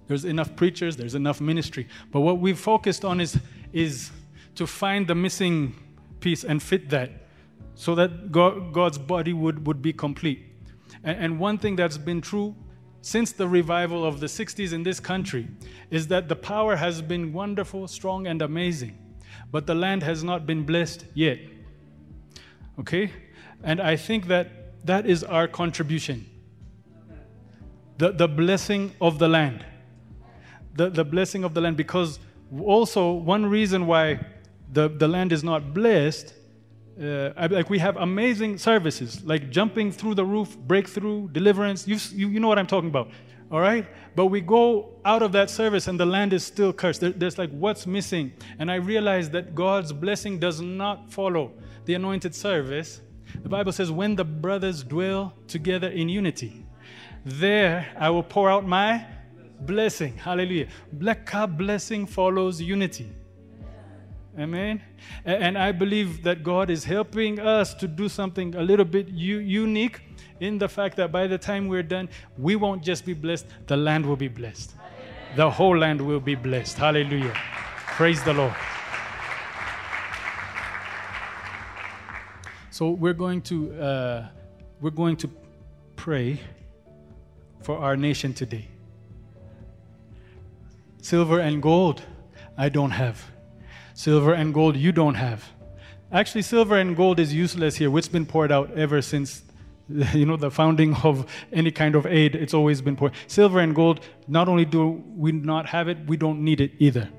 There's 0.08 0.26
enough 0.26 0.56
preachers, 0.56 0.98
there's 0.98 1.16
enough 1.16 1.40
ministry. 1.40 1.88
But 2.12 2.22
what 2.22 2.40
we've 2.40 2.60
focused 2.60 3.06
on 3.06 3.22
is, 3.22 3.38
is 3.72 4.12
to 4.56 4.68
find 4.68 5.08
the 5.08 5.16
missing 5.16 5.76
piece 6.20 6.44
and 6.44 6.62
fit 6.62 6.90
that 6.90 7.12
so 7.76 7.96
that 7.96 8.32
God, 8.32 8.74
God's 8.74 8.98
body 8.98 9.32
would, 9.32 9.66
would 9.66 9.82
be 9.82 9.94
complete. 9.94 10.49
And, 11.04 11.40
one 11.40 11.58
thing 11.58 11.76
that's 11.76 11.98
been 11.98 12.22
true 12.22 12.56
since 13.02 13.32
the 13.32 13.48
revival 13.48 14.06
of 14.06 14.20
the 14.20 14.26
60s 14.28 14.74
in 14.74 14.84
this 14.84 15.00
country 15.00 15.48
is 15.90 16.08
that 16.08 16.28
the 16.28 16.36
power 16.36 16.76
has 16.76 17.02
been 17.02 17.32
wonderful, 17.32 17.88
strong, 17.88 18.28
and 18.28 18.42
amazing, 18.42 18.98
but 19.52 19.66
the 19.66 19.76
land 19.76 20.04
has 20.04 20.24
not 20.24 20.46
been 20.46 20.64
blessed 20.64 21.06
yet. 21.14 21.40
Okay? 22.80 23.12
And 23.64 23.82
I 23.82 23.96
think 23.96 24.28
that 24.28 24.86
that 24.86 25.06
is 25.06 25.24
our 25.24 25.48
contribution. 25.48 26.30
The, 27.98 28.12
the 28.12 28.28
blessing 28.28 28.94
of 29.02 29.20
the 29.20 29.28
land. 29.28 29.66
The, 30.76 30.90
the 30.90 31.06
blessing 31.06 31.44
of 31.44 31.54
the 31.54 31.62
land, 31.62 31.78
because 31.78 32.20
also 32.64 33.12
one 33.12 33.46
reason 33.46 33.88
why 33.88 34.20
the, 34.72 34.88
the 34.88 35.08
land 35.08 35.32
is 35.32 35.44
not 35.44 35.74
blessed 35.74 36.34
uh, 37.02 37.48
like 37.50 37.70
we 37.70 37.80
have 37.80 37.96
amazing 37.98 38.58
services 38.58 39.24
like 39.24 39.50
jumping 39.50 39.92
through 39.92 40.16
the 40.16 40.26
roof 40.26 40.58
breakthrough 40.58 41.28
deliverance 41.30 41.88
you, 41.88 41.98
you, 42.12 42.28
you 42.30 42.40
know 42.40 42.48
what 42.48 42.60
i'm 42.60 42.68
talking 42.68 42.90
about 42.90 43.10
All 43.52 43.60
right? 43.60 43.88
But 44.16 44.28
we 44.28 44.42
go 44.42 44.94
out 45.04 45.24
of 45.24 45.32
that 45.32 45.50
service 45.50 45.88
and 45.88 46.00
the 46.00 46.06
land 46.06 46.34
is 46.34 46.46
still 46.46 46.72
cursed. 46.72 47.02
There, 47.02 47.12
there's 47.12 47.38
like, 47.38 47.50
what's 47.50 47.88
missing? 47.88 48.32
And 48.60 48.70
I 48.70 48.76
realize 48.76 49.30
that 49.32 49.56
God's 49.56 49.92
blessing 49.92 50.40
does 50.40 50.62
not 50.62 51.12
follow 51.12 51.54
the 51.86 51.96
anointed 51.96 52.36
service. 52.36 53.02
The 53.42 53.50
Bible 53.50 53.72
says, 53.72 53.92
when 53.92 54.16
the 54.16 54.24
brothers 54.24 54.84
dwell 54.84 55.34
together 55.48 55.88
in 55.88 56.10
unity, 56.10 56.66
there 57.26 57.88
I 57.98 58.10
will 58.12 58.24
pour 58.24 58.52
out 58.52 58.68
my 58.68 59.06
blessing. 59.62 60.16
Hallelujah. 60.16 60.68
Black 60.94 61.32
blessing 61.58 62.06
follows 62.06 62.62
unity. 62.62 63.12
Amen. 64.40 64.82
And 65.26 65.58
I 65.58 65.74
believe 65.74 66.24
that 66.24 66.44
God 66.44 66.70
is 66.70 66.86
helping 66.86 67.42
us 67.42 67.74
to 67.74 67.90
do 67.90 68.08
something 68.08 68.56
a 68.56 68.62
little 68.62 68.86
bit 68.86 69.10
u- 69.10 69.40
unique 69.40 70.02
in 70.40 70.58
the 70.58 70.70
fact 70.70 70.96
that 70.96 71.12
by 71.12 71.28
the 71.28 71.38
time 71.38 71.68
we're 71.68 71.84
done, 71.84 72.08
we 72.38 72.56
won't 72.56 72.82
just 72.82 73.06
be 73.06 73.14
blessed, 73.14 73.48
the 73.68 73.76
land 73.76 74.06
will 74.06 74.16
be 74.16 74.30
blessed. 74.30 74.76
The 75.36 75.50
whole 75.50 75.78
land 75.78 76.00
will 76.00 76.22
be 76.22 76.36
blessed. 76.36 76.78
Hallelujah. 76.78 77.34
Praise 77.98 78.24
the 78.24 78.34
Lord. 78.34 78.56
So 82.72 82.92
we're 82.92 83.14
going 83.14 83.42
to 83.42 83.74
uh, 83.74 84.28
we're 84.80 84.90
going 84.92 85.18
to 85.18 85.30
pray 85.98 86.40
for 87.62 87.78
our 87.78 87.98
nation 87.98 88.34
today. 88.34 88.70
Silver 91.02 91.42
and 91.42 91.62
gold, 91.62 92.02
I 92.58 92.70
don't 92.70 92.92
have. 92.92 93.22
Silver 94.00 94.34
and 94.34 94.54
gold, 94.54 94.78
you 94.78 94.94
don't 94.94 95.16
have. 95.16 95.52
Actually, 96.10 96.44
silver 96.44 96.78
and 96.78 96.96
gold 96.96 97.20
is 97.20 97.34
useless 97.34 97.76
here. 97.76 97.98
It's 97.98 98.08
been 98.08 98.26
poured 98.26 98.50
out 98.50 98.72
ever 98.72 99.02
since 99.02 99.44
you 100.14 100.26
know 100.26 100.38
the 100.38 100.50
founding 100.50 100.96
of 101.04 101.30
any 101.52 101.70
kind 101.70 101.96
of 101.96 102.06
aid. 102.06 102.34
It's 102.34 102.54
always 102.54 102.82
been 102.82 102.96
poured. 102.96 103.12
Silver 103.28 103.60
and 103.60 103.76
gold 103.76 104.00
not 104.26 104.48
only 104.48 104.64
do 104.64 105.04
we 105.18 105.34
not 105.34 105.66
have 105.66 105.90
it 105.90 105.98
we 106.08 106.16
don't 106.16 106.42
need 106.42 106.62
it 106.62 106.72
either. 106.80 107.10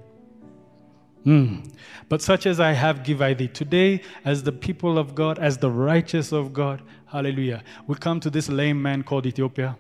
Mm. 1.27 1.71
but 2.09 2.23
such 2.23 2.47
as 2.47 2.59
i 2.61 2.73
have 2.73 3.05
give 3.05 3.21
i 3.21 3.35
thee. 3.35 3.49
Today 3.49 4.01
as 4.25 4.43
the 4.43 4.53
people 4.53 4.97
of 4.97 5.15
god 5.15 5.39
as 5.39 5.59
the 5.59 5.71
righteous 5.71 6.33
of 6.33 6.55
god 6.55 6.81
hallelujah. 7.05 7.63
We 7.87 7.97
come 7.97 8.21
to 8.21 8.31
this 8.31 8.49
lame 8.49 8.81
man 8.81 9.03
called 9.03 9.27
ethiopia. 9.27 9.77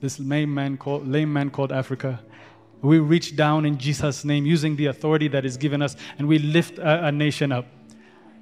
This 0.00 0.20
lame 0.20 0.54
man 0.54 0.76
called 0.76 1.08
lame 1.08 1.32
man 1.32 1.50
called 1.50 1.72
africa 1.72 2.20
we 2.82 2.98
reach 2.98 3.36
down 3.36 3.66
in 3.66 3.78
Jesus' 3.78 4.24
name 4.24 4.46
using 4.46 4.76
the 4.76 4.86
authority 4.86 5.28
that 5.28 5.44
is 5.44 5.56
given 5.56 5.82
us 5.82 5.96
and 6.18 6.26
we 6.26 6.38
lift 6.38 6.78
a, 6.78 7.06
a 7.06 7.12
nation 7.12 7.52
up. 7.52 7.66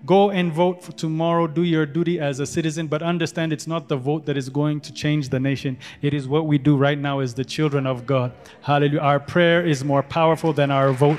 Go 0.06 0.30
and 0.30 0.52
vote 0.52 0.82
for 0.82 0.92
tomorrow. 0.92 1.48
Do 1.48 1.64
your 1.64 1.84
duty 1.84 2.20
as 2.20 2.38
a 2.38 2.46
citizen, 2.46 2.86
but 2.86 3.02
understand 3.02 3.52
it's 3.52 3.66
not 3.66 3.88
the 3.88 3.96
vote 3.96 4.26
that 4.26 4.36
is 4.36 4.48
going 4.48 4.80
to 4.82 4.92
change 4.92 5.28
the 5.28 5.40
nation. 5.40 5.76
It 6.02 6.14
is 6.14 6.28
what 6.28 6.46
we 6.46 6.56
do 6.56 6.76
right 6.76 6.98
now 6.98 7.18
as 7.18 7.34
the 7.34 7.44
children 7.44 7.86
of 7.86 8.06
God. 8.06 8.32
Hallelujah. 8.62 9.00
Our 9.00 9.18
prayer 9.18 9.66
is 9.66 9.84
more 9.84 10.04
powerful 10.04 10.52
than 10.52 10.70
our 10.70 10.92
vote. 10.92 11.18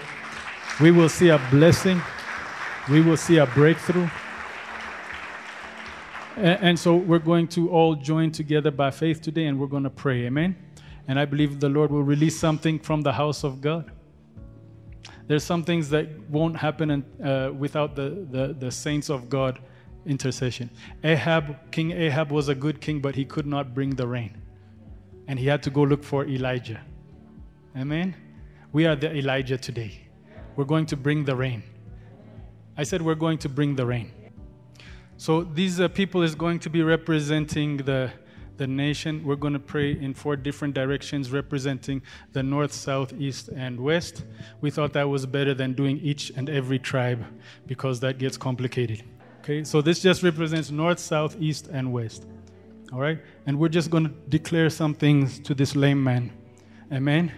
We 0.80 0.92
will 0.92 1.10
see 1.10 1.28
a 1.28 1.40
blessing, 1.52 2.02
we 2.90 3.02
will 3.02 3.18
see 3.18 3.38
a 3.38 3.46
breakthrough. 3.48 4.10
And, 6.38 6.60
and 6.62 6.80
so 6.80 6.96
we're 6.96 7.20
going 7.20 7.50
to 7.50 7.70
all 7.70 7.96
join 7.96 8.32
together 8.32 8.72
by 8.72 8.92
faith 8.92 9.22
today 9.22 9.48
and 9.48 9.60
we're 9.60 9.68
going 9.68 9.84
to 9.84 9.90
pray. 9.90 10.26
Amen. 10.26 10.56
And 11.10 11.20
I 11.20 11.26
believe 11.26 11.60
the 11.60 11.70
Lord 11.70 11.90
will 11.90 12.04
release 12.04 12.40
something 12.40 12.78
from 12.78 13.02
the 13.02 13.12
house 13.12 13.44
of 13.44 13.62
God. 13.62 13.92
There's 15.26 15.44
some 15.44 15.64
things 15.64 15.90
that 15.90 16.08
won't 16.30 16.56
happen 16.56 16.92
in, 16.92 17.04
uh, 17.26 17.52
without 17.52 17.96
the, 17.96 18.28
the, 18.30 18.56
the 18.58 18.72
saints 18.72 19.10
of 19.10 19.28
God 19.28 19.60
intercession. 20.06 20.70
Ahab, 21.04 21.72
King 21.72 21.92
Ahab 21.94 22.32
was 22.32 22.48
a 22.48 22.54
good 22.54 22.80
king, 22.80 23.00
but 23.00 23.16
he 23.16 23.26
could 23.26 23.48
not 23.48 23.74
bring 23.74 23.96
the 23.96 24.08
rain. 24.08 24.38
And 25.28 25.40
he 25.40 25.48
had 25.48 25.64
to 25.64 25.72
go 25.72 25.82
look 25.82 26.04
for 26.04 26.28
Elijah. 26.28 26.80
Amen? 27.76 28.16
We 28.72 28.86
are 28.86 28.96
the 28.96 29.12
Elijah 29.16 29.58
today. 29.58 30.08
We're 30.56 30.66
going 30.66 30.86
to 30.86 30.96
bring 30.96 31.26
the 31.26 31.36
rain. 31.36 31.64
I 32.78 32.84
said 32.84 33.02
we're 33.02 33.16
going 33.16 33.40
to 33.40 33.50
bring 33.50 33.76
the 33.76 33.86
rain. 33.86 34.12
So 35.18 35.42
these 35.42 35.82
uh, 35.82 35.88
people 35.88 36.22
is 36.22 36.36
going 36.36 36.60
to 36.60 36.70
be 36.70 36.84
representing 36.84 37.78
the 37.78 38.12
the 38.60 38.68
nation. 38.68 39.24
We're 39.26 39.38
going 39.38 39.54
to 39.54 39.60
pray 39.60 39.94
in 39.94 40.14
four 40.14 40.36
different 40.36 40.76
directions 40.76 41.32
representing 41.32 42.04
the 42.34 42.44
north, 42.44 42.72
south, 42.72 43.14
east, 43.18 43.48
and 43.48 43.80
west. 43.80 44.26
We 44.62 44.70
thought 44.70 44.94
that 44.94 45.10
was 45.10 45.26
better 45.26 45.56
than 45.56 45.74
doing 45.74 45.98
each 46.00 46.32
and 46.36 46.48
every 46.50 46.78
tribe 46.78 47.26
because 47.66 48.00
that 48.02 48.20
gets 48.20 48.38
complicated. 48.38 49.04
Okay, 49.40 49.64
so 49.64 49.82
this 49.82 50.02
just 50.02 50.22
represents 50.22 50.70
north, 50.70 51.00
south, 51.00 51.36
east, 51.40 51.70
and 51.72 51.92
west. 51.92 52.28
All 52.94 53.00
right, 53.00 53.20
and 53.48 53.58
we're 53.58 53.70
just 53.70 53.90
going 53.90 54.04
to 54.04 54.14
declare 54.28 54.70
some 54.70 54.94
things 54.94 55.40
to 55.40 55.56
this 55.56 55.76
lame 55.76 56.04
man. 56.04 56.32
Amen. 56.92 57.32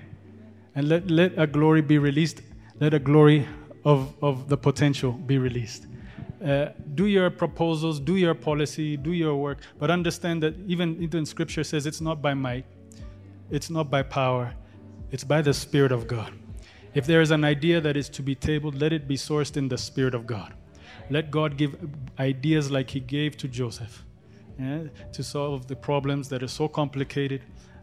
And 0.76 0.90
let, 0.90 1.10
let 1.12 1.38
a 1.38 1.46
glory 1.46 1.82
be 1.82 1.98
released. 1.98 2.42
Let 2.80 2.94
a 2.94 3.00
glory 3.00 3.48
of, 3.86 4.14
of 4.22 4.50
the 4.50 4.58
potential 4.58 5.12
be 5.12 5.38
released. 5.38 5.86
Uh, 6.44 6.70
do 6.96 7.06
your 7.06 7.30
proposals, 7.30 8.00
do 8.00 8.16
your 8.16 8.34
policy, 8.34 8.98
do 8.98 9.14
your 9.14 9.36
work, 9.36 9.60
but 9.78 9.92
understand 9.92 10.42
that 10.42 10.56
even, 10.66 11.02
even 11.02 11.26
Scripture 11.26 11.64
says 11.64 11.86
it's 11.86 12.02
not 12.02 12.22
by 12.22 12.34
might, 12.34 12.66
it's 13.52 13.70
not 13.70 13.92
by 13.92 14.02
power, 14.02 14.54
it's 15.12 15.24
by 15.24 15.42
the 15.42 15.54
Spirit 15.54 15.92
of 15.92 16.08
God. 16.08 16.34
If 16.96 17.06
there 17.06 17.22
is 17.22 17.32
an 17.32 17.44
idea 17.44 17.80
that 17.80 17.96
is 17.96 18.10
to 18.10 18.24
be 18.24 18.34
tabled, 18.34 18.82
let 18.82 18.92
it 18.92 19.08
be 19.08 19.18
sourced 19.18 19.56
in 19.56 19.70
the 19.70 19.78
Spirit 19.78 20.16
of 20.16 20.26
God. 20.26 20.54
Let 21.10 21.30
God 21.30 21.58
give 21.58 21.76
ideas 22.20 22.72
like 22.72 22.90
He 22.90 23.00
gave 23.00 23.38
to 23.38 23.48
Joseph 23.48 24.04
yeah, 24.60 24.84
to 25.14 25.24
solve 25.24 25.68
the 25.68 25.76
problems 25.76 26.30
that 26.30 26.44
are 26.44 26.48
so 26.48 26.68
complicated 26.68 27.42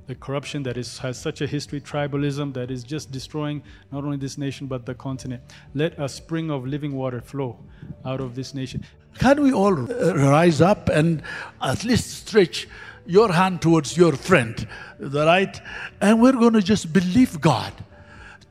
the 0.09 0.15
corruption 0.15 0.63
that 0.63 0.79
is, 0.79 0.99
has 0.99 1.19
such 1.19 1.43
a 1.43 1.47
history, 1.47 1.83
tribalism 1.83 2.55
that 2.55 2.71
is 2.71 2.83
just 2.83 3.13
destroying 3.13 3.63
not 3.93 4.05
only 4.05 4.17
this 4.17 4.39
nation 4.39 4.67
but 4.67 4.87
the 4.87 4.95
continent. 4.95 5.43
Let 5.75 5.99
a 5.99 6.09
spring 6.09 6.51
of 6.51 6.67
living 6.67 6.95
water 6.95 7.21
flow 7.21 7.59
out 8.07 8.21
of 8.21 8.35
this 8.35 8.55
nation. 8.55 8.85
Can 9.19 9.43
we 9.43 9.53
all 9.53 9.75
uh, 9.79 10.15
rise 10.15 10.63
up 10.63 10.89
and 10.89 11.23
at 11.61 11.85
least 11.85 12.27
stretch 12.27 12.67
your 13.05 13.31
hand 13.31 13.61
towards 13.61 13.99
your 13.99 14.17
friend, 14.17 14.67
the 14.99 15.27
right? 15.27 15.61
And 16.01 16.23
we're 16.23 16.33
going 16.33 16.55
to 16.55 16.63
just 16.63 16.91
believe 16.91 17.39
God. 17.41 17.73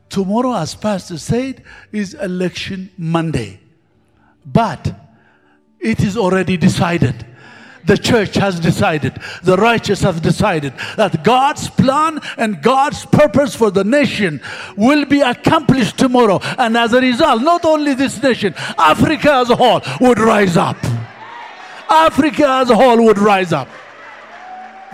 Tomorrow, 0.08 0.54
as 0.54 0.76
Pastor 0.76 1.18
said, 1.18 1.64
is 1.90 2.14
election 2.14 2.90
Monday. 2.96 3.60
But 4.46 4.94
it 5.80 6.00
is 6.00 6.16
already 6.16 6.56
decided 6.56 7.26
the 7.88 7.96
church 7.96 8.34
has 8.34 8.60
decided, 8.60 9.14
the 9.42 9.56
righteous 9.56 10.02
have 10.02 10.20
decided 10.20 10.74
that 10.96 11.24
God's 11.24 11.68
plan 11.70 12.20
and 12.36 12.62
God's 12.62 13.06
purpose 13.06 13.56
for 13.56 13.70
the 13.70 13.82
nation 13.82 14.40
will 14.76 15.06
be 15.06 15.22
accomplished 15.22 15.98
tomorrow. 15.98 16.38
And 16.58 16.76
as 16.76 16.92
a 16.92 17.00
result, 17.00 17.42
not 17.42 17.64
only 17.64 17.94
this 17.94 18.22
nation, 18.22 18.54
Africa 18.76 19.32
as 19.32 19.50
a 19.50 19.56
whole 19.56 19.80
would 20.02 20.18
rise 20.18 20.56
up. 20.58 20.76
Africa 21.88 22.46
as 22.46 22.70
a 22.70 22.76
whole 22.76 23.02
would 23.06 23.18
rise 23.18 23.54
up. 23.54 23.68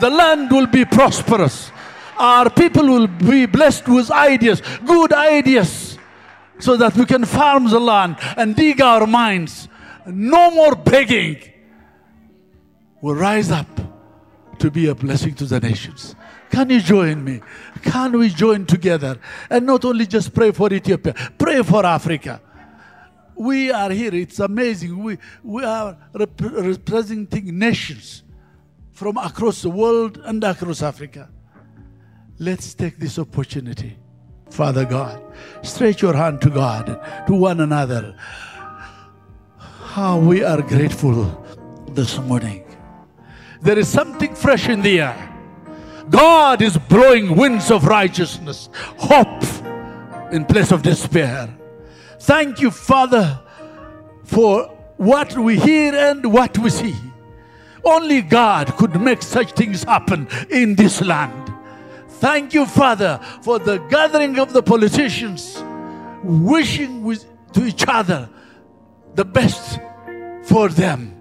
The 0.00 0.10
land 0.10 0.52
will 0.52 0.68
be 0.68 0.84
prosperous. 0.84 1.72
Our 2.16 2.48
people 2.48 2.86
will 2.86 3.08
be 3.08 3.46
blessed 3.46 3.88
with 3.88 4.12
ideas, 4.12 4.62
good 4.86 5.12
ideas, 5.12 5.98
so 6.60 6.76
that 6.76 6.94
we 6.94 7.06
can 7.06 7.24
farm 7.24 7.68
the 7.68 7.80
land 7.80 8.16
and 8.36 8.54
dig 8.54 8.80
our 8.80 9.04
mines. 9.04 9.68
No 10.06 10.52
more 10.52 10.76
begging 10.76 11.53
will 13.04 13.14
rise 13.14 13.50
up 13.50 13.68
to 14.58 14.70
be 14.70 14.86
a 14.86 14.94
blessing 14.94 15.34
to 15.34 15.44
the 15.44 15.60
nations. 15.60 16.16
Can 16.50 16.70
you 16.70 16.80
join 16.80 17.22
me? 17.22 17.42
Can 17.82 18.18
we 18.18 18.30
join 18.30 18.64
together 18.64 19.18
and 19.50 19.66
not 19.66 19.84
only 19.84 20.06
just 20.06 20.32
pray 20.32 20.52
for 20.52 20.72
Ethiopia, 20.72 21.12
pray 21.36 21.62
for 21.62 21.84
Africa? 21.84 22.40
We 23.36 23.70
are 23.70 23.90
here, 23.90 24.14
it's 24.14 24.40
amazing. 24.40 25.02
We, 25.02 25.18
we 25.42 25.62
are 25.64 25.98
rep- 26.14 26.40
representing 26.40 27.58
nations 27.58 28.22
from 28.92 29.18
across 29.18 29.60
the 29.60 29.68
world 29.68 30.18
and 30.24 30.42
across 30.42 30.80
Africa. 30.80 31.28
Let's 32.38 32.72
take 32.72 32.96
this 32.96 33.18
opportunity. 33.18 33.98
Father 34.48 34.86
God, 34.86 35.22
stretch 35.62 36.00
your 36.00 36.14
hand 36.14 36.40
to 36.40 36.48
God, 36.48 36.86
to 37.26 37.34
one 37.34 37.60
another. 37.60 38.16
How 39.58 40.18
we 40.18 40.42
are 40.42 40.62
grateful 40.62 41.44
this 41.90 42.18
morning. 42.20 42.63
There 43.64 43.78
is 43.78 43.88
something 43.88 44.34
fresh 44.34 44.68
in 44.68 44.82
the 44.82 45.00
air. 45.00 45.30
God 46.10 46.60
is 46.60 46.76
blowing 46.76 47.34
winds 47.34 47.70
of 47.70 47.86
righteousness, 47.86 48.68
hope 48.98 49.42
in 50.30 50.44
place 50.44 50.70
of 50.70 50.82
despair. 50.82 51.48
Thank 52.20 52.60
you, 52.60 52.70
Father, 52.70 53.40
for 54.22 54.66
what 54.98 55.38
we 55.38 55.58
hear 55.58 55.94
and 55.94 56.30
what 56.30 56.58
we 56.58 56.68
see. 56.68 56.94
Only 57.82 58.20
God 58.20 58.76
could 58.76 59.00
make 59.00 59.22
such 59.22 59.52
things 59.52 59.82
happen 59.82 60.28
in 60.50 60.74
this 60.74 61.00
land. 61.00 61.50
Thank 62.20 62.52
you, 62.52 62.66
Father, 62.66 63.18
for 63.40 63.58
the 63.58 63.78
gathering 63.88 64.38
of 64.38 64.52
the 64.52 64.62
politicians, 64.62 65.62
wishing 66.22 67.02
with, 67.02 67.24
to 67.54 67.64
each 67.64 67.86
other 67.88 68.28
the 69.14 69.24
best 69.24 69.80
for 70.42 70.68
them 70.68 71.13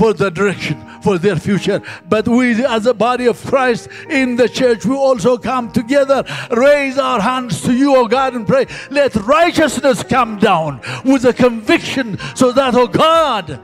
for 0.00 0.14
the 0.14 0.30
direction 0.30 0.82
for 1.02 1.18
their 1.18 1.36
future. 1.36 1.82
But 2.08 2.26
we, 2.26 2.64
as 2.64 2.86
a 2.86 2.94
body 2.94 3.26
of 3.26 3.38
Christ 3.44 3.86
in 4.08 4.34
the 4.34 4.48
church, 4.48 4.86
we 4.86 4.96
also 4.96 5.36
come 5.36 5.70
together, 5.70 6.24
raise 6.50 6.96
our 6.96 7.20
hands 7.20 7.60
to 7.64 7.74
you, 7.74 7.94
O 7.94 8.08
God, 8.08 8.32
and 8.34 8.46
pray. 8.46 8.66
Let 8.90 9.14
righteousness 9.14 10.02
come 10.02 10.38
down 10.38 10.80
with 11.04 11.26
a 11.26 11.34
conviction 11.34 12.16
so 12.34 12.50
that, 12.52 12.74
O 12.74 12.86
God, 12.86 13.60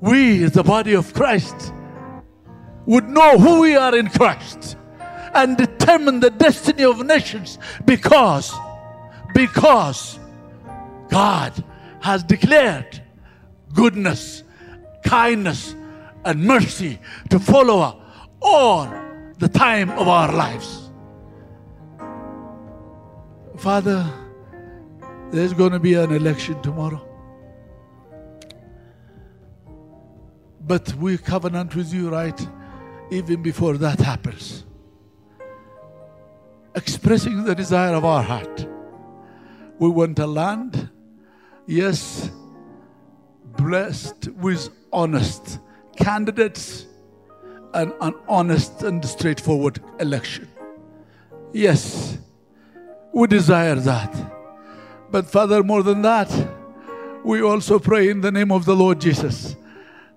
we, 0.00 0.44
as 0.44 0.52
the 0.52 0.62
body 0.62 0.92
of 0.92 1.14
Christ, 1.14 1.72
would 2.84 3.08
know 3.08 3.38
who 3.38 3.62
we 3.62 3.74
are 3.74 3.96
in 3.96 4.10
Christ 4.10 4.76
and 5.32 5.56
determine 5.56 6.20
the 6.20 6.28
destiny 6.28 6.84
of 6.84 7.02
nations 7.06 7.58
because 7.86 8.52
because 9.32 10.20
God 11.08 11.64
has 12.00 12.22
declared 12.22 13.02
goodness, 13.72 14.41
kindness, 15.02 15.74
and 16.24 16.44
mercy 16.44 16.98
to 17.30 17.38
follow 17.38 18.00
all 18.40 18.88
the 19.38 19.48
time 19.48 19.90
of 19.90 20.08
our 20.08 20.32
lives. 20.32 20.90
Father, 23.58 24.10
there's 25.30 25.52
going 25.52 25.72
to 25.72 25.80
be 25.80 25.94
an 25.94 26.12
election 26.12 26.60
tomorrow. 26.62 27.08
But 30.60 30.94
we 30.94 31.18
covenant 31.18 31.74
with 31.74 31.92
you, 31.92 32.10
right? 32.10 32.40
Even 33.10 33.42
before 33.42 33.76
that 33.78 33.98
happens. 33.98 34.64
Expressing 36.74 37.44
the 37.44 37.54
desire 37.54 37.94
of 37.94 38.04
our 38.04 38.22
heart 38.22 38.66
we 39.82 39.88
want 39.88 40.16
a 40.20 40.26
land, 40.28 40.90
yes, 41.66 42.30
blessed 43.56 44.28
with 44.28 44.68
honest 44.92 45.58
candidates 45.96 46.86
and 47.74 47.92
an 48.00 48.14
honest 48.28 48.82
and 48.82 49.04
straightforward 49.04 49.80
election. 49.98 50.48
Yes, 51.52 52.18
we 53.12 53.26
desire 53.26 53.76
that. 53.76 54.14
But, 55.10 55.26
Father, 55.26 55.62
more 55.62 55.82
than 55.82 56.02
that, 56.02 56.30
we 57.24 57.42
also 57.42 57.78
pray 57.78 58.08
in 58.08 58.20
the 58.20 58.32
name 58.32 58.50
of 58.50 58.64
the 58.64 58.74
Lord 58.74 59.00
Jesus 59.00 59.56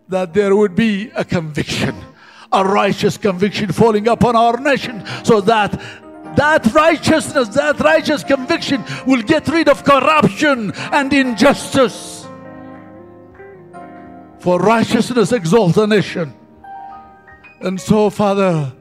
that 0.07 0.33
there 0.33 0.55
would 0.55 0.75
be 0.75 1.11
a 1.15 1.25
conviction, 1.25 1.95
a 2.51 2.63
righteous 2.63 3.17
conviction 3.17 3.71
falling 3.71 4.07
upon 4.07 4.35
our 4.35 4.57
nation 4.57 5.03
so 5.23 5.41
that 5.41 5.71
that 6.35 6.65
righteousness, 6.73 7.49
that 7.49 7.79
righteous 7.79 8.23
conviction 8.23 8.83
will 9.05 9.21
get 9.21 9.47
rid 9.47 9.69
of 9.69 9.83
corruption 9.83 10.71
and 10.91 11.11
injustice. 11.13 12.24
For 14.45 14.59
righteousness 14.59 15.31
exalts 15.31 15.75
a 15.75 15.87
nation. 15.87 16.31
And 17.61 17.81
so, 17.81 18.11
Father, 18.11 18.71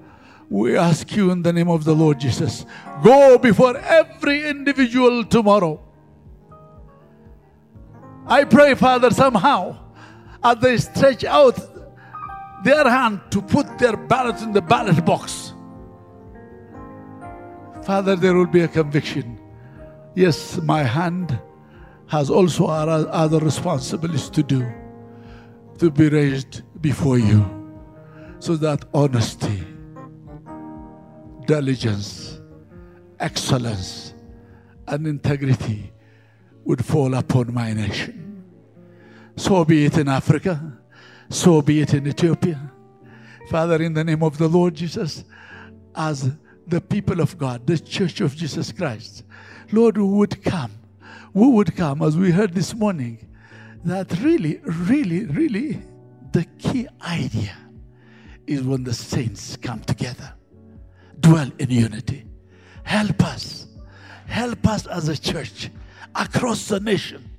we 0.51 0.77
ask 0.77 1.17
you 1.17 1.31
in 1.31 1.41
the 1.41 1.55
name 1.55 1.71
of 1.71 1.85
the 1.85 1.95
Lord 1.95 2.21
Jesus 2.21 2.67
go 3.03 3.39
before 3.39 3.75
every 3.79 4.47
individual 4.47 5.25
tomorrow. 5.25 5.83
I 8.27 8.45
pray, 8.45 8.75
Father, 8.75 9.11
somehow, 9.11 9.79
as 10.43 10.59
they 10.59 10.77
stretch 10.77 11.25
out 11.25 11.59
their 12.63 12.87
hand 12.87 13.23
to 13.31 13.41
put 13.41 13.79
their 13.79 13.97
ballot 13.97 14.43
in 14.43 14.53
the 14.53 14.61
ballot 14.61 15.03
box, 15.03 15.55
Father, 17.85 18.17
there 18.17 18.35
will 18.35 18.53
be 18.59 18.61
a 18.61 18.69
conviction. 18.69 19.41
Yes, 20.15 20.59
my 20.59 20.83
hand 20.83 21.39
has 22.09 22.29
also 22.29 22.67
other 22.67 23.39
responsibilities 23.39 24.29
to 24.29 24.43
do, 24.43 24.71
to 25.79 25.91
be 25.91 26.09
raised 26.09 26.63
before 26.81 27.19
you, 27.19 27.45
so 28.39 28.57
that 28.57 28.85
honesty, 28.93 29.65
diligence, 31.47 32.41
excellence, 33.21 34.15
and 34.87 35.07
integrity 35.07 35.93
would 36.65 36.85
fall 36.85 37.15
upon 37.15 37.53
my 37.53 37.73
nation. 37.73 38.45
So 39.37 39.65
be 39.65 39.85
it 39.85 39.99
in 39.99 40.09
Africa, 40.09 40.79
so 41.29 41.63
be 41.63 41.81
it 41.81 41.95
in 41.95 42.07
Ethiopia. 42.07 42.71
Father, 43.49 43.83
in 43.83 43.95
the 43.95 44.05
name 44.05 44.23
of 44.23 44.39
the 44.39 44.49
Lord 44.49 44.75
Jesus, 44.75 45.25
as 45.95 46.33
the 46.67 46.81
people 46.81 47.21
of 47.21 47.37
God, 47.37 47.67
the 47.67 47.79
church 47.79 48.21
of 48.21 48.35
Jesus 48.35 48.73
Christ. 48.73 49.25
Lord, 49.73 49.97
who 49.97 50.17
would 50.17 50.43
come, 50.43 50.73
who 51.33 51.51
would 51.51 51.77
come, 51.77 52.03
as 52.03 52.17
we 52.17 52.31
heard 52.31 52.55
this 52.55 52.75
morning, 52.75 53.29
that 53.85 54.11
really, 54.21 54.61
really, 54.65 55.27
really, 55.27 55.83
the 56.33 56.45
key 56.59 56.89
idea 57.03 57.57
is 58.47 58.63
when 58.63 58.85
the 58.85 58.95
saints 58.95 59.57
come 59.57 59.81
together, 59.81 60.33
dwell 61.21 61.51
in 61.59 61.71
unity. 61.71 62.27
Help 62.83 63.23
us, 63.25 63.67
help 64.27 64.67
us 64.67 64.87
as 64.87 65.09
a 65.09 65.17
church 65.17 65.71
across 66.15 66.69
the 66.69 66.81
nation 66.81 67.31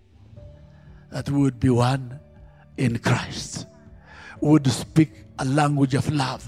that 1.12 1.30
we 1.30 1.40
would 1.42 1.60
be 1.60 1.70
one 1.70 2.20
in 2.78 3.00
Christ, 3.00 3.68
would 4.42 4.68
speak 4.68 5.12
a 5.40 5.46
language 5.46 5.94
of 5.94 6.12
love 6.12 6.48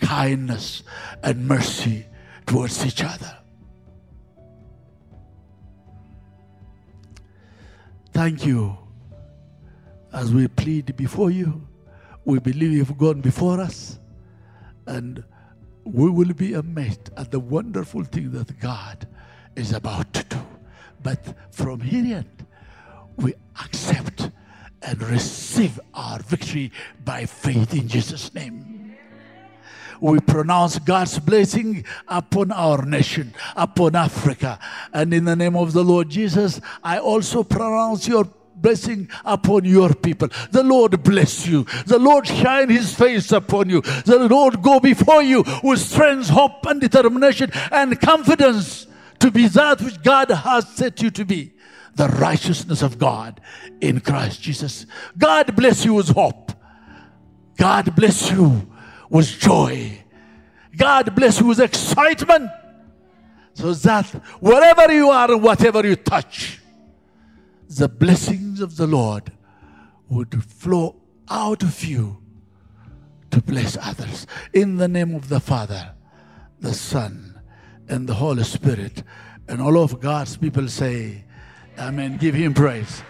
kindness 0.00 0.82
and 1.22 1.46
mercy 1.46 2.06
towards 2.46 2.84
each 2.86 3.02
other. 3.02 3.36
Thank 8.12 8.44
you. 8.44 8.76
As 10.12 10.32
we 10.32 10.48
plead 10.48 10.96
before 10.96 11.30
you, 11.30 11.66
we 12.24 12.38
believe 12.38 12.72
you've 12.72 12.98
gone 12.98 13.20
before 13.20 13.60
us, 13.60 13.98
and 14.86 15.22
we 15.84 16.10
will 16.10 16.32
be 16.32 16.54
amazed 16.54 17.10
at 17.16 17.30
the 17.30 17.40
wonderful 17.40 18.04
thing 18.04 18.32
that 18.32 18.58
God 18.60 19.06
is 19.56 19.72
about 19.72 20.12
to 20.14 20.24
do. 20.24 20.46
But 21.02 21.34
from 21.50 21.80
here 21.80 22.16
end, 22.16 22.46
we 23.16 23.34
accept 23.62 24.30
and 24.82 25.02
receive 25.02 25.78
our 25.94 26.18
victory 26.20 26.72
by 27.04 27.26
faith 27.26 27.74
in 27.74 27.88
Jesus' 27.88 28.34
name 28.34 28.80
we 30.00 30.18
pronounce 30.20 30.78
God's 30.78 31.18
blessing 31.18 31.84
upon 32.08 32.50
our 32.52 32.84
nation, 32.84 33.34
upon 33.54 33.94
Africa. 33.94 34.58
And 34.92 35.12
in 35.12 35.24
the 35.24 35.36
name 35.36 35.56
of 35.56 35.72
the 35.72 35.84
Lord 35.84 36.08
Jesus, 36.08 36.60
I 36.82 36.98
also 36.98 37.44
pronounce 37.44 38.08
your 38.08 38.24
blessing 38.60 39.08
upon 39.24 39.64
your 39.64 39.94
people. 39.94 40.28
The 40.50 40.62
Lord 40.62 41.02
bless 41.02 41.46
you. 41.46 41.64
The 41.86 41.98
Lord 41.98 42.26
shine 42.26 42.68
his 42.68 42.94
face 42.94 43.32
upon 43.32 43.70
you. 43.70 43.80
The 43.80 44.28
Lord 44.30 44.62
go 44.62 44.80
before 44.80 45.22
you 45.22 45.44
with 45.62 45.80
strength, 45.80 46.28
hope, 46.28 46.66
and 46.66 46.80
determination 46.80 47.50
and 47.70 48.00
confidence 48.00 48.86
to 49.20 49.30
be 49.30 49.48
that 49.48 49.80
which 49.80 50.02
God 50.02 50.30
has 50.30 50.68
set 50.68 51.02
you 51.02 51.10
to 51.10 51.24
be. 51.24 51.52
The 51.94 52.08
righteousness 52.08 52.82
of 52.82 52.98
God 52.98 53.40
in 53.80 54.00
Christ 54.00 54.40
Jesus. 54.40 54.86
God 55.18 55.54
bless 55.56 55.84
you 55.84 55.94
with 55.94 56.08
hope. 56.08 56.52
God 57.56 57.94
bless 57.94 58.30
you 58.30 58.70
with 59.10 59.26
joy. 59.26 59.98
God 60.76 61.14
bless 61.14 61.40
you 61.40 61.46
with 61.46 61.60
excitement. 61.60 62.50
So 63.54 63.74
that 63.74 64.06
wherever 64.40 64.90
you 64.92 65.10
are 65.10 65.32
and 65.32 65.42
whatever 65.42 65.86
you 65.86 65.96
touch, 65.96 66.59
the 67.70 67.88
blessings 67.88 68.60
of 68.60 68.76
the 68.76 68.86
Lord 68.86 69.32
would 70.08 70.42
flow 70.44 70.96
out 71.28 71.62
of 71.62 71.84
you 71.84 72.20
to 73.30 73.40
bless 73.40 73.76
others. 73.80 74.26
In 74.52 74.76
the 74.76 74.88
name 74.88 75.14
of 75.14 75.28
the 75.28 75.38
Father, 75.38 75.94
the 76.58 76.74
Son, 76.74 77.40
and 77.88 78.08
the 78.08 78.14
Holy 78.14 78.42
Spirit. 78.42 79.04
And 79.48 79.62
all 79.62 79.78
of 79.82 80.00
God's 80.00 80.36
people 80.36 80.66
say, 80.68 81.24
Amen. 81.78 82.16
Give 82.18 82.34
him 82.34 82.54
praise. 82.54 83.02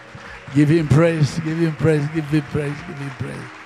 Give 0.54 0.68
him 0.68 0.88
praise. 0.88 1.38
Give 1.40 1.58
him 1.58 1.74
praise. 1.76 2.06
Give 2.14 2.24
him 2.24 2.42
praise. 2.42 2.76
Give 2.86 2.96
him 2.96 3.10
praise. 3.18 3.59